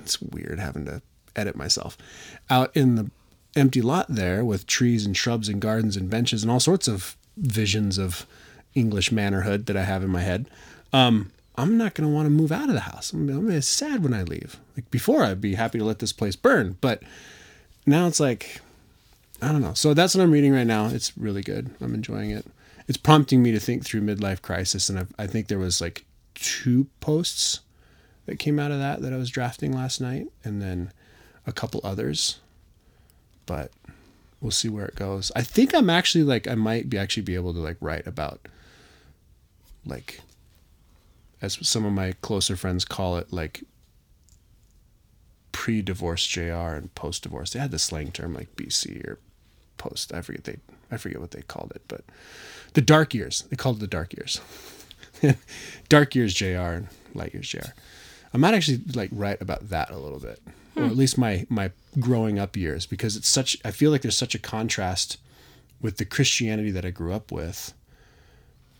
it's 0.00 0.22
weird 0.22 0.60
having 0.60 0.84
to 0.84 1.02
edit 1.34 1.56
myself 1.56 1.98
out 2.48 2.70
in 2.76 2.94
the 2.94 3.10
empty 3.56 3.82
lot 3.82 4.06
there 4.08 4.44
with 4.44 4.64
trees 4.64 5.04
and 5.04 5.16
shrubs 5.16 5.48
and 5.48 5.60
gardens 5.60 5.96
and 5.96 6.08
benches 6.08 6.44
and 6.44 6.52
all 6.52 6.60
sorts 6.60 6.86
of 6.86 7.16
visions 7.36 7.98
of 7.98 8.26
English 8.76 9.10
mannerhood 9.10 9.66
that 9.66 9.76
I 9.76 9.82
have 9.82 10.04
in 10.04 10.10
my 10.10 10.20
head. 10.20 10.48
Um, 10.92 11.32
I'm 11.58 11.76
not 11.76 11.94
going 11.94 12.08
to 12.08 12.14
want 12.14 12.26
to 12.26 12.30
move 12.30 12.52
out 12.52 12.68
of 12.68 12.74
the 12.74 12.82
house. 12.82 13.12
I'm, 13.12 13.26
going 13.26 13.44
to 13.44 13.52
be 13.52 13.60
sad 13.60 14.04
when 14.04 14.14
I 14.14 14.22
leave. 14.22 14.60
Like 14.76 14.88
before, 14.92 15.24
I'd 15.24 15.40
be 15.40 15.56
happy 15.56 15.78
to 15.78 15.84
let 15.84 15.98
this 15.98 16.12
place 16.12 16.36
burn, 16.36 16.76
but 16.80 17.02
now 17.84 18.06
it's 18.06 18.20
like, 18.20 18.60
I 19.42 19.50
don't 19.50 19.60
know. 19.60 19.74
So 19.74 19.92
that's 19.92 20.14
what 20.14 20.22
I'm 20.22 20.30
reading 20.30 20.52
right 20.52 20.66
now. 20.66 20.86
It's 20.86 21.18
really 21.18 21.42
good. 21.42 21.70
I'm 21.80 21.94
enjoying 21.94 22.30
it. 22.30 22.46
It's 22.86 22.96
prompting 22.96 23.42
me 23.42 23.50
to 23.50 23.58
think 23.58 23.84
through 23.84 24.02
midlife 24.02 24.40
crisis, 24.40 24.88
and 24.88 25.00
I've, 25.00 25.12
I 25.18 25.26
think 25.26 25.48
there 25.48 25.58
was 25.58 25.80
like 25.80 26.04
two 26.34 26.86
posts 27.00 27.60
that 28.26 28.38
came 28.38 28.60
out 28.60 28.70
of 28.70 28.78
that 28.78 29.02
that 29.02 29.12
I 29.12 29.16
was 29.16 29.28
drafting 29.28 29.72
last 29.72 30.00
night, 30.00 30.28
and 30.44 30.62
then 30.62 30.92
a 31.46 31.52
couple 31.52 31.80
others. 31.82 32.38
But 33.46 33.72
we'll 34.40 34.52
see 34.52 34.68
where 34.68 34.86
it 34.86 34.94
goes. 34.94 35.32
I 35.34 35.42
think 35.42 35.74
I'm 35.74 35.90
actually 35.90 36.24
like 36.24 36.46
I 36.46 36.54
might 36.54 36.88
be 36.88 36.96
actually 36.98 37.24
be 37.24 37.34
able 37.34 37.52
to 37.52 37.60
like 37.60 37.76
write 37.80 38.06
about 38.06 38.46
like 39.84 40.20
as 41.40 41.58
some 41.66 41.84
of 41.84 41.92
my 41.92 42.12
closer 42.20 42.56
friends 42.56 42.84
call 42.84 43.16
it, 43.16 43.32
like 43.32 43.62
pre-divorce 45.52 46.26
JR 46.26 46.74
and 46.74 46.94
post-divorce. 46.94 47.52
They 47.52 47.58
had 47.58 47.70
the 47.70 47.78
slang 47.78 48.12
term 48.12 48.34
like 48.34 48.56
BC 48.56 49.06
or 49.06 49.18
post. 49.76 50.12
I 50.12 50.22
forget 50.22 50.44
they 50.44 50.56
I 50.90 50.96
forget 50.96 51.20
what 51.20 51.32
they 51.32 51.42
called 51.42 51.72
it, 51.74 51.82
but 51.88 52.02
the 52.74 52.80
dark 52.80 53.14
years. 53.14 53.42
They 53.50 53.56
called 53.56 53.76
it 53.76 53.80
the 53.80 53.86
dark 53.86 54.14
years. 54.14 54.40
dark 55.88 56.14
years 56.14 56.34
JR 56.34 56.46
and 56.46 56.88
light 57.14 57.34
years 57.34 57.48
JR. 57.48 57.72
I 58.32 58.36
might 58.36 58.54
actually 58.54 58.80
like 58.94 59.10
write 59.12 59.40
about 59.40 59.68
that 59.70 59.90
a 59.90 59.98
little 59.98 60.18
bit, 60.20 60.40
hmm. 60.74 60.82
or 60.82 60.86
at 60.86 60.96
least 60.96 61.18
my 61.18 61.46
my 61.48 61.70
growing 61.98 62.38
up 62.38 62.56
years, 62.56 62.86
because 62.86 63.16
it's 63.16 63.28
such. 63.28 63.56
I 63.64 63.70
feel 63.70 63.90
like 63.90 64.02
there's 64.02 64.16
such 64.16 64.34
a 64.34 64.38
contrast 64.38 65.18
with 65.80 65.96
the 65.96 66.04
Christianity 66.04 66.70
that 66.72 66.84
I 66.84 66.90
grew 66.90 67.12
up 67.12 67.32
with, 67.32 67.72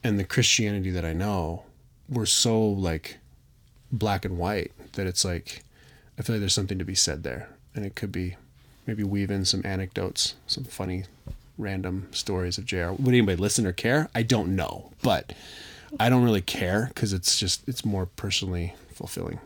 and 0.02 0.18
the 0.18 0.24
Christianity 0.24 0.90
that 0.90 1.04
I 1.04 1.12
know, 1.12 1.64
we're 2.08 2.26
so 2.26 2.60
like 2.60 3.18
black 3.92 4.24
and 4.24 4.38
white 4.38 4.72
that 4.92 5.06
it's 5.06 5.24
like 5.24 5.62
I 6.18 6.22
feel 6.22 6.36
like 6.36 6.40
there's 6.40 6.54
something 6.54 6.78
to 6.78 6.84
be 6.84 6.94
said 6.94 7.22
there, 7.22 7.48
and 7.74 7.86
it 7.86 7.94
could 7.94 8.10
be 8.10 8.36
maybe 8.86 9.04
weave 9.04 9.30
in 9.30 9.44
some 9.44 9.62
anecdotes, 9.64 10.34
some 10.46 10.64
funny, 10.64 11.04
random 11.56 12.08
stories 12.10 12.58
of 12.58 12.64
JR. 12.64 12.90
Would 12.90 13.08
anybody 13.08 13.36
listen 13.36 13.66
or 13.66 13.72
care? 13.72 14.08
I 14.14 14.22
don't 14.22 14.56
know, 14.56 14.90
but 15.02 15.32
I 16.00 16.08
don't 16.08 16.24
really 16.24 16.40
care 16.40 16.90
because 16.92 17.12
it's 17.12 17.38
just 17.38 17.68
it's 17.68 17.84
more 17.84 18.06
personally 18.06 18.74
fulfilling. 18.92 19.38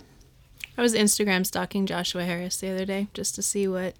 I 0.78 0.82
was 0.82 0.94
Instagram 0.94 1.44
stalking 1.44 1.84
Joshua 1.84 2.24
Harris 2.24 2.56
the 2.56 2.70
other 2.70 2.86
day 2.86 3.08
just 3.12 3.34
to 3.34 3.42
see 3.42 3.68
what 3.68 3.94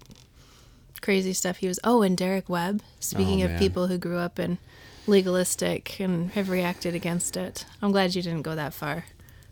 crazy 1.01 1.33
stuff 1.33 1.57
he 1.57 1.67
was. 1.67 1.79
Oh, 1.83 2.01
and 2.01 2.17
Derek 2.17 2.49
Webb. 2.49 2.81
Speaking 2.99 3.43
oh, 3.43 3.45
of 3.45 3.59
people 3.59 3.87
who 3.87 3.99
grew 3.99 4.17
up 4.17 4.39
in 4.39 4.57
legalistic 5.07 5.99
and 5.99 6.31
have 6.31 6.49
reacted 6.49 6.95
against 6.95 7.35
it. 7.37 7.65
I'm 7.81 7.91
glad 7.91 8.15
you 8.15 8.21
didn't 8.21 8.43
go 8.43 8.55
that 8.55 8.73
far 8.73 9.05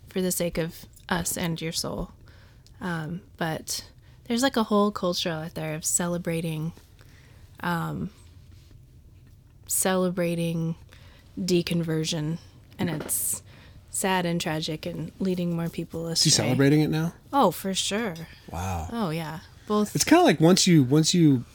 for 0.10 0.22
the 0.22 0.32
sake 0.32 0.58
of 0.58 0.86
us 1.10 1.38
and 1.38 1.62
your 1.62 1.72
soul. 1.72 2.12
Um, 2.80 3.22
but 3.38 3.86
there's 4.26 4.44
like 4.44 4.58
a 4.58 4.64
whole 4.64 4.92
culture 4.92 5.30
out 5.30 5.54
there 5.54 5.76
of 5.76 5.86
celebrating, 5.86 6.74
um, 7.62 8.10
celebrating 9.68 10.76
deconversion, 11.40 12.38
and 12.80 12.90
it's 12.90 13.44
sad 13.90 14.26
and 14.26 14.40
tragic 14.40 14.86
and 14.86 15.12
leading 15.20 15.56
more 15.56 15.70
people 15.70 16.08
astray. 16.08 16.14
Is 16.14 16.24
he 16.24 16.30
celebrating 16.30 16.82
it 16.82 16.90
now? 16.90 17.14
Oh, 17.32 17.52
for 17.52 17.74
sure. 17.74 18.16
Wow. 18.52 18.88
Oh 18.92 19.10
yeah, 19.10 19.40
both. 19.68 19.96
It's 19.96 20.04
kind 20.04 20.20
of 20.20 20.26
like 20.26 20.40
once 20.40 20.66
you 20.66 20.84
once 20.84 21.14
you 21.14 21.46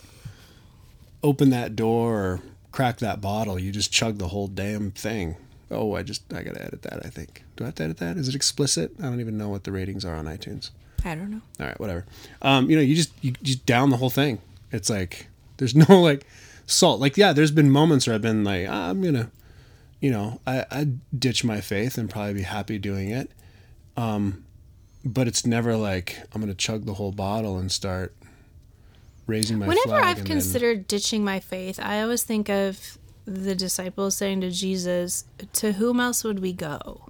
open 1.23 1.51
that 1.51 1.75
door 1.75 2.14
or 2.14 2.41
crack 2.77 2.99
that 2.99 3.22
bottle, 3.22 3.59
you 3.59 3.72
just 3.72 3.91
chug 3.91 4.18
the 4.18 4.29
whole 4.29 4.49
damn 4.49 4.91
thing. 4.91 5.37
Oh, 5.70 5.95
I 5.97 6.03
just 6.03 6.31
I 6.35 6.43
gotta 6.43 6.62
edit 6.62 6.83
that. 6.83 7.07
I 7.07 7.09
think. 7.09 7.43
Do 7.57 7.64
I 7.64 7.68
have 7.68 7.77
to 7.77 7.85
edit 7.85 7.97
that? 7.97 8.18
Is 8.18 8.29
it 8.29 8.35
explicit? 8.35 8.93
I 8.99 9.05
don't 9.05 9.18
even 9.18 9.39
know 9.39 9.49
what 9.49 9.64
the 9.64 9.72
ratings 9.72 10.05
are 10.05 10.14
on 10.14 10.27
iTunes. 10.27 10.68
I 11.03 11.14
don't 11.14 11.31
know. 11.31 11.41
All 11.59 11.66
right, 11.66 11.81
whatever. 11.81 12.05
Um, 12.43 12.68
you 12.68 12.77
know, 12.77 12.83
you 12.83 12.95
just 12.95 13.12
you 13.22 13.33
just 13.43 13.64
down 13.64 13.89
the 13.89 13.97
whole 13.97 14.11
thing. 14.11 14.43
It's 14.72 14.91
like 14.91 15.29
there's 15.57 15.74
no 15.74 15.87
like 16.03 16.27
salt. 16.66 17.01
Like 17.01 17.16
yeah, 17.16 17.33
there's 17.33 17.51
been 17.51 17.70
moments 17.70 18.07
where 18.07 18.14
I've 18.14 18.20
been 18.20 18.45
like 18.45 18.66
ah, 18.68 18.91
I'm 18.91 19.03
gonna, 19.03 19.31
you 19.99 20.11
know, 20.11 20.43
I 20.47 20.66
I 20.70 20.89
ditch 21.18 21.45
my 21.45 21.62
faith 21.62 21.97
and 21.97 22.11
probably 22.11 22.35
be 22.35 22.43
happy 22.43 22.79
doing 22.79 23.09
it. 23.09 23.31
Um, 23.97 24.45
but 25.03 25.27
it's 25.27 25.47
never 25.47 25.79
like 25.79 26.18
I'm 26.35 26.43
gonna 26.43 26.53
chug 26.53 26.85
the 26.85 26.95
whole 26.95 27.12
bottle 27.12 27.57
and 27.57 27.72
start 27.72 28.14
raising 29.27 29.59
my 29.59 29.66
Whenever. 29.66 29.97
I've 29.97 30.18
and 30.18 30.18
then- 30.18 30.24
considered 30.27 30.87
ditching 30.89 31.24
my 31.24 31.41
faith, 31.41 31.79
I 31.83 32.01
always 32.03 32.22
think 32.22 32.49
of 32.49 32.99
the 33.27 33.55
disciples 33.55 34.16
saying 34.16 34.41
to 34.43 34.51
Jesus, 34.51 35.24
"To 35.55 35.72
whom 35.72 35.99
else 36.01 36.22
would 36.24 36.39
we 36.41 36.53
go?" 36.53 37.03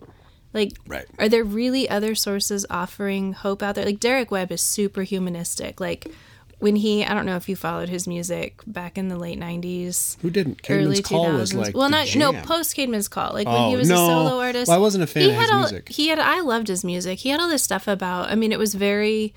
Like, 0.54 0.72
Right. 0.86 1.04
are 1.18 1.28
there 1.28 1.44
really 1.44 1.88
other 1.90 2.14
sources 2.14 2.64
offering 2.70 3.34
hope 3.34 3.62
out 3.62 3.74
there? 3.74 3.84
Like 3.84 4.00
Derek 4.00 4.30
Webb 4.30 4.50
is 4.50 4.62
super 4.62 5.02
humanistic. 5.02 5.78
Like 5.80 6.10
when 6.58 6.76
he, 6.76 7.04
I 7.04 7.12
don't 7.12 7.26
know 7.26 7.36
if 7.36 7.50
you 7.50 7.54
followed 7.56 7.90
his 7.90 8.06
music 8.06 8.62
back 8.66 8.96
in 8.96 9.08
the 9.08 9.18
late 9.18 9.38
'90s, 9.38 10.16
who 10.22 10.30
didn't? 10.30 10.60
early 10.70 11.02
Call 11.02 11.26
2000s. 11.26 11.38
was 11.38 11.52
like 11.54 11.76
well, 11.76 11.90
not 11.90 12.16
no 12.16 12.32
jam. 12.32 12.42
post 12.46 12.74
Caedmon's 12.74 13.08
Call. 13.08 13.34
Like 13.34 13.46
when 13.46 13.54
Oh, 13.54 13.68
he 13.68 13.76
was 13.76 13.90
a 13.90 13.94
solo 13.96 14.40
artist. 14.40 14.68
Well, 14.68 14.78
I 14.78 14.80
wasn't 14.80 15.04
a 15.04 15.06
fan 15.06 15.24
he 15.24 15.28
of 15.28 15.34
had 15.34 15.42
his 15.42 15.50
all, 15.52 15.60
music. 15.60 15.88
He 15.90 16.08
had. 16.08 16.18
I 16.18 16.40
loved 16.40 16.68
his 16.68 16.82
music. 16.82 17.18
He 17.18 17.28
had 17.28 17.40
all 17.40 17.48
this 17.50 17.62
stuff 17.62 17.86
about. 17.86 18.30
I 18.30 18.34
mean, 18.36 18.52
it 18.52 18.58
was 18.58 18.72
very 18.74 19.34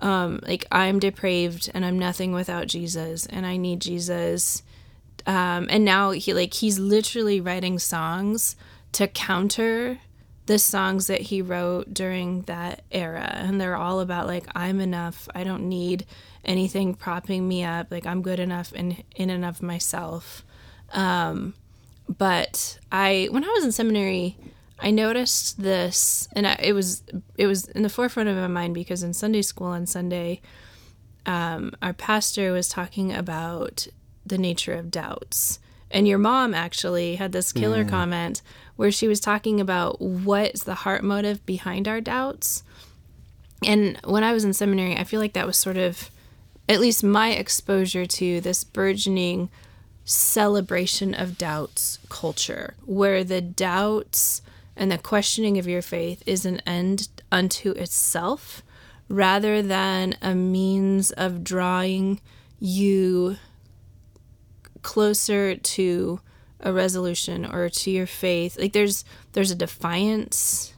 um 0.00 0.40
like 0.42 0.64
i'm 0.72 0.98
depraved 0.98 1.70
and 1.74 1.84
i'm 1.84 1.98
nothing 1.98 2.32
without 2.32 2.66
jesus 2.66 3.26
and 3.26 3.46
i 3.46 3.56
need 3.56 3.80
jesus. 3.80 4.62
Um 5.26 5.68
and 5.70 5.84
now 5.84 6.10
he 6.10 6.34
like 6.34 6.52
he's 6.52 6.78
literally 6.78 7.40
writing 7.40 7.78
songs 7.78 8.56
to 8.92 9.08
counter 9.08 9.98
the 10.46 10.58
songs 10.58 11.06
that 11.06 11.22
he 11.22 11.40
wrote 11.40 11.94
during 11.94 12.42
that 12.42 12.82
era. 12.92 13.32
And 13.34 13.58
they're 13.58 13.76
all 13.76 14.00
about 14.00 14.26
like 14.26 14.46
i'm 14.54 14.80
enough. 14.80 15.28
I 15.34 15.44
don't 15.44 15.68
need 15.68 16.04
anything 16.44 16.94
propping 16.94 17.48
me 17.48 17.64
up. 17.64 17.90
Like 17.90 18.06
i'm 18.06 18.20
good 18.20 18.38
enough 18.38 18.72
in 18.74 19.02
in 19.16 19.30
and 19.30 19.44
of 19.44 19.62
myself. 19.62 20.44
Um 20.92 21.54
but 22.06 22.78
i 22.92 23.28
when 23.30 23.44
i 23.44 23.48
was 23.48 23.64
in 23.64 23.72
seminary 23.72 24.36
I 24.84 24.90
noticed 24.90 25.62
this, 25.62 26.28
and 26.32 26.46
I, 26.46 26.60
it 26.62 26.74
was 26.74 27.02
it 27.38 27.46
was 27.46 27.64
in 27.68 27.82
the 27.82 27.88
forefront 27.88 28.28
of 28.28 28.36
my 28.36 28.48
mind 28.48 28.74
because 28.74 29.02
in 29.02 29.14
Sunday 29.14 29.40
school 29.40 29.68
on 29.68 29.86
Sunday, 29.86 30.42
um, 31.24 31.72
our 31.80 31.94
pastor 31.94 32.52
was 32.52 32.68
talking 32.68 33.10
about 33.10 33.88
the 34.26 34.36
nature 34.36 34.74
of 34.74 34.90
doubts, 34.90 35.58
and 35.90 36.06
your 36.06 36.18
mom 36.18 36.52
actually 36.52 37.16
had 37.16 37.32
this 37.32 37.50
killer 37.50 37.82
comment 37.86 38.42
where 38.76 38.92
she 38.92 39.08
was 39.08 39.20
talking 39.20 39.58
about 39.58 40.02
what's 40.02 40.64
the 40.64 40.74
heart 40.74 41.02
motive 41.02 41.46
behind 41.46 41.88
our 41.88 42.02
doubts. 42.02 42.62
And 43.64 43.98
when 44.04 44.22
I 44.22 44.34
was 44.34 44.44
in 44.44 44.52
seminary, 44.52 44.98
I 44.98 45.04
feel 45.04 45.20
like 45.20 45.32
that 45.32 45.46
was 45.46 45.56
sort 45.56 45.78
of, 45.78 46.10
at 46.68 46.80
least 46.80 47.02
my 47.02 47.30
exposure 47.30 48.04
to 48.04 48.42
this 48.42 48.64
burgeoning 48.64 49.48
celebration 50.04 51.14
of 51.14 51.38
doubts 51.38 52.00
culture, 52.10 52.74
where 52.84 53.24
the 53.24 53.40
doubts 53.40 54.42
and 54.76 54.90
the 54.90 54.98
questioning 54.98 55.58
of 55.58 55.66
your 55.66 55.82
faith 55.82 56.22
is 56.26 56.44
an 56.44 56.60
end 56.66 57.08
unto 57.30 57.70
itself 57.72 58.62
rather 59.08 59.62
than 59.62 60.16
a 60.22 60.34
means 60.34 61.10
of 61.12 61.44
drawing 61.44 62.20
you 62.58 63.36
closer 64.82 65.56
to 65.56 66.20
a 66.60 66.72
resolution 66.72 67.44
or 67.44 67.68
to 67.68 67.90
your 67.90 68.06
faith. 68.06 68.58
Like 68.58 68.72
there's 68.72 69.04
there's 69.32 69.50
a 69.50 69.56
defiance 69.56 70.74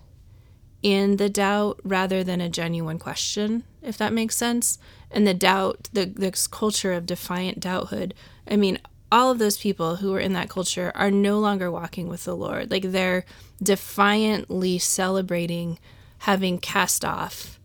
in 0.82 1.16
the 1.16 1.28
doubt 1.28 1.80
rather 1.84 2.22
than 2.22 2.40
a 2.40 2.48
genuine 2.48 2.98
question 2.98 3.64
if 3.82 3.96
that 3.98 4.12
makes 4.12 4.36
sense. 4.36 4.78
And 5.10 5.26
the 5.26 5.34
doubt 5.34 5.88
the 5.92 6.04
this 6.04 6.46
culture 6.46 6.92
of 6.92 7.06
defiant 7.06 7.60
doubthood 7.60 8.12
i 8.48 8.56
mean 8.56 8.78
all 9.10 9.30
of 9.30 9.38
those 9.38 9.58
people 9.58 9.96
who 9.96 10.12
were 10.12 10.20
in 10.20 10.32
that 10.32 10.48
culture 10.48 10.92
are 10.94 11.10
no 11.10 11.38
longer 11.38 11.70
walking 11.70 12.08
with 12.08 12.24
the 12.24 12.36
lord 12.36 12.70
like 12.70 12.82
they're 12.82 13.24
defiantly 13.62 14.78
celebrating 14.78 15.78
having 16.18 16.58
cast 16.58 17.04
off 17.04 17.56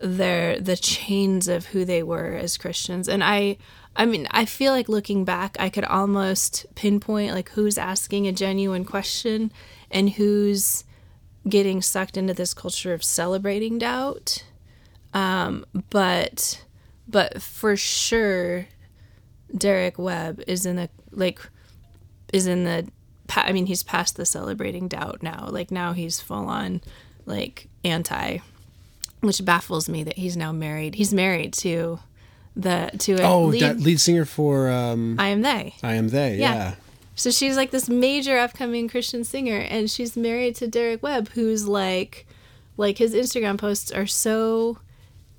their 0.00 0.58
the 0.58 0.76
chains 0.76 1.48
of 1.48 1.66
who 1.66 1.84
they 1.84 2.02
were 2.02 2.32
as 2.34 2.56
Christians. 2.56 3.08
And 3.08 3.22
I 3.22 3.58
I 3.96 4.06
mean, 4.06 4.28
I 4.30 4.44
feel 4.44 4.72
like 4.72 4.88
looking 4.88 5.24
back, 5.24 5.56
I 5.58 5.68
could 5.68 5.84
almost 5.84 6.64
pinpoint 6.74 7.34
like 7.34 7.50
who's 7.50 7.76
asking 7.76 8.26
a 8.26 8.32
genuine 8.32 8.84
question 8.84 9.52
and 9.90 10.10
who's 10.10 10.84
getting 11.48 11.82
sucked 11.82 12.16
into 12.16 12.34
this 12.34 12.54
culture 12.54 12.94
of 12.94 13.02
celebrating 13.02 13.78
doubt. 13.78 14.44
Um, 15.12 15.66
but 15.90 16.64
but 17.08 17.42
for 17.42 17.76
sure 17.76 18.68
Derek 19.56 19.98
Webb 19.98 20.42
is 20.46 20.66
in 20.66 20.76
the 20.76 20.88
like 21.10 21.40
is 22.32 22.46
in 22.46 22.64
the 22.64 22.88
I 23.36 23.52
mean 23.52 23.66
he's 23.66 23.82
past 23.82 24.16
the 24.16 24.26
celebrating 24.26 24.88
doubt 24.88 25.22
now. 25.22 25.48
Like 25.50 25.70
now 25.70 25.92
he's 25.92 26.20
full 26.20 26.48
on 26.48 26.80
like 27.26 27.68
anti 27.84 28.38
which 29.20 29.44
baffles 29.44 29.88
me 29.88 30.02
that 30.04 30.16
he's 30.16 30.36
now 30.36 30.50
married. 30.50 30.94
He's 30.94 31.12
married 31.12 31.52
to 31.54 31.98
the 32.56 32.90
to 33.00 33.14
a 33.14 33.22
Oh, 33.22 33.44
lead, 33.44 33.62
that 33.62 33.78
lead 33.78 34.00
singer 34.00 34.24
for 34.24 34.70
um, 34.70 35.16
I 35.18 35.28
am 35.28 35.42
they. 35.42 35.74
I 35.82 35.94
Am 35.94 36.08
They. 36.08 36.36
Yeah. 36.36 36.54
Yeah. 36.54 36.74
So 37.14 37.30
she's 37.30 37.56
like 37.56 37.70
this 37.70 37.88
major 37.88 38.38
upcoming 38.38 38.88
Christian 38.88 39.24
singer 39.24 39.58
and 39.58 39.90
she's 39.90 40.16
married 40.16 40.56
to 40.56 40.66
Derek 40.66 41.02
Webb 41.02 41.28
who's 41.30 41.68
like 41.68 42.26
like 42.76 42.98
his 42.98 43.14
Instagram 43.14 43.58
posts 43.58 43.92
are 43.92 44.06
so 44.06 44.78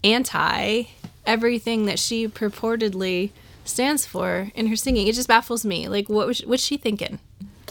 anti 0.04 0.84
everything 1.26 1.86
that 1.86 2.00
she 2.00 2.28
purportedly 2.28 3.32
stands 3.64 4.06
for 4.06 4.52
in 4.56 4.68
her 4.68 4.76
singing. 4.76 5.08
It 5.08 5.16
just 5.16 5.28
baffles 5.28 5.66
me. 5.66 5.88
Like 5.88 6.10
what 6.10 6.28
was 6.28 6.40
what's 6.42 6.64
she 6.64 6.78
thinking? 6.78 7.20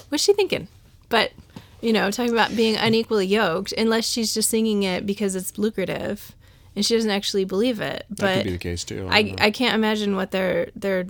What's 0.09 0.24
she 0.24 0.32
thinking? 0.32 0.68
But 1.09 1.32
you 1.80 1.93
know, 1.93 2.11
talking 2.11 2.32
about 2.32 2.55
being 2.55 2.76
unequally 2.76 3.26
yoked, 3.26 3.72
unless 3.72 4.07
she's 4.07 4.34
just 4.34 4.51
singing 4.51 4.82
it 4.82 5.07
because 5.07 5.34
it's 5.34 5.57
lucrative 5.57 6.34
and 6.76 6.84
she 6.84 6.95
doesn't 6.95 7.11
actually 7.11 7.45
believe 7.45 7.80
it. 7.80 8.05
That 8.11 8.16
But 8.20 8.34
could 8.36 8.45
be 8.45 8.51
the 8.53 8.59
case 8.59 8.84
too. 8.84 9.09
I, 9.11 9.18
I. 9.18 9.34
I 9.47 9.51
can't 9.51 9.74
imagine 9.74 10.16
what 10.16 10.30
their 10.30 10.70
their 10.74 11.07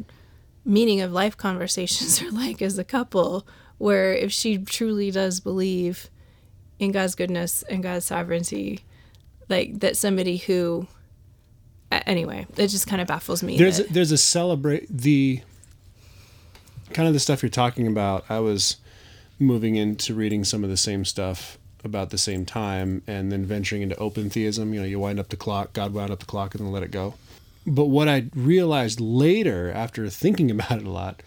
meaning 0.64 1.01
of 1.01 1.12
life 1.12 1.37
conversations 1.37 2.22
are 2.22 2.31
like 2.31 2.62
as 2.62 2.78
a 2.78 2.85
couple 2.85 3.47
where 3.78 4.12
if 4.12 4.31
she 4.31 4.59
truly 4.59 5.11
does 5.11 5.41
believe 5.41 6.11
in 6.78 6.93
God's 6.93 7.14
goodness 7.14 7.62
and 7.62 7.83
God's 7.83 8.05
sovereignty 8.05 8.81
like 9.49 9.81
that 9.81 9.97
somebody 9.97 10.37
who 10.37 10.87
anyway 11.91 12.47
it 12.57 12.68
just 12.68 12.86
kind 12.86 13.01
of 13.03 13.09
baffles 13.09 13.43
me 13.43 13.59
there's 13.59 13.78
that- 13.78 13.91
a, 13.91 13.93
there's 13.93 14.12
a 14.12 14.18
celebrate 14.18 14.86
the 14.88 15.41
kind 16.93 17.07
of 17.07 17.14
the 17.14 17.20
stuff 17.20 17.43
you're 17.43 17.51
talking 17.51 17.86
about. 17.86 18.24
I 18.28 18.41
was 18.41 18.76
moving 19.38 19.76
into 19.76 20.14
reading 20.14 20.45
some 20.45 20.64
of 20.64 20.70
the 20.70 20.76
same 20.76 21.05
stuff 21.05 21.57
about 21.84 22.11
the 22.11 22.18
same 22.18 22.45
time, 22.45 23.03
and 23.07 23.32
then 23.32 23.45
venturing 23.45 23.82
into 23.82 23.97
open 23.97 24.28
theism. 24.28 24.74
You 24.74 24.80
know, 24.80 24.86
you 24.86 24.99
wind 24.99 25.18
up 25.18 25.28
the 25.28 25.36
clock. 25.36 25.72
God 25.72 25.95
wound 25.95 26.11
up 26.11 26.18
the 26.18 26.26
clock 26.26 26.55
and 26.55 26.64
then 26.64 26.72
let 26.72 26.82
it 26.82 26.91
go. 26.91 27.14
But 27.66 27.86
what 27.86 28.09
I 28.09 28.26
realized 28.34 29.01
later, 29.01 29.70
after 29.72 30.09
thinking 30.09 30.51
about 30.57 30.72
it 30.72 30.84
a 30.86 30.91
lot, 30.91 31.22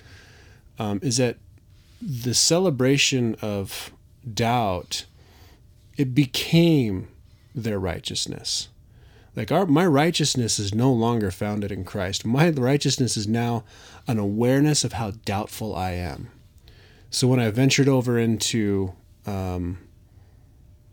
um, 0.78 1.00
is 1.02 1.18
that 1.18 1.38
the 2.02 2.34
celebration 2.34 3.36
of 3.42 3.92
doubt 4.32 5.06
it 5.98 6.14
became 6.14 7.08
their 7.56 7.80
righteousness 7.80 8.68
like 9.36 9.52
our 9.52 9.66
my 9.66 9.86
righteousness 9.86 10.60
is 10.60 10.74
no 10.74 10.92
longer 10.92 11.32
founded 11.32 11.72
in 11.72 11.84
Christ. 11.84 12.26
My 12.26 12.50
righteousness 12.50 13.18
is 13.18 13.28
now 13.28 13.64
an 14.08 14.20
awareness 14.20 14.84
of 14.84 14.94
how 14.94 15.12
doubtful 15.12 15.76
I 15.76 15.92
am. 15.92 16.30
So 17.10 17.28
when 17.28 17.40
I 17.40 17.50
ventured 17.52 17.88
over 17.88 18.18
into 18.18 18.94
um, 19.26 19.80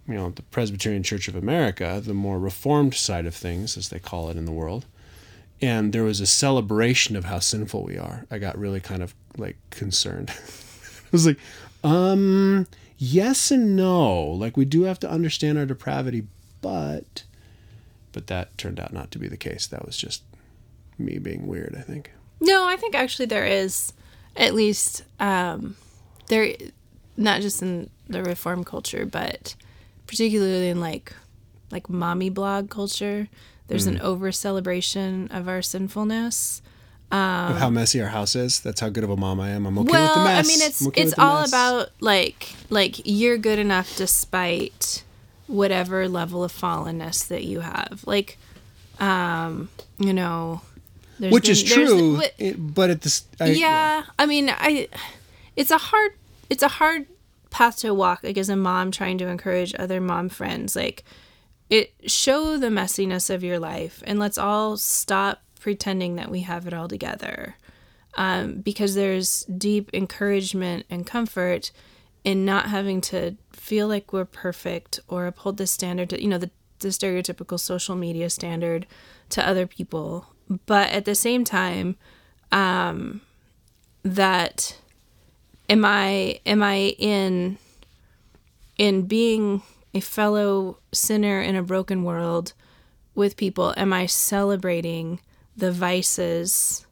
you 0.07 0.15
know 0.15 0.31
the 0.31 0.43
Presbyterian 0.43 1.03
Church 1.03 1.29
of 1.29 1.37
America, 1.37 2.01
the 2.05 2.15
more 2.15 2.39
reformed 2.39 2.95
side 2.95 3.27
of 3.27 3.35
things, 3.35 3.77
as 3.77 3.89
they 3.89 3.99
call 3.99 4.31
it 4.31 4.37
in 4.37 4.45
the 4.45 4.53
world, 4.53 4.87
and 5.61 5.93
there 5.93 6.05
was 6.05 6.21
a 6.21 6.27
celebration 6.27 7.17
of 7.17 7.25
how 7.25 7.39
sinful 7.39 7.85
we 7.85 7.99
are, 7.99 8.27
I 8.31 8.39
got 8.39 8.59
really 8.59 8.81
kind 8.81 9.03
of 9.03 9.15
like 9.37 9.57
concerned. 9.71 10.31
I 10.37 11.09
was 11.13 11.27
like, 11.27 11.39
um, 11.85 12.67
yes 12.97 13.51
and 13.51 13.77
no. 13.77 14.23
Like 14.23 14.57
we 14.57 14.65
do 14.65 14.85
have 14.85 14.99
to 15.01 15.11
understand 15.11 15.59
our 15.59 15.67
depravity, 15.67 16.27
but 16.61 17.25
but 18.13 18.27
that 18.29 18.57
turned 18.59 18.79
out 18.81 18.93
not 18.93 19.11
to 19.13 19.19
be 19.19 19.29
the 19.29 19.37
case. 19.37 19.67
That 19.67 19.85
was 19.87 19.97
just 19.97 20.23
me 20.99 21.19
being 21.19 21.47
weird, 21.47 21.75
I 21.79 21.83
think. 21.83 22.11
No, 22.41 22.67
I 22.67 22.77
think 22.77 22.95
actually 22.95 23.27
there 23.27 23.47
is 23.47 23.93
at 24.37 24.55
least 24.55 25.05
um, 25.19 25.77
there, 26.29 26.53
not 27.17 27.41
just 27.41 27.63
in 27.63 27.91
the 28.09 28.23
reform 28.23 28.65
culture, 28.65 29.05
but 29.07 29.55
particularly 30.07 30.69
in 30.69 30.81
like 30.81 31.13
like 31.71 31.89
mommy 31.89 32.31
blog 32.31 32.69
culture. 32.71 33.29
There's 33.69 33.87
Mm. 33.87 33.91
an 33.97 34.01
over 34.01 34.33
celebration 34.33 35.29
of 35.31 35.49
our 35.49 35.63
sinfulness. 35.63 36.61
of 37.13 37.57
how 37.59 37.71
messy 37.71 38.01
our 38.01 38.09
house 38.09 38.35
is. 38.37 38.61
That's 38.61 38.81
how 38.81 38.89
good 38.89 39.03
of 39.05 39.11
a 39.11 39.17
mom 39.17 39.41
I 39.41 39.51
am. 39.51 39.67
I'm 39.67 39.79
okay 39.81 39.91
well, 39.93 40.03
with 40.03 40.15
the 40.15 40.25
mess. 40.25 40.47
I 40.47 40.49
mean, 40.49 40.63
it's 40.69 40.87
okay 40.87 41.03
it's 41.03 41.15
all 41.19 41.41
mess. 41.43 41.51
about 41.51 41.91
like 42.01 42.55
like 42.71 43.01
you're 43.05 43.39
good 43.39 43.59
enough 43.59 43.97
despite 43.97 45.03
whatever 45.51 46.09
level 46.09 46.43
of 46.45 46.53
fallenness 46.53 47.27
that 47.29 47.45
you 47.45 47.61
have. 47.61 48.03
Like, 48.07 48.39
um, 48.99 49.69
you 49.99 50.13
know, 50.13 50.63
there's 51.19 51.33
which 51.33 51.49
is 51.49 51.63
been- 51.63 51.73
true, 51.87 52.17
wh- 52.19 52.41
it- 52.41 52.57
but 52.75 52.91
at 52.91 53.03
this, 53.03 53.25
I, 53.39 53.47
yeah 53.51 54.05
i 54.19 54.25
mean 54.25 54.49
i 54.49 54.89
it's 55.55 55.71
a 55.71 55.77
hard 55.77 56.13
it's 56.49 56.63
a 56.63 56.69
hard 56.69 57.07
path 57.51 57.77
to 57.81 57.93
walk 57.93 58.21
like 58.25 58.39
as 58.39 58.49
a 58.49 58.57
mom 58.57 58.91
trying 58.91 59.19
to 59.19 59.27
encourage 59.27 59.75
other 59.79 60.01
mom 60.01 60.31
friends 60.31 60.75
like 60.75 61.05
it 61.69 61.93
show 62.07 62.57
the 62.57 62.69
messiness 62.69 63.29
of 63.29 63.45
your 63.45 63.59
life 63.59 64.03
and 64.07 64.19
let's 64.19 64.39
all 64.39 64.77
stop 64.79 65.43
pretending 65.61 66.17
that 66.17 66.31
we 66.31 66.41
have 66.41 66.67
it 66.67 66.73
all 66.73 66.89
together. 66.89 67.55
Um, 68.17 68.55
because 68.63 68.95
there's 68.97 69.45
deep 69.45 69.91
encouragement 69.95 70.85
and 70.91 71.07
comfort 71.07 71.71
in 72.25 72.45
not 72.45 72.69
having 72.69 73.01
to 73.01 73.37
feel 73.53 73.89
like 73.89 74.13
we're 74.13 74.25
perfect 74.25 75.01
or 75.09 75.27
uphold 75.27 75.57
the 75.57 75.67
standard, 75.67 76.13
you 76.13 76.29
know, 76.29 76.39
the, 76.39 76.51
the 76.81 76.89
stereotypical 76.89 77.59
social 77.59 77.97
media 77.97 78.29
standard 78.29 78.87
to 79.31 79.47
other 79.47 79.67
people. 79.67 80.27
But 80.67 80.91
at 80.91 81.05
the 81.05 81.15
same 81.15 81.45
time, 81.45 81.97
um, 82.53 83.21
that 84.03 84.79
am 85.69 85.85
I 85.85 86.41
am 86.45 86.63
I 86.63 86.95
in 86.99 87.59
in 88.77 89.03
being 89.03 89.63
a 89.95 90.01
fellow 90.01 90.79
sinner 90.93 91.41
in 91.41 91.55
a 91.55 91.63
broken 91.63 92.03
world 92.03 92.53
with 93.15 93.37
people? 93.37 93.75
Am 93.77 93.93
I 93.93 94.07
celebrating 94.07 95.21
the 95.57 95.71
vices, 95.71 96.87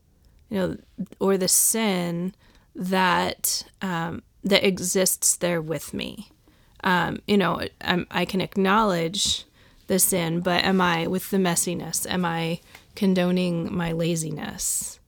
you 0.51 0.59
know, 0.59 0.77
or 1.19 1.37
the 1.37 1.49
sin 1.49 2.35
that 2.75 3.65
um, 3.83 4.23
that 4.45 4.67
exists 4.67 5.37
there 5.37 5.61
with 5.61 5.93
me? 5.93 6.31
Um, 6.85 7.21
you 7.27 7.37
know, 7.37 7.61
I'm, 7.81 8.07
I 8.11 8.25
can 8.25 8.41
acknowledge 8.41 9.45
the 9.89 9.99
sin, 9.99 10.41
but 10.41 10.65
am 10.65 10.81
I 10.81 11.07
with 11.07 11.31
the 11.31 11.39
messiness? 11.39 12.09
Am 12.09 12.25
I 12.25 12.61
condoning 12.95 13.75
my 13.75 13.93
laziness 13.93 15.01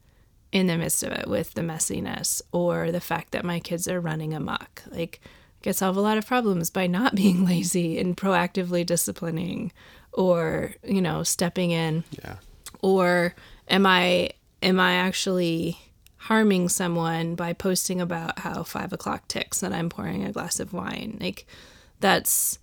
in 0.52 0.66
the 0.66 0.76
midst 0.76 1.02
of 1.02 1.12
it 1.12 1.28
with 1.28 1.54
the 1.54 1.60
messiness 1.60 2.42
or 2.50 2.90
the 2.90 3.00
fact 3.00 3.32
that 3.32 3.44
my 3.44 3.60
kids 3.60 3.86
are 3.86 4.00
running 4.00 4.34
amok? 4.34 4.82
Like, 4.90 5.20
I 5.60 5.64
could 5.64 5.76
solve 5.76 5.96
a 5.96 6.00
lot 6.00 6.18
of 6.18 6.26
problems 6.26 6.70
by 6.70 6.86
not 6.86 7.14
being 7.14 7.44
lazy 7.44 7.98
and 7.98 8.16
proactively 8.16 8.84
disciplining 8.84 9.72
or, 10.12 10.74
you 10.82 11.00
know, 11.00 11.22
stepping 11.22 11.70
in. 11.70 12.04
Yeah. 12.22 12.36
Or 12.82 13.34
am 13.68 13.86
I 13.86 14.30
am 14.62 14.80
I 14.80 14.94
actually 14.94 15.78
harming 16.24 16.68
someone 16.68 17.34
by 17.34 17.52
posting 17.52 18.00
about 18.00 18.40
how 18.40 18.62
five 18.62 18.92
o'clock 18.92 19.26
ticks 19.28 19.62
and 19.62 19.74
I'm 19.74 19.88
pouring 19.88 20.24
a 20.24 20.32
glass 20.32 20.60
of 20.60 20.72
wine? 20.72 21.18
Like 21.20 21.46
that's 22.00 22.58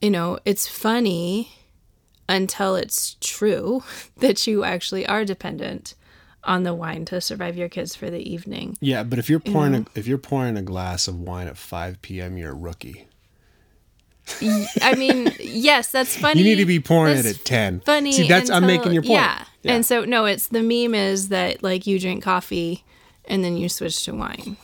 you 0.00 0.10
know, 0.10 0.38
it's 0.44 0.68
funny 0.68 1.52
until 2.28 2.76
it's 2.76 3.16
true 3.20 3.82
that 4.18 4.46
you 4.46 4.64
actually 4.64 5.06
are 5.06 5.24
dependent 5.24 5.94
on 6.44 6.62
the 6.62 6.74
wine 6.74 7.04
to 7.06 7.20
survive 7.20 7.56
your 7.56 7.68
kids 7.68 7.96
for 7.96 8.08
the 8.08 8.30
evening. 8.30 8.76
Yeah, 8.80 9.02
but 9.02 9.18
if 9.18 9.28
you're 9.28 9.40
pouring 9.40 9.74
a, 9.74 9.84
if 9.94 10.06
you're 10.06 10.18
pouring 10.18 10.56
a 10.56 10.62
glass 10.62 11.08
of 11.08 11.20
wine 11.20 11.48
at 11.48 11.56
5 11.56 12.00
p.m., 12.02 12.36
you're 12.36 12.52
a 12.52 12.54
rookie. 12.54 13.08
I 14.82 14.94
mean, 14.96 15.32
yes, 15.38 15.90
that's 15.90 16.16
funny. 16.16 16.40
You 16.40 16.44
need 16.44 16.56
to 16.56 16.66
be 16.66 16.80
pouring 16.80 17.14
That's 17.14 17.28
it 17.28 17.40
at 17.40 17.44
10. 17.44 17.80
Funny. 17.80 18.12
See, 18.12 18.28
that's 18.28 18.50
I'm 18.50 18.66
making 18.66 18.92
your 18.92 19.02
point. 19.02 19.12
Yeah. 19.12 19.44
And 19.64 19.84
so 19.84 20.04
no, 20.04 20.26
it's 20.26 20.48
the 20.48 20.62
meme 20.62 20.94
is 20.94 21.28
that 21.28 21.62
like 21.62 21.86
you 21.86 21.98
drink 21.98 22.22
coffee 22.22 22.84
and 23.24 23.44
then 23.44 23.56
you 23.56 23.68
switch 23.68 24.04
to 24.04 24.14
wine. 24.14 24.56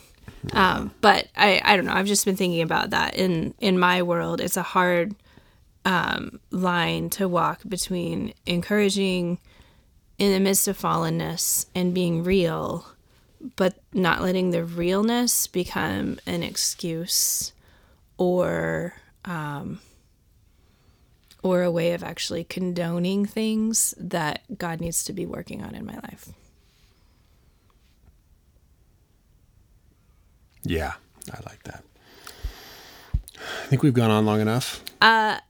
Um, 0.52 0.92
but 1.00 1.28
I, 1.36 1.60
I 1.64 1.76
don't 1.76 1.86
know. 1.86 1.92
I've 1.92 2.06
just 2.06 2.24
been 2.24 2.36
thinking 2.36 2.62
about 2.62 2.90
that 2.90 3.14
in 3.14 3.54
in 3.60 3.78
my 3.78 4.02
world. 4.02 4.40
It's 4.40 4.56
a 4.56 4.62
hard 4.62 5.14
um, 5.84 6.40
line 6.50 7.10
to 7.10 7.28
walk 7.28 7.60
between 7.68 8.34
encouraging 8.46 9.38
in 10.18 10.32
the 10.32 10.40
midst 10.40 10.68
of 10.68 10.78
fallenness 10.78 11.66
and 11.74 11.94
being 11.94 12.22
real, 12.24 12.86
but 13.56 13.74
not 13.92 14.22
letting 14.22 14.50
the 14.50 14.64
realness 14.64 15.46
become 15.46 16.18
an 16.26 16.42
excuse 16.42 17.52
or 18.18 18.94
um, 19.24 19.80
or 21.42 21.62
a 21.62 21.70
way 21.70 21.92
of 21.92 22.02
actually 22.02 22.44
condoning 22.44 23.26
things 23.26 23.94
that 23.98 24.42
God 24.58 24.80
needs 24.80 25.04
to 25.04 25.12
be 25.12 25.26
working 25.26 25.62
on 25.62 25.74
in 25.74 25.84
my 25.84 25.94
life. 25.94 26.28
Yeah, 30.64 30.92
I 31.32 31.38
like 31.48 31.62
that. 31.64 31.82
I 33.36 33.66
think 33.66 33.82
we've 33.82 33.94
gone 33.94 34.10
on 34.10 34.24
long 34.24 34.40
enough. 34.40 34.82
I, 35.00 35.40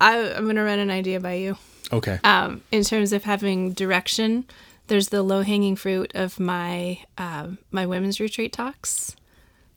I'm 0.00 0.44
going 0.44 0.56
to 0.56 0.62
run 0.62 0.78
an 0.78 0.90
idea 0.90 1.20
by 1.20 1.34
you. 1.34 1.58
Okay. 1.92 2.18
Um, 2.24 2.62
in 2.72 2.82
terms 2.82 3.12
of 3.12 3.24
having 3.24 3.72
direction, 3.72 4.46
there's 4.86 5.10
the 5.10 5.22
low 5.22 5.42
hanging 5.42 5.76
fruit 5.76 6.10
of 6.14 6.40
my 6.40 7.00
um, 7.18 7.58
my 7.70 7.86
women's 7.86 8.18
retreat 8.18 8.52
talks. 8.52 9.14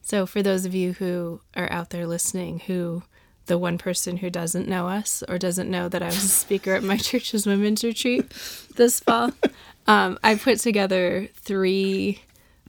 So 0.02 0.26
for 0.26 0.42
those 0.42 0.66
of 0.66 0.74
you 0.74 0.94
who 0.94 1.42
are 1.56 1.72
out 1.72 1.90
there 1.90 2.08
listening, 2.08 2.60
who 2.60 3.04
the 3.46 3.58
one 3.58 3.78
person 3.78 4.18
who 4.18 4.30
doesn't 4.30 4.68
know 4.68 4.88
us 4.88 5.24
or 5.28 5.38
doesn't 5.38 5.70
know 5.70 5.88
that 5.90 6.02
I 6.02 6.08
was 6.08 6.24
a 6.24 6.28
speaker 6.28 6.74
at 6.74 6.84
my 6.84 6.98
church's 7.10 7.46
women's 7.46 7.84
retreat 7.84 8.32
this 8.76 9.00
fall, 9.00 9.32
um, 9.88 10.18
I 10.24 10.36
put 10.36 10.60
together 10.60 11.28
three. 11.36 12.22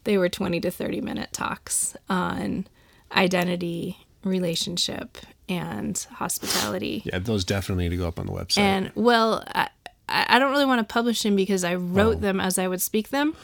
They 0.05 0.19
were 0.19 0.29
20 0.29 0.61
to 0.61 0.71
30 0.71 1.01
minute 1.01 1.33
talks 1.33 1.97
on 2.09 2.67
identity, 3.13 3.99
relationship, 4.25 5.19
and 5.49 6.07
hospitality. 6.13 7.03
yeah, 7.05 7.19
those 7.19 7.45
definitely 7.45 7.85
need 7.85 7.91
to 7.91 7.97
go 7.97 8.09
up 8.09 8.19
on 8.19 8.27
the 8.27 8.33
website. 8.33 8.59
And 8.59 8.93
well, 8.95 9.45
I, 9.47 9.69
I 10.09 10.39
don't 10.39 10.53
really 10.53 10.65
want 10.65 10.87
to 10.87 10.93
publish 10.93 11.23
them 11.23 11.37
because 11.37 11.65
I 11.65 11.75
wrote 11.75 12.21
them 12.21 12.41
as 12.41 12.59
I 12.59 12.69
would 12.69 12.83
speak 12.83 13.09
them. 13.11 13.35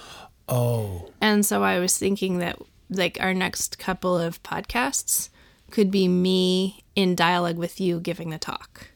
oh, 0.48 1.10
And 1.20 1.44
so 1.44 1.62
I 1.62 1.78
was 1.78 1.96
thinking 1.96 2.38
that 2.38 2.58
like 2.90 3.18
our 3.20 3.34
next 3.34 3.78
couple 3.78 4.18
of 4.18 4.42
podcasts 4.42 5.30
could 5.70 5.90
be 5.90 6.06
me 6.08 6.81
in 6.94 7.14
dialogue 7.14 7.56
with 7.56 7.80
you 7.80 8.00
giving 8.00 8.30
the 8.30 8.38
talk. 8.38 8.88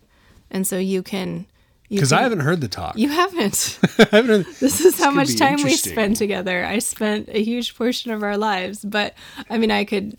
And 0.51 0.67
so 0.67 0.79
you 0.79 1.03
can 1.03 1.47
because 1.89 2.13
I 2.13 2.23
haven't 2.23 2.41
heard 2.41 2.61
the 2.61 2.69
talk. 2.69 2.97
you 2.99 3.09
haven't. 3.09 3.79
I 3.99 4.09
haven't 4.11 4.45
heard, 4.45 4.55
This 4.61 4.81
is 4.81 4.99
how 4.99 5.11
much 5.11 5.37
time 5.37 5.63
we 5.63 5.75
spend 5.75 6.17
together. 6.17 6.65
I 6.65 6.81
spent 6.81 7.29
a 7.29 7.43
huge 7.43 7.77
portion 7.77 8.11
of 8.11 8.23
our 8.23 8.37
lives, 8.37 8.85
but 8.85 9.15
I 9.49 9.59
mean, 9.59 9.71
I 9.71 9.85
could 9.85 10.17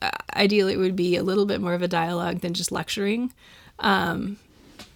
uh, 0.00 0.10
ideally 0.34 0.74
it 0.74 0.78
would 0.78 0.96
be 0.96 1.16
a 1.16 1.22
little 1.22 1.46
bit 1.46 1.60
more 1.60 1.74
of 1.74 1.82
a 1.82 1.88
dialogue 1.88 2.40
than 2.40 2.54
just 2.54 2.72
lecturing, 2.72 3.32
um, 3.80 4.38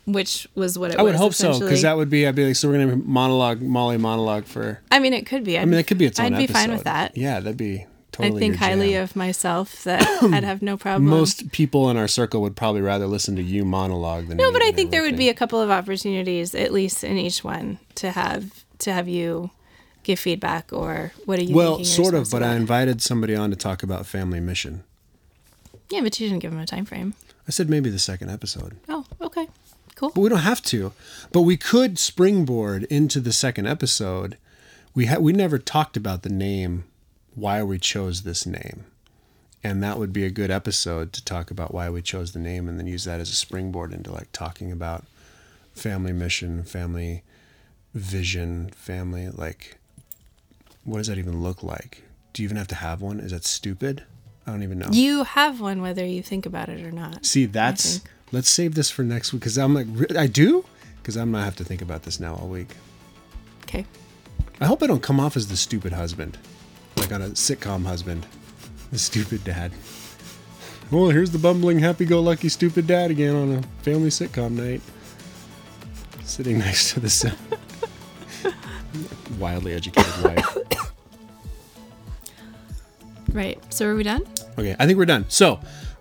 which 0.07 0.49
was 0.55 0.79
what 0.79 0.93
it 0.93 0.99
I 0.99 1.03
was. 1.03 1.11
I 1.11 1.13
would 1.13 1.19
hope 1.19 1.35
so 1.35 1.59
because 1.61 1.83
that 1.83 1.97
would 1.97 2.09
be. 2.09 2.27
I'd 2.27 2.35
be 2.35 2.47
like, 2.47 2.57
so 2.57 2.69
we're 2.69 2.79
gonna 2.79 2.97
monologue, 2.97 3.61
Molly 3.61 3.99
monologue 3.99 4.45
for. 4.47 4.81
I 4.91 4.99
mean, 4.99 5.13
it 5.13 5.27
could 5.27 5.45
be. 5.45 5.59
I 5.59 5.65
mean, 5.65 5.79
it 5.79 5.87
could 5.87 5.99
be 5.99 6.07
its 6.07 6.19
own 6.19 6.27
I'd 6.33 6.39
be 6.39 6.45
episode. 6.45 6.59
fine 6.59 6.71
with 6.73 6.85
that. 6.85 7.17
Yeah, 7.17 7.41
that'd 7.41 7.57
be 7.57 7.87
I 8.23 8.31
think 8.31 8.57
highly 8.57 8.95
of 8.95 9.15
myself 9.17 9.85
that 9.85 10.03
I'd 10.23 10.45
have 10.45 10.63
no 10.63 10.77
problem. 10.77 11.07
Most 11.11 11.51
people 11.53 11.91
in 11.91 11.97
our 11.97 12.09
circle 12.09 12.41
would 12.43 12.57
probably 12.57 12.81
rather 12.81 13.07
listen 13.07 13.37
to 13.37 13.43
you 13.43 13.65
monologue 13.65 14.29
than 14.29 14.37
no, 14.39 14.53
but 14.53 14.63
I 14.63 14.73
think 14.73 14.91
there 14.91 15.03
would 15.03 15.17
be 15.17 15.29
a 15.29 15.35
couple 15.35 15.61
of 15.61 15.71
opportunities, 15.71 16.55
at 16.55 16.73
least 16.73 17.03
in 17.05 17.17
each 17.19 17.43
one, 17.45 17.79
to 17.97 18.11
have 18.13 18.65
to 18.79 18.93
have 18.93 19.09
you 19.09 19.51
give 20.03 20.19
feedback 20.19 20.73
or 20.73 21.13
what 21.27 21.39
are 21.39 21.43
you? 21.45 21.55
Well, 21.55 21.85
sort 21.85 22.15
of, 22.15 22.31
but 22.31 22.43
I 22.43 22.57
invited 22.57 23.01
somebody 23.01 23.35
on 23.37 23.51
to 23.51 23.57
talk 23.57 23.83
about 23.83 24.05
family 24.07 24.41
mission. 24.41 24.83
yeah, 25.91 26.01
but 26.01 26.19
you 26.19 26.29
didn't 26.29 26.41
give 26.41 26.53
him 26.53 26.59
a 26.59 26.67
time 26.67 26.85
frame. 26.85 27.15
I 27.47 27.51
said 27.51 27.69
maybe 27.69 27.91
the 27.91 27.99
second 27.99 28.31
episode, 28.31 28.77
Oh, 28.89 29.05
okay, 29.21 29.47
cool. 29.97 30.11
but 30.15 30.21
we 30.21 30.29
don't 30.29 30.39
have 30.39 30.63
to. 30.63 30.93
But 31.33 31.43
we 31.43 31.57
could 31.57 31.99
springboard 31.99 32.85
into 32.85 33.21
the 33.21 33.33
second 33.33 33.67
episode. 33.67 34.37
We 34.95 35.07
ha- 35.07 35.19
we 35.19 35.33
never 35.33 35.59
talked 35.59 35.97
about 35.97 36.23
the 36.23 36.29
name, 36.29 36.85
why 37.35 37.63
we 37.63 37.79
chose 37.79 38.23
this 38.23 38.47
name, 38.47 38.85
and 39.65 39.83
that 39.83 39.99
would 39.99 40.13
be 40.13 40.25
a 40.25 40.31
good 40.31 40.51
episode 40.51 41.13
to 41.15 41.25
talk 41.25 41.51
about 41.51 41.73
why 41.73 41.89
we 41.91 42.03
chose 42.03 42.33
the 42.33 42.39
name, 42.39 42.69
and 42.69 42.79
then 42.79 42.87
use 42.87 43.05
that 43.05 43.21
as 43.21 43.31
a 43.31 43.35
springboard 43.35 43.93
into 43.93 44.13
like 44.13 44.31
talking 44.33 44.71
about 44.73 45.05
family 45.75 46.13
mission, 46.13 46.63
family 46.65 47.23
vision, 47.95 48.71
family 48.71 49.29
like. 49.29 49.79
What 50.85 50.99
does 50.99 51.07
that 51.07 51.19
even 51.19 51.43
look 51.43 51.63
like? 51.63 52.03
Do 52.33 52.43
you 52.43 52.47
even 52.47 52.57
have 52.57 52.67
to 52.69 52.75
have 52.75 53.01
one? 53.01 53.21
Is 53.21 53.31
that 53.31 53.45
stupid? 53.45 54.03
I 54.47 54.51
don't 54.51 54.63
even 54.63 54.79
know. 54.79 54.89
You 54.91 55.23
have 55.25 55.61
one 55.61 55.81
whether 55.83 56.05
you 56.05 56.23
think 56.23 56.47
about 56.47 56.69
it 56.69 56.85
or 56.85 56.91
not. 56.91 57.25
See, 57.25 57.47
that's 57.47 58.01
let's 58.33 58.51
save 58.51 58.75
this 58.75 58.91
for 58.91 59.05
next 59.05 59.33
week 59.33 59.41
because 59.41 59.59
I'm 59.59 59.75
like 59.75 59.87
I 60.17 60.27
do 60.27 60.65
because 60.97 61.17
I'm 61.17 61.31
gonna 61.33 61.45
have 61.45 61.57
to 61.57 61.65
think 61.65 61.83
about 61.83 62.03
this 62.03 62.19
now 62.19 62.35
all 62.35 62.49
week. 62.49 62.75
Okay. 63.65 63.87
I 64.61 64.67
hope 64.67 64.83
I 64.83 64.87
don't 64.87 65.03
come 65.03 65.21
off 65.21 65.37
as 65.37 65.49
the 65.49 65.57
stupid 65.57 65.93
husband, 65.93 66.39
like 67.03 67.13
on 67.13 67.23
a 67.23 67.31
sitcom 67.31 67.85
husband, 67.85 68.25
the 68.93 68.99
stupid 68.99 69.43
dad. 69.43 69.73
Well, 70.93 71.09
here's 71.09 71.31
the 71.33 71.39
bumbling, 71.39 71.81
happy-go-lucky, 71.81 72.49
stupid 72.49 72.87
dad 72.87 73.11
again 73.11 73.35
on 73.35 73.53
a 73.55 73.63
family 73.83 74.11
sitcom 74.11 74.53
night, 74.53 74.81
sitting 76.23 76.59
next 76.59 76.93
to 76.93 77.01
the 77.01 77.11
son. 77.11 77.37
wildly 79.39 79.73
educated 79.73 80.13
wife. 80.23 80.57
Right. 83.33 83.59
So 83.73 83.87
are 83.87 83.97
we 83.97 84.03
done? 84.03 84.25
Okay, 84.59 84.77
I 84.79 84.87
think 84.87 84.99
we're 84.99 85.07
done. 85.07 85.25
So, 85.29 85.59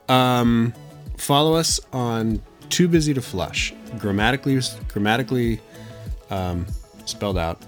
um, 0.10 0.74
follow 1.18 1.56
us 1.56 1.80
on 1.94 2.42
Too 2.70 2.88
Busy 2.88 3.14
to 3.14 3.22
Flush, 3.22 3.74
grammatically 3.98 4.60
grammatically 4.90 5.62
um, 6.30 6.68
spelled 7.06 7.38
out 7.38 7.60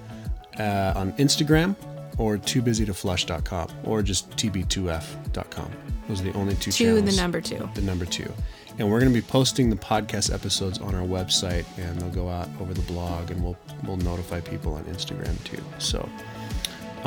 uh, 0.59 0.93
on 0.95 1.13
Instagram 1.13 1.75
or 2.17 2.37
toobusytoflush.com 2.37 3.69
or 3.83 4.01
just 4.01 4.29
tb2f.com. 4.31 5.71
Those 6.07 6.21
are 6.21 6.23
the 6.25 6.33
only 6.33 6.55
two 6.55 6.71
Two, 6.71 6.95
channels. 6.95 7.15
the 7.15 7.21
number 7.21 7.41
two. 7.41 7.69
The 7.75 7.81
number 7.81 8.05
two. 8.05 8.31
And 8.79 8.89
we're 8.89 8.99
going 8.99 9.13
to 9.13 9.19
be 9.21 9.25
posting 9.25 9.69
the 9.69 9.75
podcast 9.75 10.33
episodes 10.33 10.79
on 10.79 10.95
our 10.95 11.05
website, 11.05 11.65
and 11.77 11.99
they'll 12.01 12.09
go 12.09 12.27
out 12.27 12.49
over 12.59 12.73
the 12.73 12.81
blog, 12.81 13.29
and 13.29 13.41
we'll 13.43 13.55
we'll 13.85 13.97
notify 13.97 14.39
people 14.41 14.73
on 14.73 14.83
Instagram 14.85 15.41
too. 15.43 15.61
So, 15.77 16.09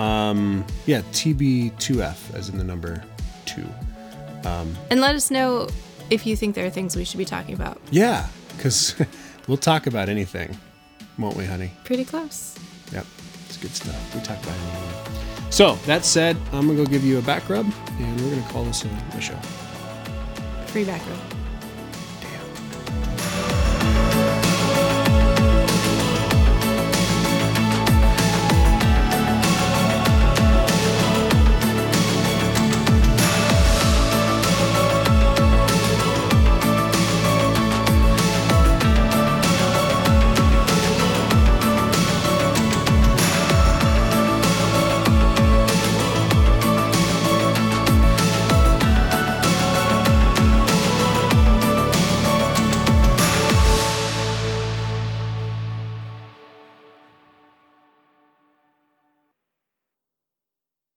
um, 0.00 0.64
yeah, 0.86 1.00
TB2F 1.12 2.34
as 2.34 2.48
in 2.50 2.58
the 2.58 2.64
number 2.64 3.02
two. 3.46 3.66
Um, 4.44 4.76
And 4.90 5.00
let 5.00 5.16
us 5.16 5.30
know 5.30 5.68
if 6.08 6.24
you 6.24 6.36
think 6.36 6.54
there 6.54 6.64
are 6.66 6.70
things 6.70 6.94
we 6.94 7.04
should 7.04 7.18
be 7.18 7.24
talking 7.24 7.54
about. 7.54 7.80
Yeah, 7.90 8.28
because 8.56 8.94
we'll 9.48 9.56
talk 9.56 9.88
about 9.88 10.08
anything, 10.08 10.56
won't 11.18 11.36
we, 11.36 11.46
honey? 11.46 11.72
Pretty 11.84 12.04
close. 12.04 12.54
Yep, 12.92 13.06
it's 13.56 13.62
good 13.62 13.74
stuff. 13.74 14.14
We 14.14 14.20
talk 14.20 14.42
about 14.42 14.54
anything. 14.54 15.50
So 15.50 15.74
that 15.86 16.04
said, 16.04 16.36
I'm 16.52 16.66
gonna 16.66 16.76
go 16.76 16.86
give 16.86 17.04
you 17.04 17.18
a 17.18 17.22
back 17.22 17.48
rub, 17.48 17.66
and 17.98 18.20
we're 18.20 18.30
gonna 18.30 18.48
call 18.50 18.64
this 18.64 18.84
a, 18.84 18.88
a 19.16 19.20
show. 19.20 19.36
Free 20.66 20.84
back 20.84 21.00
row. 21.06 21.25